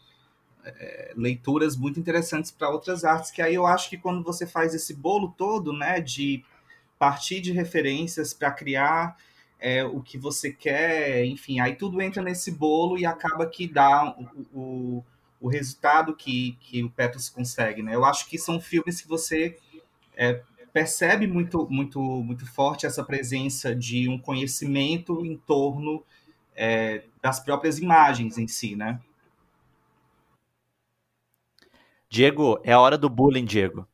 é, 0.65 1.13
leituras 1.17 1.77
muito 1.77 1.99
interessantes 1.99 2.51
para 2.51 2.71
outras 2.71 3.05
artes, 3.05 3.31
que 3.31 3.43
aí 3.43 3.55
eu 3.55 3.67
acho 3.67 3.89
que 3.89 3.99
quando 3.99 4.23
você 4.23 4.47
faz 4.47 4.75
esse 4.75 4.95
bolo 4.95 5.35
todo, 5.37 5.73
né, 5.73 6.01
de 6.01 6.45
partir 6.99 7.41
de 7.41 7.53
referências 7.53 8.35
para 8.35 8.51
criar 8.51 9.17
é, 9.59 9.85
o 9.85 10.01
que 10.01 10.19
você 10.19 10.53
quer, 10.53 11.25
enfim, 11.25 11.61
aí 11.61 11.75
tudo 11.75 12.01
entra 12.01 12.23
nesse 12.23 12.51
bolo 12.51 12.99
e 12.99 13.05
acaba 13.05 13.47
que 13.47 13.67
dá 13.67 14.15
o, 14.19 14.59
o, 14.59 15.05
o 15.41 15.49
resultado 15.49 16.15
que, 16.15 16.57
que 16.61 16.83
o 16.83 16.91
Petros 16.91 17.29
consegue, 17.29 17.83
né? 17.83 17.95
Eu 17.95 18.05
acho 18.05 18.29
que 18.29 18.39
são 18.39 18.61
filmes 18.61 19.01
que 19.01 19.09
você 19.09 19.59
é, 20.17 20.43
percebe 20.73 21.27
muito, 21.27 21.67
muito, 21.71 22.01
muito 22.01 22.47
forte 22.47 22.87
essa 22.87 23.05
presença 23.05 23.75
de 23.75 24.09
um 24.09 24.19
conhecimento 24.19 25.25
em 25.25 25.37
torno 25.37 26.03
é, 26.55 27.03
das 27.23 27.41
próprias 27.41 27.79
imagens 27.79 28.39
em 28.39 28.47
si, 28.47 28.77
né? 28.77 29.01
Diego, 32.11 32.59
é 32.65 32.73
a 32.73 32.81
hora 32.81 32.99
do 32.99 33.09
bullying, 33.09 33.45
Diego. 33.45 33.87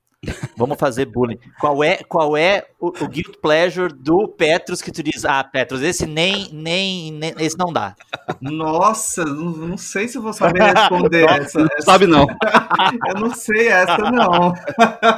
Vamos 0.57 0.79
fazer 0.79 1.05
bullying. 1.05 1.39
Qual 1.61 1.85
é, 1.85 1.99
qual 2.09 2.35
é 2.35 2.67
o, 2.81 2.89
o 2.89 3.09
guilt 3.09 3.37
pleasure 3.43 3.93
do 3.93 4.27
Petros 4.27 4.81
que 4.81 4.91
tu 4.91 5.03
diz, 5.03 5.27
ah, 5.27 5.45
Petros, 5.45 5.83
esse 5.83 6.07
nem, 6.07 6.49
nem, 6.51 7.13
nem 7.13 7.35
esse 7.39 7.59
não 7.59 7.71
dá. 7.71 7.95
Nossa, 8.41 9.23
não, 9.23 9.51
não 9.51 9.77
sei 9.77 10.09
se 10.09 10.17
eu 10.17 10.23
vou 10.23 10.33
saber 10.33 10.63
responder 10.63 11.29
essa, 11.29 11.61
essa. 11.61 11.83
Sabe 11.83 12.07
não. 12.07 12.27
eu 13.07 13.15
não 13.21 13.35
sei 13.35 13.69
essa 13.69 14.11
não. 14.11 14.55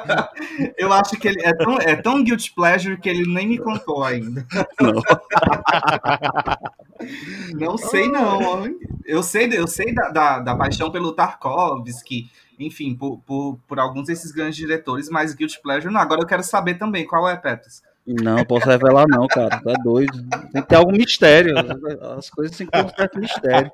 eu 0.76 0.92
acho 0.92 1.16
que 1.16 1.28
ele 1.28 1.40
é 1.44 1.54
tão, 1.54 1.78
é 1.78 1.94
tão 1.94 2.24
guilt 2.24 2.52
pleasure 2.52 2.98
que 2.98 3.08
ele 3.08 3.32
nem 3.32 3.46
me 3.46 3.58
contou 3.58 4.02
ainda. 4.02 4.44
Não. 4.80 5.00
não 7.54 7.78
sei 7.78 8.08
não. 8.08 8.66
Eu 9.06 9.22
sei, 9.22 9.48
eu 9.52 9.68
sei 9.68 9.94
da, 9.94 10.08
da, 10.10 10.38
da 10.40 10.56
paixão 10.56 10.90
pelo 10.90 11.12
Tarkovsky, 11.12 12.28
enfim, 12.58 12.94
por, 12.94 13.18
por, 13.20 13.58
por 13.66 13.78
alguns 13.78 14.06
desses 14.06 14.32
grandes 14.32 14.56
diretores, 14.56 15.08
mas 15.08 15.34
Guilty 15.34 15.60
Pleasure 15.62 15.92
não. 15.92 16.00
Agora 16.00 16.20
eu 16.20 16.26
quero 16.26 16.42
saber 16.42 16.74
também 16.74 17.06
qual 17.06 17.28
é, 17.28 17.36
Petros. 17.36 17.82
Não, 18.06 18.42
posso 18.44 18.66
revelar 18.66 19.06
não, 19.06 19.26
cara. 19.26 19.60
Tá 19.60 19.72
doido. 19.84 20.26
Tem 20.52 20.62
que 20.62 20.68
ter 20.68 20.76
algum 20.76 20.92
mistério. 20.92 21.54
As 22.16 22.30
coisas 22.30 22.56
têm 22.56 22.66
que 22.66 22.72
ter 22.72 22.84
um 22.84 22.88
certo 22.88 23.18
mistério. 23.18 23.72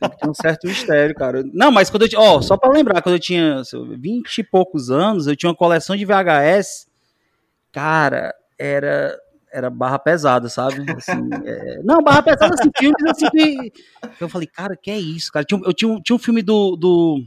Tem 0.00 0.10
que 0.10 0.16
ter 0.18 0.28
um 0.28 0.34
certo 0.34 0.66
mistério, 0.66 1.14
cara. 1.14 1.44
Não, 1.52 1.70
mas 1.70 1.90
quando 1.90 2.06
eu 2.06 2.18
ó, 2.18 2.40
só 2.40 2.56
para 2.56 2.72
lembrar, 2.72 3.02
quando 3.02 3.16
eu 3.16 3.20
tinha 3.20 3.62
20 3.98 4.38
e 4.38 4.42
poucos 4.42 4.90
anos, 4.90 5.26
eu 5.26 5.36
tinha 5.36 5.50
uma 5.50 5.56
coleção 5.56 5.94
de 5.94 6.06
VHS. 6.06 6.86
Cara, 7.70 8.34
era 8.58 9.18
era 9.52 9.70
barra 9.70 10.00
pesada, 10.00 10.48
sabe? 10.48 10.84
Assim, 10.90 11.30
é... 11.44 11.80
Não, 11.84 12.02
barra 12.02 12.22
pesada, 12.22 12.54
assim, 12.58 12.70
filmes 12.76 13.04
assim 13.06 13.28
que. 13.30 13.72
Eu 14.20 14.28
falei, 14.28 14.48
cara, 14.48 14.76
que 14.76 14.90
é 14.90 14.98
isso, 14.98 15.30
cara? 15.30 15.46
Eu 15.48 15.72
tinha, 15.72 16.00
tinha 16.02 16.16
um 16.16 16.18
filme 16.18 16.42
do, 16.42 16.74
do 16.74 17.22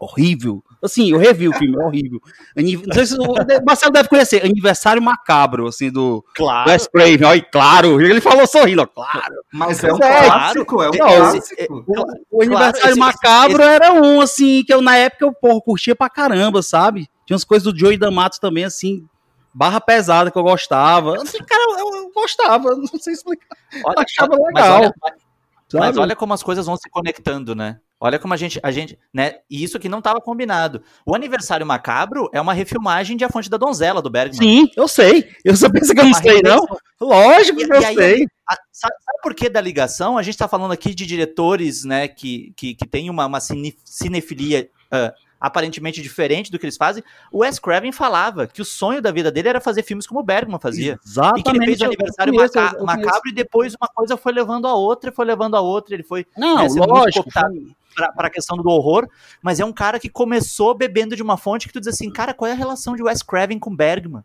horrível. 0.00 0.64
Assim, 0.82 1.10
eu 1.10 1.18
revi 1.18 1.46
o 1.46 1.52
filme, 1.52 1.76
é 1.78 1.84
horrível. 1.84 2.20
Não 2.56 2.94
sei 2.94 3.06
se 3.06 3.18
o 3.18 3.64
Marcelo 3.66 3.92
deve 3.92 4.08
conhecer, 4.08 4.42
Aniversário 4.42 5.02
Macabro, 5.02 5.66
assim, 5.66 5.90
do 5.90 6.24
claro. 6.34 6.70
Wes 6.70 6.88
Craven. 6.88 7.24
Olha, 7.24 7.42
claro, 7.42 8.00
ele 8.00 8.20
falou 8.20 8.46
sorrindo, 8.46 8.80
ó, 8.80 8.86
claro. 8.86 9.34
Mas 9.52 9.84
é 9.84 9.92
um 9.92 9.96
é, 9.96 10.26
clássico, 10.26 10.82
é 10.82 10.88
um 10.88 10.92
clássico. 10.92 11.84
O, 11.86 12.38
o 12.38 12.42
Aniversário 12.42 12.96
claro, 12.96 12.98
Macabro 12.98 13.62
esse, 13.62 13.70
era 13.70 13.92
um, 13.92 14.20
assim, 14.22 14.64
que 14.64 14.72
eu 14.72 14.80
na 14.80 14.96
época 14.96 15.26
eu, 15.26 15.34
porra, 15.34 15.60
curtia 15.60 15.94
pra 15.94 16.08
caramba, 16.08 16.62
sabe? 16.62 17.06
Tinha 17.26 17.34
umas 17.34 17.44
coisas 17.44 17.70
do 17.70 17.78
Joey 17.78 17.98
D'Amato 17.98 18.40
também, 18.40 18.64
assim, 18.64 19.04
barra 19.52 19.80
pesada 19.82 20.30
que 20.30 20.38
eu 20.38 20.42
gostava. 20.42 21.20
Assim, 21.20 21.38
cara, 21.44 21.78
eu, 21.78 21.94
eu, 21.94 22.10
gostava, 22.14 22.70
não 22.74 22.98
sei 22.98 23.12
explicar. 23.12 23.54
Olha, 23.84 23.96
eu 23.98 24.02
achava 24.02 24.34
legal. 24.34 24.94
Mas 25.02 25.29
olha, 25.78 25.86
mas 25.86 25.96
olha 25.96 26.16
como 26.16 26.32
as 26.32 26.42
coisas 26.42 26.66
vão 26.66 26.76
se 26.76 26.88
conectando, 26.90 27.54
né? 27.54 27.78
Olha 28.02 28.18
como 28.18 28.32
a 28.32 28.36
gente, 28.36 28.58
a 28.62 28.70
gente, 28.70 28.98
né? 29.12 29.40
E 29.48 29.62
isso 29.62 29.76
aqui 29.76 29.88
não 29.88 29.98
estava 29.98 30.20
combinado. 30.20 30.82
O 31.04 31.14
aniversário 31.14 31.66
macabro 31.66 32.30
é 32.32 32.40
uma 32.40 32.54
refilmagem 32.54 33.14
de 33.16 33.24
A 33.24 33.28
Fonte 33.28 33.50
da 33.50 33.58
Donzela 33.58 34.00
do 34.00 34.08
Bergman. 34.08 34.38
Sim, 34.38 34.70
eu 34.74 34.88
sei. 34.88 35.28
Eu 35.44 35.54
só 35.54 35.68
penso 35.68 35.92
que 35.92 36.00
eu 36.00 36.06
não 36.06 36.14
sei, 36.14 36.40
não. 36.42 36.66
Lógico 36.98 37.58
que 37.58 37.70
eu 37.70 37.76
aí, 37.76 37.94
sei. 37.94 38.26
A, 38.48 38.56
sabe, 38.72 38.94
sabe, 39.04 39.18
por 39.22 39.34
que 39.34 39.50
da 39.50 39.60
ligação? 39.60 40.16
A 40.16 40.22
gente 40.22 40.34
está 40.34 40.48
falando 40.48 40.72
aqui 40.72 40.94
de 40.94 41.04
diretores, 41.04 41.84
né, 41.84 42.08
que, 42.08 42.54
que, 42.56 42.74
que 42.74 42.86
tem 42.86 43.10
uma, 43.10 43.26
uma 43.26 43.40
cinefilia 43.84 44.70
uh, 44.86 45.12
aparentemente 45.40 46.02
diferente 46.02 46.50
do 46.52 46.58
que 46.58 46.66
eles 46.66 46.76
fazem. 46.76 47.02
O 47.32 47.38
Wes 47.38 47.58
Craven 47.58 47.92
falava 47.92 48.46
que 48.46 48.60
o 48.60 48.64
sonho 48.64 49.00
da 49.00 49.10
vida 49.10 49.32
dele 49.32 49.48
era 49.48 49.60
fazer 49.60 49.82
filmes 49.82 50.06
como 50.06 50.20
o 50.20 50.22
Bergman 50.22 50.60
fazia. 50.60 50.98
Exatamente. 51.04 51.40
E 51.40 51.42
que 51.42 51.56
ele 51.56 51.64
fez 51.64 51.80
o 51.80 51.84
aniversário 51.84 52.34
conheço, 52.34 52.54
maca 52.54 52.84
macabro 52.84 53.28
e 53.30 53.32
depois 53.32 53.74
uma 53.74 53.88
coisa 53.88 54.16
foi 54.16 54.32
levando 54.32 54.66
a 54.66 54.74
outra, 54.74 55.10
foi 55.10 55.24
levando 55.24 55.56
a 55.56 55.60
outra. 55.60 55.94
Ele 55.94 56.02
foi 56.02 56.26
não, 56.36 56.56
né, 56.56 56.68
lógico, 56.86 57.24
para 57.32 58.26
a 58.26 58.30
questão 58.30 58.56
do 58.56 58.68
horror, 58.68 59.08
mas 59.42 59.60
é 59.60 59.64
um 59.64 59.72
cara 59.72 59.98
que 59.98 60.08
começou 60.08 60.74
bebendo 60.74 61.16
de 61.16 61.22
uma 61.22 61.36
fonte 61.36 61.66
que 61.66 61.72
tu 61.72 61.80
diz 61.80 61.88
assim, 61.88 62.10
cara, 62.10 62.34
qual 62.34 62.48
é 62.48 62.52
a 62.52 62.56
relação 62.56 62.94
de 62.94 63.02
Wes 63.02 63.22
Craven 63.22 63.58
com 63.58 63.74
Bergman? 63.74 64.22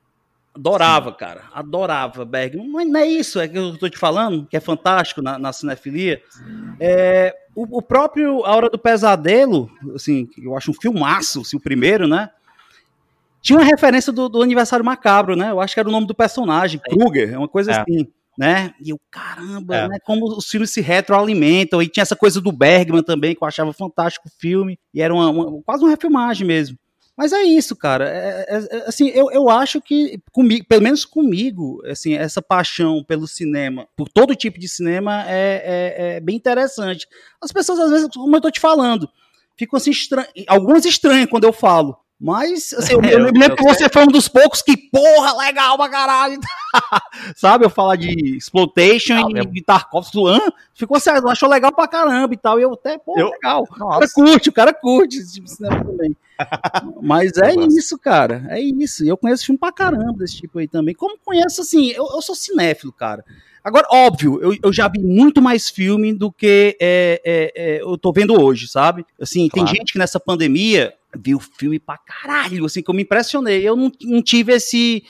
Adorava, 0.56 1.12
cara. 1.12 1.44
Adorava 1.54 2.24
Bergman. 2.24 2.70
Mas 2.70 2.88
não 2.88 3.00
é 3.00 3.06
isso, 3.06 3.40
é 3.40 3.48
que 3.48 3.58
eu 3.58 3.78
tô 3.78 3.90
te 3.90 3.98
falando, 3.98 4.46
que 4.48 4.56
é 4.56 4.60
fantástico 4.60 5.22
na, 5.22 5.38
na 5.38 5.52
cinefilia. 5.52 6.22
É, 6.80 7.36
o, 7.54 7.80
o, 7.80 7.82
próprio 7.82 8.46
A 8.46 8.56
Hora 8.56 8.70
do 8.70 8.80
Pesadelo, 8.80 9.70
assim, 9.94 10.30
eu 10.42 10.56
acho 10.56 10.72
um 10.72 10.74
filmaço, 10.74 11.42
assim, 11.42 11.58
o 11.58 11.62
primeiro, 11.62 12.08
né? 12.08 12.30
Tinha 13.42 13.60
uma 13.60 13.66
referência 13.66 14.14
do, 14.14 14.30
do 14.30 14.42
Aniversário 14.42 14.86
Macabro, 14.86 15.36
né? 15.36 15.52
Eu 15.52 15.60
acho 15.60 15.74
que 15.74 15.80
era 15.80 15.90
o 15.90 15.92
nome 15.92 16.08
do 16.08 16.16
personagem, 16.16 16.80
Kruger, 16.80 17.34
é 17.34 17.38
uma 17.38 17.48
coisa 17.48 17.72
é. 17.72 17.80
assim 17.82 18.08
né? 18.38 18.74
E 18.82 18.90
eu, 18.90 19.00
caramba, 19.10 19.76
é. 19.76 19.88
né? 19.88 19.98
Como 20.04 20.26
os 20.26 20.50
filmes 20.50 20.72
se 20.72 20.82
retroalimentam. 20.82 21.82
E 21.82 21.88
tinha 21.88 22.02
essa 22.02 22.16
coisa 22.16 22.42
do 22.42 22.52
Bergman 22.52 23.04
também, 23.04 23.34
que 23.34 23.44
eu 23.44 23.48
achava 23.48 23.72
fantástico 23.72 24.28
o 24.28 24.32
filme. 24.40 24.78
E 24.94 25.02
era 25.02 25.14
uma, 25.14 25.30
uma, 25.30 25.62
quase 25.64 25.84
uma 25.84 25.90
refilmagem 25.90 26.46
mesmo. 26.46 26.78
Mas 27.18 27.32
é 27.32 27.44
isso, 27.44 27.76
cara. 27.76 28.10
É, 28.10 28.46
é, 28.50 28.78
é, 28.78 28.78
assim, 28.88 29.08
eu, 29.10 29.32
eu 29.32 29.50
acho 29.50 29.82
que, 29.82 30.20
comigo, 30.32 30.66
pelo 30.68 30.82
menos 30.82 31.06
comigo, 31.06 31.82
assim, 31.86 32.14
essa 32.14 32.42
paixão 32.42 33.04
pelo 33.04 33.28
cinema, 33.28 33.88
por 33.96 34.10
todo 34.10 34.36
tipo 34.36 34.60
de 34.60 34.68
cinema, 34.68 35.24
é, 35.28 35.64
é, 35.98 36.16
é 36.16 36.20
bem 36.20 36.36
interessante. 36.36 37.08
As 37.42 37.52
pessoas, 37.52 37.80
às 37.80 37.90
vezes, 37.90 38.10
como 38.14 38.36
eu 38.36 38.42
tô 38.42 38.52
te 38.52 38.60
falando, 38.60 39.10
ficam 39.58 39.78
assim, 39.78 39.92
estran... 39.92 40.26
algumas 40.48 40.84
estranhas 40.86 41.30
quando 41.30 41.46
eu 41.46 41.54
falo. 41.54 41.98
Mas, 42.20 42.74
assim, 42.78 42.94
eu, 42.94 43.02
eu, 43.02 43.28
eu 43.28 43.34
me 43.34 43.40
lembro 43.40 43.58
que 43.58 43.64
você 43.64 43.90
foi 43.90 44.04
um 44.04 44.08
dos 44.08 44.28
poucos 44.28 44.62
que, 44.62 44.78
porra, 44.78 45.38
legal 45.38 45.78
pra 45.78 45.90
caralho. 45.90 46.40
Sabe, 47.36 47.66
eu 47.66 47.70
falar 47.70 47.96
de 47.96 48.38
Exploitation 48.38 49.16
ah, 49.16 49.42
e 49.42 49.46
de 49.46 49.62
Tarkovsky, 49.64 50.18
ficou 50.74 51.00
certo, 51.00 51.28
achou 51.28 51.50
legal 51.50 51.72
pra 51.72 51.88
caramba 51.88 52.34
e 52.34 52.38
tal. 52.38 52.60
E 52.60 52.64
eu 52.64 52.74
até, 52.74 52.98
pô, 52.98 53.18
eu, 53.18 53.30
legal. 53.30 53.68
Nossa. 53.78 53.84
O 53.84 54.00
cara 54.00 54.10
curte, 54.14 54.50
o 54.50 54.54
cara 54.54 54.74
curte 54.74 55.18
esse 55.18 55.34
tipo 55.36 55.46
de 55.46 55.52
cinema 55.52 55.84
também. 55.84 56.16
Mas 57.02 57.38
é 57.38 57.54
isso, 57.54 57.98
cara. 57.98 58.46
É 58.50 58.60
isso. 58.60 59.04
E 59.04 59.08
eu 59.08 59.18
conheço 59.18 59.46
filme 59.46 59.60
pra 59.60 59.72
caramba 59.72 60.20
desse 60.20 60.38
tipo 60.38 60.60
aí 60.60 60.68
também. 60.68 60.94
Como 60.94 61.18
conheço, 61.24 61.62
assim, 61.62 61.92
eu, 61.92 62.06
eu 62.14 62.22
sou 62.22 62.36
cinéfilo, 62.36 62.92
cara. 62.92 63.24
Agora, 63.64 63.88
óbvio, 63.90 64.40
eu, 64.44 64.56
eu 64.62 64.72
já 64.72 64.88
vi 64.88 65.00
muito 65.00 65.42
mais 65.42 65.70
filme 65.70 66.14
do 66.14 66.32
que 66.32 66.78
é, 66.80 67.20
é, 67.26 67.54
é, 67.56 67.82
eu 67.82 67.98
tô 67.98 68.14
vendo 68.14 68.40
hoje, 68.40 68.68
sabe? 68.68 69.04
Assim, 69.20 69.48
claro. 69.48 69.68
tem 69.68 69.76
gente 69.76 69.94
que 69.94 69.98
nessa 69.98 70.20
pandemia 70.20 70.94
viu 71.18 71.40
filme 71.40 71.80
pra 71.80 71.98
caralho, 71.98 72.66
assim, 72.66 72.82
que 72.82 72.90
eu 72.90 72.96
me 72.96 73.04
impressionei. 73.04 73.68
Eu 73.68 73.76
não, 73.76 73.92
não 74.04 74.22
tive 74.22 74.54
esse 74.54 75.04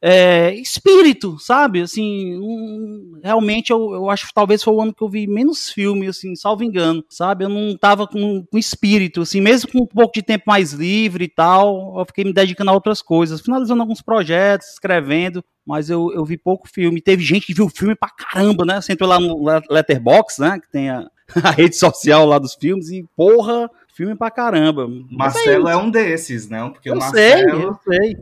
é, 0.00 0.54
espírito, 0.54 1.38
sabe? 1.38 1.80
Assim, 1.80 2.38
um, 2.38 3.18
realmente 3.22 3.70
eu, 3.70 3.92
eu 3.92 4.10
acho 4.10 4.26
que 4.26 4.34
talvez 4.34 4.62
foi 4.62 4.74
o 4.74 4.80
ano 4.80 4.94
que 4.94 5.02
eu 5.02 5.08
vi 5.08 5.26
menos 5.26 5.70
filme, 5.70 6.06
assim, 6.06 6.36
salvo 6.36 6.62
engano, 6.62 7.04
sabe? 7.08 7.44
Eu 7.44 7.48
não 7.48 7.76
tava 7.76 8.06
com, 8.06 8.44
com 8.44 8.58
espírito, 8.58 9.22
assim, 9.22 9.40
mesmo 9.40 9.70
com 9.70 9.78
um 9.80 9.86
pouco 9.86 10.14
de 10.14 10.22
tempo 10.22 10.44
mais 10.46 10.72
livre 10.72 11.24
e 11.24 11.28
tal, 11.28 11.98
eu 11.98 12.06
fiquei 12.06 12.24
me 12.24 12.32
dedicando 12.32 12.70
a 12.70 12.74
outras 12.74 13.00
coisas, 13.00 13.40
finalizando 13.40 13.82
alguns 13.82 14.02
projetos, 14.02 14.68
escrevendo, 14.68 15.44
mas 15.66 15.90
eu, 15.90 16.12
eu 16.12 16.24
vi 16.24 16.36
pouco 16.36 16.68
filme. 16.68 17.00
Teve 17.00 17.24
gente 17.24 17.46
que 17.46 17.54
viu 17.54 17.68
filme 17.68 17.94
pra 17.96 18.10
caramba, 18.10 18.64
né? 18.64 18.80
Você 18.80 18.92
entrou 18.92 19.08
lá 19.08 19.18
no 19.18 19.44
Letterbox, 19.68 20.38
né? 20.38 20.60
Que 20.60 20.70
tem 20.70 20.90
a, 20.90 21.08
a 21.42 21.50
rede 21.50 21.76
social 21.76 22.24
lá 22.26 22.38
dos 22.38 22.54
filmes 22.54 22.90
e, 22.90 23.04
porra, 23.16 23.68
filme 23.96 24.14
pra 24.14 24.30
caramba. 24.30 24.86
Marcelo 25.10 25.68
é, 25.68 25.72
é, 25.72 25.76
um 25.76 25.90
desses, 25.90 26.50
né? 26.50 26.68
Porque 26.70 26.90
eu 26.90 26.94
o 26.94 26.98
Marcelo, 26.98 27.50
sei, 27.50 27.64
eu 27.64 27.78
sei. 27.82 28.16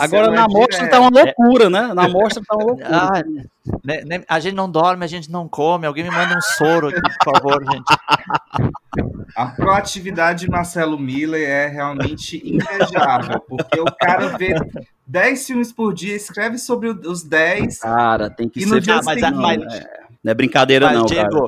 Agora 0.00 0.26
é 0.26 0.34
na 0.34 0.48
mostra 0.48 0.88
tá 0.88 1.00
uma 1.00 1.08
loucura, 1.08 1.70
né? 1.70 1.94
Na 1.94 2.08
mostra 2.08 2.42
tá 2.44 2.56
uma 2.56 2.64
loucura. 2.66 2.88
Ah, 2.90 3.22
né, 3.84 4.02
né, 4.04 4.24
a 4.28 4.40
gente 4.40 4.56
não 4.56 4.68
dorme, 4.68 5.04
a 5.04 5.08
gente 5.08 5.30
não 5.30 5.48
come. 5.48 5.86
Alguém 5.86 6.02
me 6.02 6.10
manda 6.10 6.36
um 6.36 6.40
soro 6.40 6.88
aqui, 6.88 7.00
por 7.00 7.32
favor, 7.32 7.64
gente. 7.64 7.84
A 9.36 9.46
proatividade 9.46 10.46
de 10.46 10.50
Marcelo 10.50 10.98
Miller 10.98 11.48
é 11.48 11.68
realmente 11.68 12.42
invejável, 12.44 13.40
porque 13.48 13.78
o 13.78 13.84
cara 13.84 14.36
vê 14.36 14.54
10 15.06 15.46
filmes 15.46 15.72
por 15.72 15.94
dia, 15.94 16.16
escreve 16.16 16.58
sobre 16.58 16.88
os 16.88 17.22
10. 17.22 17.78
Cara, 17.78 18.28
tem 18.28 18.48
que 18.48 18.66
ser. 18.66 18.90
Ah, 18.90 19.00
mas, 19.04 19.20
mas, 19.30 19.74
é. 19.74 19.99
Não 20.22 20.32
é 20.32 20.34
brincadeira, 20.34 20.86
Mas, 20.86 20.98
não, 20.98 21.06
Diego, 21.06 21.30
cara. 21.30 21.46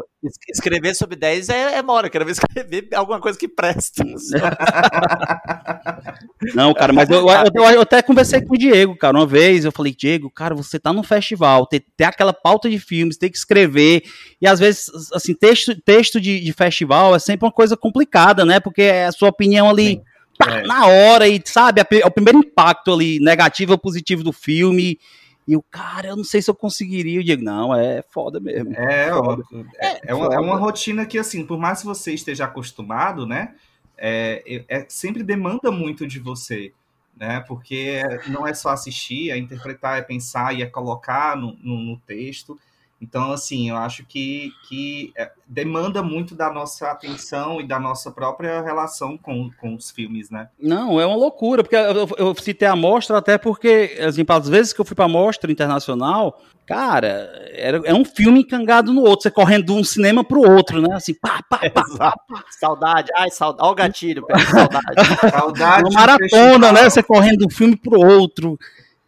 escrever 0.48 0.94
sobre 0.94 1.14
10 1.14 1.50
é, 1.50 1.74
é 1.74 1.82
mora. 1.82 2.08
Quero 2.08 2.24
ver 2.24 2.32
escrever 2.40 2.88
alguma 2.94 3.20
coisa 3.20 3.38
que 3.38 3.46
presta. 3.46 4.02
não, 6.54 6.72
cara, 6.72 6.90
mas 6.90 7.10
eu, 7.10 7.28
eu, 7.28 7.64
eu, 7.64 7.82
até 7.82 8.00
conversei 8.00 8.40
com 8.40 8.54
o 8.54 8.58
Diego, 8.58 8.96
cara, 8.96 9.18
uma 9.18 9.26
vez. 9.26 9.66
Eu 9.66 9.72
falei, 9.72 9.94
Diego, 9.94 10.30
cara, 10.30 10.54
você 10.54 10.78
tá 10.78 10.90
no 10.90 11.02
festival, 11.02 11.66
tem, 11.66 11.84
tem 11.94 12.06
aquela 12.06 12.32
pauta 12.32 12.70
de 12.70 12.78
filmes, 12.78 13.18
tem 13.18 13.30
que 13.30 13.36
escrever. 13.36 14.04
E 14.40 14.46
às 14.46 14.58
vezes, 14.58 14.88
assim, 15.12 15.34
texto, 15.34 15.78
texto 15.82 16.18
de, 16.18 16.40
de 16.40 16.52
festival 16.54 17.14
é 17.14 17.18
sempre 17.18 17.44
uma 17.44 17.52
coisa 17.52 17.76
complicada, 17.76 18.42
né? 18.42 18.58
Porque 18.58 18.80
é 18.80 19.04
a 19.04 19.12
sua 19.12 19.28
opinião 19.28 19.68
ali. 19.68 20.00
Pá, 20.38 20.60
é. 20.60 20.62
Na 20.62 20.86
hora, 20.86 21.28
e 21.28 21.42
sabe, 21.44 21.82
é 21.82 22.06
o 22.06 22.10
primeiro 22.10 22.38
impacto 22.38 22.90
ali, 22.90 23.20
negativo 23.20 23.72
ou 23.72 23.78
positivo 23.78 24.24
do 24.24 24.32
filme. 24.32 24.98
E 25.46 25.56
o 25.56 25.62
cara, 25.62 26.08
eu 26.08 26.16
não 26.16 26.24
sei 26.24 26.40
se 26.40 26.50
eu 26.50 26.54
conseguiria. 26.54 27.18
Eu 27.18 27.24
digo, 27.24 27.42
não, 27.42 27.74
é 27.74 28.02
foda 28.02 28.38
mesmo. 28.38 28.72
É, 28.74 29.10
foda. 29.10 29.42
é, 29.76 30.10
é, 30.10 30.14
uma, 30.14 30.34
é, 30.34 30.38
uma, 30.38 30.56
rotina 30.56 31.04
que, 31.04 31.18
assim, 31.18 31.44
por 31.44 31.58
mais 31.58 31.80
que 31.80 31.86
você 31.86 32.12
esteja 32.12 32.44
acostumado, 32.44 33.26
né? 33.26 33.54
É, 33.96 34.42
é, 34.46 34.64
é, 34.68 34.86
sempre 34.88 35.22
demanda 35.22 35.70
muito 35.70 36.06
de 36.06 36.18
você, 36.18 36.72
né? 37.16 37.40
Porque 37.40 38.02
não 38.28 38.46
é 38.46 38.54
só 38.54 38.70
assistir, 38.70 39.30
é 39.30 39.36
interpretar, 39.36 39.98
é 39.98 40.02
pensar 40.02 40.54
e 40.54 40.62
é 40.62 40.66
colocar 40.66 41.36
no, 41.36 41.56
no, 41.62 41.76
no 41.76 41.98
texto. 41.98 42.58
Então, 43.02 43.32
assim, 43.32 43.68
eu 43.68 43.76
acho 43.76 44.06
que, 44.06 44.52
que 44.68 45.12
é, 45.16 45.28
demanda 45.44 46.04
muito 46.04 46.36
da 46.36 46.52
nossa 46.52 46.88
atenção 46.88 47.60
e 47.60 47.66
da 47.66 47.80
nossa 47.80 48.12
própria 48.12 48.62
relação 48.62 49.18
com, 49.18 49.50
com 49.60 49.74
os 49.74 49.90
filmes, 49.90 50.30
né? 50.30 50.48
Não, 50.56 51.00
é 51.00 51.04
uma 51.04 51.16
loucura, 51.16 51.64
porque 51.64 51.74
eu, 51.74 52.08
eu 52.16 52.34
citei 52.36 52.68
a 52.68 52.76
mostra 52.76 53.18
até 53.18 53.36
porque, 53.36 53.98
assim, 54.06 54.24
às 54.28 54.48
vezes 54.48 54.72
que 54.72 54.80
eu 54.80 54.84
fui 54.84 54.94
para 54.94 55.06
a 55.06 55.08
mostra 55.08 55.50
internacional, 55.50 56.40
cara, 56.64 57.28
era, 57.52 57.82
é 57.84 57.92
um 57.92 58.04
filme 58.04 58.42
encangado 58.42 58.92
no 58.92 59.02
outro, 59.02 59.24
você 59.24 59.32
correndo 59.32 59.66
de 59.66 59.72
um 59.72 59.82
cinema 59.82 60.22
para 60.22 60.38
o 60.38 60.48
outro, 60.48 60.80
né? 60.80 60.94
Assim, 60.94 61.12
pá, 61.12 61.40
pá, 61.50 61.58
pá, 61.58 61.82
pá, 61.98 62.14
pá. 62.28 62.44
Saudade, 62.50 63.10
ai, 63.16 63.32
saudade, 63.32 63.64
olha 63.64 63.72
o 63.72 63.74
gatilho, 63.74 64.24
saudade. 64.48 65.28
saudade. 65.28 65.82
Uma 65.90 66.00
maratona, 66.00 66.70
né? 66.70 66.88
Você 66.88 67.02
correndo 67.02 67.38
de 67.38 67.46
um 67.46 67.50
filme 67.50 67.74
para 67.74 67.98
o 67.98 68.06
outro. 68.06 68.56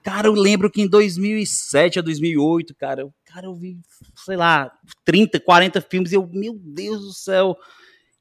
Cara, 0.03 0.27
eu 0.27 0.35
lembro 0.35 0.71
que 0.71 0.83
em 0.83 0.89
2007 0.89 2.01
a 2.01 2.03
2008, 2.03 2.75
cara, 2.75 3.09
cara, 3.35 3.47
eu 3.47 3.55
vi, 3.55 3.77
sei 4.25 4.37
lá, 4.37 4.71
30, 5.05 5.41
40 5.41 5.81
filmes 5.81 6.13
e 6.13 6.15
eu, 6.15 6.29
meu 6.33 6.57
Deus 6.57 7.01
do 7.01 7.13
céu. 7.13 7.57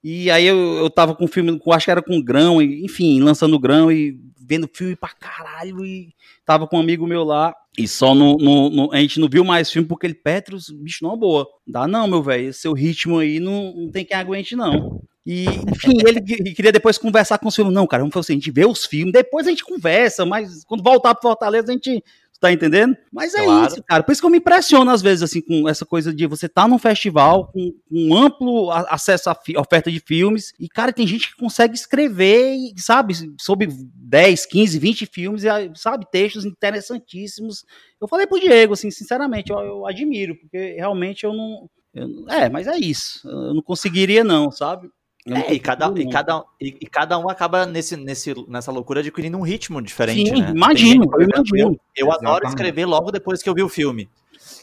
E 0.04 0.30
aí 0.32 0.46
eu, 0.46 0.58
eu 0.58 0.90
tava 0.90 1.16
com 1.16 1.28
filme, 1.28 1.58
com, 1.60 1.72
acho 1.72 1.86
que 1.86 1.92
era 1.92 2.02
com 2.02 2.22
grão, 2.22 2.60
e, 2.60 2.84
enfim, 2.84 3.22
lançando 3.22 3.60
grão 3.60 3.92
e 3.92 4.20
vendo 4.38 4.70
filme 4.74 4.96
pra 4.96 5.10
caralho. 5.10 5.86
E 5.86 6.14
tava 6.44 6.68
com 6.68 6.78
um 6.78 6.80
amigo 6.80 7.06
meu 7.06 7.24
lá. 7.24 7.56
E 7.78 7.88
só 7.88 8.16
no, 8.16 8.38
no, 8.38 8.70
no 8.70 8.94
a 8.94 8.98
gente 8.98 9.20
não 9.20 9.30
viu 9.30 9.44
mais 9.44 9.72
filme 9.72 9.88
porque 9.88 10.08
ele, 10.08 10.16
Petros, 10.16 10.70
bicho, 10.70 11.04
não 11.04 11.14
é 11.14 11.18
boa. 11.18 11.48
Dá 11.66 11.88
não, 11.88 12.08
meu 12.08 12.24
velho. 12.24 12.52
Seu 12.52 12.74
ritmo 12.74 13.20
aí 13.20 13.40
não, 13.40 13.74
não 13.76 13.92
tem 13.92 14.04
quem 14.04 14.18
aguente, 14.18 14.56
não. 14.56 15.00
E, 15.26 15.46
enfim, 15.46 16.00
ele 16.06 16.22
queria 16.54 16.72
depois 16.72 16.98
conversar 16.98 17.38
com 17.38 17.48
os 17.48 17.56
filmes. 17.56 17.74
Não, 17.74 17.88
cara, 17.88 18.02
vamos 18.02 18.14
fazer 18.14 18.26
assim, 18.26 18.34
a 18.34 18.36
gente 18.38 18.52
vê 18.52 18.66
os 18.66 18.86
filmes, 18.86 19.14
depois 19.14 19.48
a 19.48 19.52
gente 19.52 19.64
conversa, 19.64 20.26
mas 20.26 20.66
quando 20.66 20.84
voltar 20.84 21.16
pro 21.16 21.30
Fortaleza 21.30 21.70
a 21.70 21.74
gente 21.74 22.04
tá 22.44 22.52
entendendo? 22.52 22.98
Mas 23.10 23.34
é 23.34 23.46
claro. 23.46 23.68
isso, 23.68 23.84
cara. 23.84 24.04
Por 24.04 24.12
isso 24.12 24.22
que 24.22 24.26
eu 24.26 24.30
me 24.30 24.40
impressiono 24.40 24.92
às 24.92 25.02
vezes, 25.02 25.24
assim, 25.24 25.40
com 25.40 25.70
essa 25.70 25.86
coisa 25.86 26.14
de 26.14 26.28
você 26.28 26.50
tá 26.50 26.68
num 26.68 26.78
festival 26.78 27.50
com 27.54 27.74
um 27.90 28.14
amplo 28.14 28.70
acesso 28.70 29.30
à 29.30 29.38
oferta 29.58 29.90
de 29.90 30.02
filmes 30.02 30.54
e, 30.60 30.68
cara, 30.68 30.92
tem 30.92 31.08
gente 31.08 31.30
que 31.30 31.38
consegue 31.38 31.74
escrever, 31.74 32.58
sabe, 32.76 33.14
sobre 33.40 33.70
10, 33.72 34.46
15, 34.46 34.78
20 34.78 35.06
filmes, 35.06 35.44
e, 35.46 35.72
sabe, 35.76 36.06
textos 36.12 36.44
interessantíssimos. 36.44 37.64
Eu 38.02 38.10
falei 38.10 38.28
pro 38.28 38.42
Diego, 38.42 38.74
assim, 38.74 38.92
sinceramente, 38.92 39.50
eu, 39.50 39.60
eu 39.60 39.88
admiro, 39.88 40.36
porque 40.36 40.74
realmente 40.74 41.24
eu 41.24 41.32
não. 41.32 41.70
Eu, 41.94 42.10
é, 42.28 42.50
mas 42.50 42.68
é 42.68 42.76
isso. 42.76 43.26
Eu 43.26 43.54
não 43.54 43.62
conseguiria, 43.62 44.22
não, 44.22 44.52
sabe? 44.52 44.90
É, 45.26 45.54
e 45.54 45.60
cada, 45.60 45.88
e, 45.98 46.10
cada, 46.10 46.44
e, 46.60 46.78
e, 46.82 46.86
cada 46.86 47.18
um 47.18 47.30
acaba 47.30 47.66
nesse, 47.66 47.96
nesse, 47.96 48.34
nessa 48.46 48.72
loucura 48.74 49.00
adquirindo 49.00 49.38
um 49.38 49.42
ritmo 49.42 49.82
diferente. 49.82 50.30
Sim, 50.30 50.42
né? 50.42 50.52
imagino, 50.52 51.10
eu 51.14 51.22
imagino. 51.22 51.80
Eu, 51.96 52.08
eu 52.08 52.12
adoro 52.12 52.46
escrever 52.46 52.86
logo 52.86 53.10
depois 53.10 53.42
que 53.42 53.50
eu 53.50 53.54
vi 53.54 53.64
o 53.64 53.70
filme. 53.70 54.10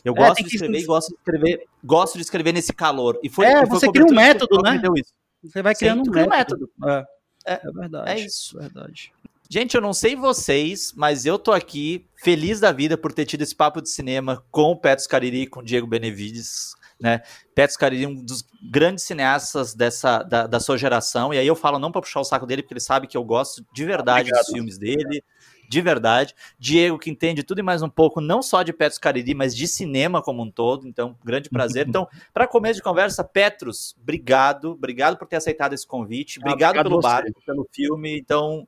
Eu 0.05 0.13
é, 0.13 0.17
gosto 0.17 0.45
de 0.45 0.55
escrever 0.55 0.79
e 0.79 0.85
gosto 0.85 1.09
de 1.09 1.15
escrever, 1.15 1.67
gosto 1.83 2.15
de 2.17 2.23
escrever 2.23 2.53
nesse 2.53 2.75
calor. 2.75 3.19
E 3.23 3.31
foi, 3.31 3.47
é, 3.47 3.67
foi 3.67 3.79
você 3.79 3.91
cria 3.91 4.05
um 4.05 4.15
método, 4.15 4.61
né? 4.63 4.83
Você 5.43 5.63
vai 5.63 5.75
criando 5.75 6.05
Sim, 6.05 6.11
um 6.11 6.29
método. 6.29 6.69
método. 6.79 7.07
É. 7.47 7.55
é, 7.55 7.61
é 7.65 7.73
verdade. 7.73 8.11
É 8.11 8.25
isso. 8.25 8.59
Verdade. 8.59 9.13
Gente, 9.49 9.75
eu 9.75 9.81
não 9.81 9.95
sei 9.95 10.15
vocês, 10.15 10.93
mas 10.95 11.25
eu 11.25 11.39
tô 11.39 11.53
aqui 11.53 12.07
feliz 12.23 12.61
da 12.61 12.71
vida 12.71 12.99
por 12.99 13.13
ter 13.13 13.25
tido 13.25 13.43
esse 13.43 13.57
papo 13.57 13.81
de 13.81 13.89
cinema 13.89 14.45
com 14.51 14.71
o 14.71 14.77
Petros 14.77 15.07
Cariri 15.07 15.43
e 15.43 15.47
com 15.47 15.61
o 15.61 15.65
Diego 15.65 15.87
Benevides 15.87 16.75
né? 17.01 17.23
Petros 17.55 17.77
Cariri, 17.77 18.07
um 18.07 18.15
dos 18.15 18.45
grandes 18.71 19.05
cineastas 19.05 19.75
dessa, 19.75 20.23
da, 20.23 20.47
da 20.47 20.61
sua 20.61 20.77
geração, 20.77 21.33
e 21.33 21.39
aí 21.39 21.47
eu 21.47 21.57
falo 21.57 21.79
não 21.79 21.91
para 21.91 22.01
puxar 22.01 22.21
o 22.21 22.25
saco 22.25 22.47
dele, 22.47 22.63
porque 22.63 22.75
ele 22.75 22.81
sabe 22.81 23.07
que 23.07 23.17
eu 23.17 23.25
gosto 23.25 23.65
de 23.73 23.85
verdade 23.85 24.29
Obrigado. 24.29 24.45
dos 24.45 24.53
filmes 24.53 24.79
dele, 24.79 25.25
de 25.71 25.81
verdade. 25.81 26.35
Diego, 26.59 26.99
que 26.99 27.09
entende 27.09 27.45
tudo 27.45 27.61
e 27.61 27.63
mais 27.63 27.81
um 27.81 27.89
pouco, 27.89 28.21
não 28.21 28.43
só 28.43 28.65
de 28.65 28.73
Petros 28.73 28.99
Cariri, 28.99 29.37
mas 29.37 29.55
de 29.55 29.69
cinema 29.69 30.21
como 30.21 30.43
um 30.43 30.51
todo. 30.51 30.89
Então, 30.89 31.17
grande 31.25 31.49
prazer. 31.49 31.89
Então, 31.91 32.07
para 32.33 32.47
começo 32.47 32.77
de 32.77 32.83
conversa, 32.83 33.25
Petros, 33.25 33.97
obrigado. 34.01 34.73
Obrigado 34.73 35.17
por 35.17 35.27
ter 35.27 35.37
aceitado 35.37 35.73
esse 35.73 35.85
convite. 35.85 36.39
Obrigado, 36.39 36.79
ah, 36.79 36.81
obrigado 36.81 36.89
pelo 36.89 37.01
barco, 37.01 37.43
pelo 37.45 37.69
filme. 37.73 38.17
Então, 38.17 38.67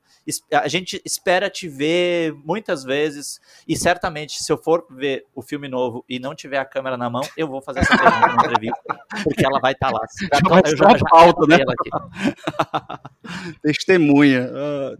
a 0.51 0.67
gente 0.67 1.01
espera 1.05 1.49
te 1.49 1.69
ver 1.69 2.33
muitas 2.43 2.83
vezes. 2.83 3.39
E 3.65 3.77
certamente, 3.77 4.43
se 4.43 4.51
eu 4.51 4.57
for 4.57 4.85
ver 4.89 5.25
o 5.33 5.41
filme 5.41 5.69
novo 5.69 6.03
e 6.09 6.19
não 6.19 6.35
tiver 6.35 6.57
a 6.57 6.65
câmera 6.65 6.97
na 6.97 7.09
mão, 7.09 7.21
eu 7.37 7.47
vou 7.47 7.61
fazer 7.61 7.79
essa 7.79 7.97
pergunta 7.97 8.27
na 8.27 8.33
entrevista, 8.33 8.81
porque 9.23 9.45
ela 9.45 9.59
vai 9.59 9.71
estar 9.71 9.91
tá 9.91 9.97
lá. 9.97 10.05
Já, 10.19 10.71
eu 10.71 10.77
já, 10.77 10.97
já 10.97 11.05
pauta, 11.09 11.47
né? 11.47 11.59
Testemunha. 13.63 14.51
Ah, 14.53 14.97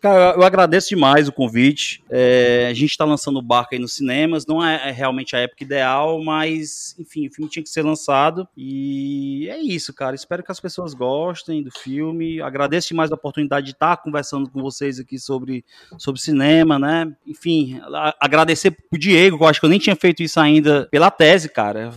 cara, 0.00 0.34
eu 0.36 0.42
agradeço 0.42 0.88
demais 0.88 1.28
o 1.28 1.32
convite 1.32 1.45
convite. 1.46 2.02
É, 2.10 2.66
a 2.68 2.74
gente 2.74 2.90
está 2.90 3.04
lançando 3.04 3.38
o 3.38 3.42
barco 3.42 3.74
aí 3.74 3.78
nos 3.78 3.94
cinemas, 3.94 4.44
não 4.46 4.64
é, 4.64 4.88
é, 4.88 4.92
realmente 4.92 5.36
a 5.36 5.38
época 5.38 5.62
ideal, 5.62 6.22
mas 6.22 6.94
enfim, 6.98 7.28
o 7.28 7.32
filme 7.32 7.50
tinha 7.50 7.62
que 7.62 7.68
ser 7.68 7.82
lançado. 7.82 8.48
E 8.56 9.48
é 9.48 9.58
isso, 9.58 9.94
cara. 9.94 10.14
Espero 10.14 10.42
que 10.42 10.50
as 10.50 10.60
pessoas 10.60 10.92
gostem 10.92 11.62
do 11.62 11.70
filme. 11.70 12.40
Agradeço 12.40 12.88
demais 12.88 13.12
a 13.12 13.14
oportunidade 13.14 13.66
de 13.66 13.72
estar 13.72 13.96
conversando 13.98 14.50
com 14.50 14.60
vocês 14.60 14.98
aqui 14.98 15.18
sobre, 15.18 15.64
sobre 15.98 16.20
cinema, 16.20 16.78
né? 16.78 17.12
Enfim, 17.26 17.80
agradecer 18.20 18.70
pro 18.70 18.98
Diego, 18.98 19.38
que 19.38 19.44
eu 19.44 19.48
acho 19.48 19.60
que 19.60 19.66
eu 19.66 19.70
nem 19.70 19.78
tinha 19.78 19.96
feito 19.96 20.22
isso 20.22 20.40
ainda 20.40 20.88
pela 20.90 21.10
tese, 21.10 21.48
cara. 21.48 21.92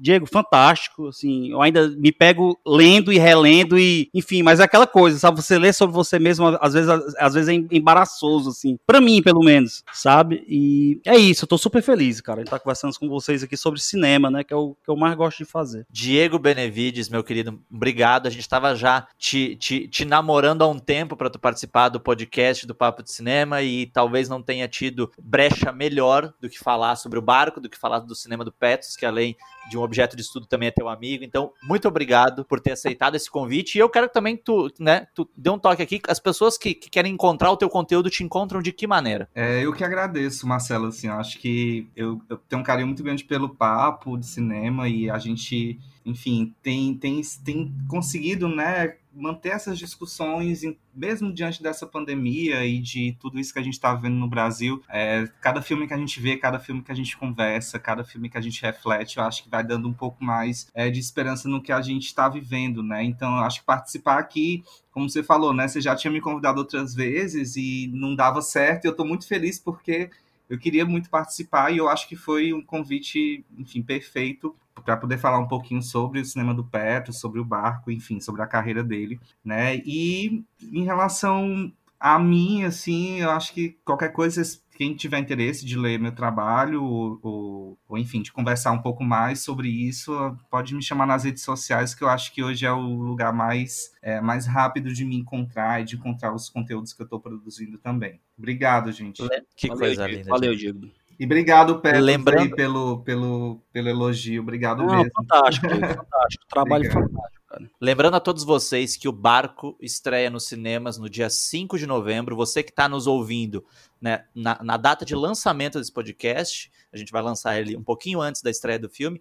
Diego, 0.00 0.26
fantástico. 0.26 1.08
Assim, 1.08 1.50
eu 1.50 1.62
ainda 1.62 1.88
me 1.88 2.10
pego 2.10 2.58
lendo 2.66 3.12
e 3.12 3.18
relendo, 3.18 3.78
e 3.78 4.10
enfim, 4.12 4.42
mas 4.42 4.60
é 4.60 4.64
aquela 4.64 4.86
coisa, 4.86 5.18
sabe? 5.18 5.40
Você 5.40 5.58
lê 5.58 5.72
sobre 5.72 5.94
você 5.94 6.18
mesmo, 6.18 6.46
às 6.60 6.74
vezes, 6.74 6.88
às 7.18 7.34
vezes 7.34 7.48
é 7.48 7.76
embaraçoso, 7.76 8.50
assim 8.50 8.78
para 8.88 9.02
mim, 9.02 9.22
pelo 9.22 9.44
menos, 9.44 9.84
sabe? 9.92 10.42
E 10.48 10.98
é 11.04 11.14
isso, 11.14 11.44
eu 11.44 11.48
tô 11.48 11.58
super 11.58 11.82
feliz, 11.82 12.22
cara, 12.22 12.38
de 12.38 12.46
estar 12.46 12.58
conversando 12.58 12.98
com 12.98 13.06
vocês 13.06 13.42
aqui 13.42 13.54
sobre 13.54 13.78
cinema, 13.78 14.30
né? 14.30 14.42
Que 14.42 14.54
é 14.54 14.56
o 14.56 14.74
que 14.82 14.90
eu 14.90 14.96
mais 14.96 15.14
gosto 15.14 15.36
de 15.36 15.44
fazer. 15.44 15.86
Diego 15.90 16.38
Benevides, 16.38 17.10
meu 17.10 17.22
querido, 17.22 17.60
obrigado. 17.70 18.26
A 18.26 18.30
gente 18.30 18.40
estava 18.40 18.74
já 18.74 19.06
te, 19.18 19.56
te, 19.56 19.86
te 19.86 20.06
namorando 20.06 20.62
há 20.62 20.66
um 20.66 20.78
tempo 20.78 21.18
para 21.18 21.28
tu 21.28 21.38
participar 21.38 21.90
do 21.90 22.00
podcast 22.00 22.66
do 22.66 22.74
Papo 22.74 23.02
de 23.02 23.12
Cinema 23.12 23.60
e 23.60 23.84
talvez 23.84 24.26
não 24.26 24.42
tenha 24.42 24.66
tido 24.66 25.12
brecha 25.20 25.70
melhor 25.70 26.32
do 26.40 26.48
que 26.48 26.58
falar 26.58 26.96
sobre 26.96 27.18
o 27.18 27.22
barco, 27.22 27.60
do 27.60 27.68
que 27.68 27.76
falar 27.76 27.98
do 27.98 28.14
cinema 28.14 28.42
do 28.42 28.50
Petros, 28.50 28.96
que 28.96 29.04
além 29.04 29.36
de 29.68 29.76
um 29.76 29.82
objeto 29.82 30.16
de 30.16 30.22
estudo 30.22 30.46
também 30.46 30.68
é 30.68 30.72
teu 30.72 30.88
amigo. 30.88 31.24
Então, 31.24 31.52
muito 31.62 31.86
obrigado 31.88 32.44
por 32.44 32.60
ter 32.60 32.72
aceitado 32.72 33.14
esse 33.14 33.30
convite. 33.30 33.76
E 33.76 33.78
eu 33.78 33.88
quero 33.88 34.08
que 34.08 34.14
também 34.14 34.36
tu, 34.36 34.70
né, 34.78 35.06
tu 35.14 35.28
dê 35.36 35.50
um 35.50 35.58
toque 35.58 35.82
aqui. 35.82 36.00
As 36.08 36.18
pessoas 36.18 36.56
que, 36.56 36.74
que 36.74 36.90
querem 36.90 37.12
encontrar 37.12 37.50
o 37.50 37.56
teu 37.56 37.68
conteúdo 37.68 38.10
te 38.10 38.22
encontram 38.22 38.62
de 38.62 38.72
que 38.72 38.86
maneira? 38.86 39.28
É, 39.34 39.64
eu 39.64 39.72
que 39.72 39.84
agradeço, 39.84 40.46
Marcelo. 40.46 40.86
Assim, 40.86 41.08
acho 41.08 41.38
que 41.38 41.88
eu, 41.94 42.20
eu 42.28 42.36
tenho 42.36 42.60
um 42.60 42.64
carinho 42.64 42.86
muito 42.86 43.02
grande 43.02 43.24
pelo 43.24 43.48
papo 43.48 44.16
de 44.16 44.26
cinema 44.26 44.88
e 44.88 45.10
a 45.10 45.18
gente, 45.18 45.78
enfim, 46.04 46.54
tem, 46.62 46.94
tem, 46.94 47.20
tem 47.44 47.74
conseguido, 47.88 48.48
né, 48.48 48.96
manter 49.18 49.50
essas 49.50 49.78
discussões, 49.78 50.62
mesmo 50.94 51.32
diante 51.32 51.62
dessa 51.62 51.86
pandemia 51.86 52.64
e 52.64 52.78
de 52.78 53.16
tudo 53.20 53.38
isso 53.38 53.52
que 53.52 53.58
a 53.58 53.62
gente 53.62 53.74
está 53.74 53.92
vendo 53.94 54.14
no 54.14 54.28
Brasil, 54.28 54.82
é, 54.88 55.28
cada 55.40 55.60
filme 55.60 55.86
que 55.86 55.94
a 55.94 55.98
gente 55.98 56.20
vê, 56.20 56.36
cada 56.36 56.58
filme 56.58 56.82
que 56.82 56.92
a 56.92 56.94
gente 56.94 57.16
conversa, 57.16 57.78
cada 57.78 58.04
filme 58.04 58.28
que 58.28 58.38
a 58.38 58.40
gente 58.40 58.62
reflete, 58.62 59.18
eu 59.18 59.24
acho 59.24 59.42
que 59.42 59.50
vai 59.50 59.64
dando 59.64 59.88
um 59.88 59.92
pouco 59.92 60.22
mais 60.22 60.70
é, 60.72 60.88
de 60.88 61.00
esperança 61.00 61.48
no 61.48 61.60
que 61.60 61.72
a 61.72 61.82
gente 61.82 62.06
está 62.06 62.28
vivendo, 62.28 62.82
né? 62.82 63.02
Então, 63.02 63.36
eu 63.36 63.42
acho 63.42 63.60
que 63.60 63.66
participar 63.66 64.18
aqui 64.18 64.62
como 64.90 65.08
você 65.08 65.22
falou, 65.22 65.52
né? 65.52 65.68
Você 65.68 65.80
já 65.80 65.94
tinha 65.94 66.12
me 66.12 66.20
convidado 66.20 66.58
outras 66.58 66.94
vezes 66.94 67.56
e 67.56 67.90
não 67.92 68.14
dava 68.14 68.42
certo. 68.42 68.84
E 68.84 68.88
eu 68.88 68.92
estou 68.92 69.06
muito 69.06 69.26
feliz 69.26 69.58
porque 69.58 70.10
eu 70.48 70.58
queria 70.58 70.84
muito 70.84 71.10
participar 71.10 71.72
e 71.72 71.78
eu 71.78 71.88
acho 71.88 72.08
que 72.08 72.16
foi 72.16 72.52
um 72.52 72.62
convite, 72.62 73.44
enfim, 73.56 73.82
perfeito 73.82 74.56
para 74.82 74.96
poder 74.96 75.18
falar 75.18 75.38
um 75.38 75.48
pouquinho 75.48 75.82
sobre 75.82 76.20
o 76.20 76.24
cinema 76.24 76.54
do 76.54 76.64
Petro, 76.64 77.12
sobre 77.12 77.40
o 77.40 77.44
barco, 77.44 77.90
enfim, 77.90 78.20
sobre 78.20 78.42
a 78.42 78.46
carreira 78.46 78.82
dele, 78.82 79.20
né? 79.44 79.76
E 79.84 80.44
em 80.60 80.84
relação 80.84 81.72
a 81.98 82.18
mim, 82.18 82.64
assim, 82.64 83.20
eu 83.20 83.30
acho 83.30 83.52
que 83.52 83.76
qualquer 83.84 84.12
coisa 84.12 84.42
quem 84.78 84.94
tiver 84.94 85.18
interesse 85.18 85.66
de 85.66 85.76
ler 85.76 85.98
meu 85.98 86.12
trabalho 86.12 86.84
ou, 86.84 87.18
ou, 87.20 87.78
ou, 87.88 87.98
enfim, 87.98 88.22
de 88.22 88.32
conversar 88.32 88.70
um 88.70 88.80
pouco 88.80 89.02
mais 89.02 89.40
sobre 89.40 89.68
isso, 89.68 90.12
pode 90.48 90.72
me 90.72 90.80
chamar 90.80 91.04
nas 91.04 91.24
redes 91.24 91.42
sociais, 91.42 91.96
que 91.96 92.04
eu 92.04 92.08
acho 92.08 92.32
que 92.32 92.44
hoje 92.44 92.64
é 92.64 92.70
o 92.70 92.94
lugar 92.94 93.32
mais, 93.32 93.92
é, 94.00 94.20
mais 94.20 94.46
rápido 94.46 94.94
de 94.94 95.04
me 95.04 95.16
encontrar 95.16 95.82
e 95.82 95.84
de 95.84 95.96
encontrar 95.96 96.32
os 96.32 96.48
conteúdos 96.48 96.92
que 96.92 97.02
eu 97.02 97.04
estou 97.04 97.18
produzindo 97.18 97.76
também. 97.76 98.20
Obrigado, 98.38 98.92
gente. 98.92 99.20
Que 99.56 99.66
Valeu, 99.66 99.80
coisa 99.80 100.06
linda. 100.06 100.28
Valeu, 100.30 100.54
Diego. 100.54 100.88
E 101.18 101.24
obrigado, 101.24 101.80
Pedro, 101.80 102.00
Lembrando... 102.00 102.54
pelo, 102.54 103.00
pelo, 103.00 103.60
pelo 103.72 103.88
elogio. 103.88 104.40
Obrigado 104.40 104.84
Não, 104.84 104.96
mesmo. 104.96 105.10
Fantástico, 105.16 105.66
fantástico. 105.68 106.46
Trabalho 106.48 106.84
obrigado. 106.84 107.10
fantástico. 107.10 107.38
Cara. 107.48 107.70
Lembrando 107.80 108.14
a 108.14 108.20
todos 108.20 108.44
vocês 108.44 108.94
que 108.94 109.08
o 109.08 109.12
Barco 109.12 109.76
estreia 109.80 110.28
nos 110.28 110.46
cinemas 110.46 110.98
no 110.98 111.08
dia 111.08 111.30
5 111.30 111.78
de 111.78 111.86
novembro. 111.86 112.36
Você 112.36 112.62
que 112.62 112.70
está 112.70 112.88
nos 112.88 113.06
ouvindo 113.06 113.64
né, 114.00 114.24
na, 114.34 114.62
na, 114.62 114.76
data 114.76 115.04
de 115.04 115.14
lançamento 115.14 115.78
desse 115.78 115.90
podcast, 115.90 116.70
a 116.92 116.96
gente 116.96 117.10
vai 117.10 117.22
lançar 117.22 117.58
ele 117.58 117.74
um 117.74 117.82
pouquinho 117.82 118.20
antes 118.20 118.42
da 118.42 118.50
estreia 118.50 118.78
do 118.78 118.88
filme 118.88 119.20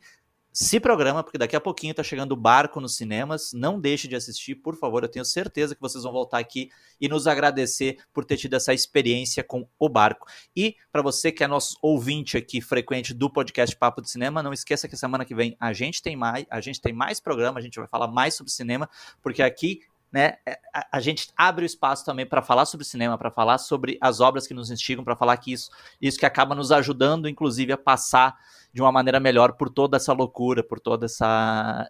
se 0.60 0.80
programa, 0.80 1.24
porque 1.24 1.38
daqui 1.38 1.56
a 1.56 1.62
pouquinho 1.62 1.94
tá 1.94 2.02
chegando 2.02 2.32
o 2.32 2.36
barco 2.36 2.82
nos 2.82 2.96
cinemas. 2.96 3.54
Não 3.54 3.80
deixe 3.80 4.08
de 4.08 4.16
assistir, 4.16 4.56
por 4.56 4.76
favor. 4.76 5.04
Eu 5.04 5.08
tenho 5.08 5.24
certeza 5.24 5.76
que 5.76 5.82
vocês 5.82 6.04
vão 6.04 6.12
voltar 6.12 6.40
aqui 6.40 6.72
e 7.00 7.08
nos 7.08 7.28
agradecer 7.28 8.00
por 8.12 8.26
ter 8.26 8.38
tido 8.38 8.56
essa 8.56 8.74
experiência 8.74 9.44
com 9.44 9.70
o 9.78 9.88
barco. 9.88 10.26
E 10.56 10.76
para 10.92 11.04
você 11.04 11.32
que 11.32 11.44
é 11.44 11.48
nosso 11.48 11.78
ouvinte 11.80 12.38
aqui 12.38 12.60
frequente 12.60 13.14
do 13.14 13.30
podcast 13.30 13.76
Papo 13.76 14.02
de 14.02 14.10
Cinema, 14.10 14.42
não 14.42 14.52
esqueça 14.52 14.88
que 14.88 14.98
semana 14.98 15.24
que 15.26 15.36
vem 15.36 15.56
a 15.60 15.72
gente 15.74 16.02
tem 16.02 16.16
mais, 16.16 16.48
a 16.50 16.60
gente 16.60 16.82
tem 16.82 16.92
mais 16.92 17.20
programa, 17.20 17.60
a 17.60 17.62
gente 17.62 17.78
vai 17.78 17.88
falar 17.88 18.08
mais 18.08 18.34
sobre 18.34 18.52
cinema, 18.52 18.90
porque 19.22 19.44
aqui 19.44 19.82
né, 20.12 20.36
é, 20.46 20.58
a, 20.74 20.88
a, 20.94 21.00
gente 21.00 21.30
abre 21.36 21.64
o 21.64 21.66
espaço 21.66 22.06
também 22.06 22.26
para 22.26 22.42
falar 22.42 22.66
sobre 22.66 22.86
cinema, 22.86 23.18
para 23.18 23.30
falar 23.30 23.58
sobre 23.58 23.98
as 24.02 24.20
obras 24.20 24.48
que 24.48 24.54
nos 24.54 24.72
instigam, 24.72 25.04
para 25.04 25.16
falar 25.16 25.38
que 25.38 25.52
isso, 25.52 25.70
isso 26.02 26.18
que 26.18 26.26
acaba 26.26 26.56
nos 26.56 26.72
ajudando, 26.72 27.28
inclusive, 27.28 27.74
a 27.74 27.78
passar 27.78 28.38
de 28.74 28.82
uma 28.82 28.92
maneira 28.92 29.20
melhor 29.20 29.54
por 29.54 29.70
toda 29.70 29.98
essa 29.98 30.14
loucura, 30.14 30.64
por 30.64 30.80
todo 30.80 31.04
essa, 31.06 31.88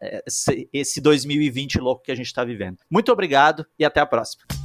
esse 0.72 1.01
2020 1.01 1.80
louco 1.80 2.03
que 2.03 2.11
a 2.11 2.15
gente 2.15 2.28
está 2.28 2.43
vivendo. 2.43 2.78
Muito 2.89 3.11
obrigado 3.11 3.65
e 3.78 3.86
até 3.86 3.99
a 3.99 4.05
próxima. 4.05 4.57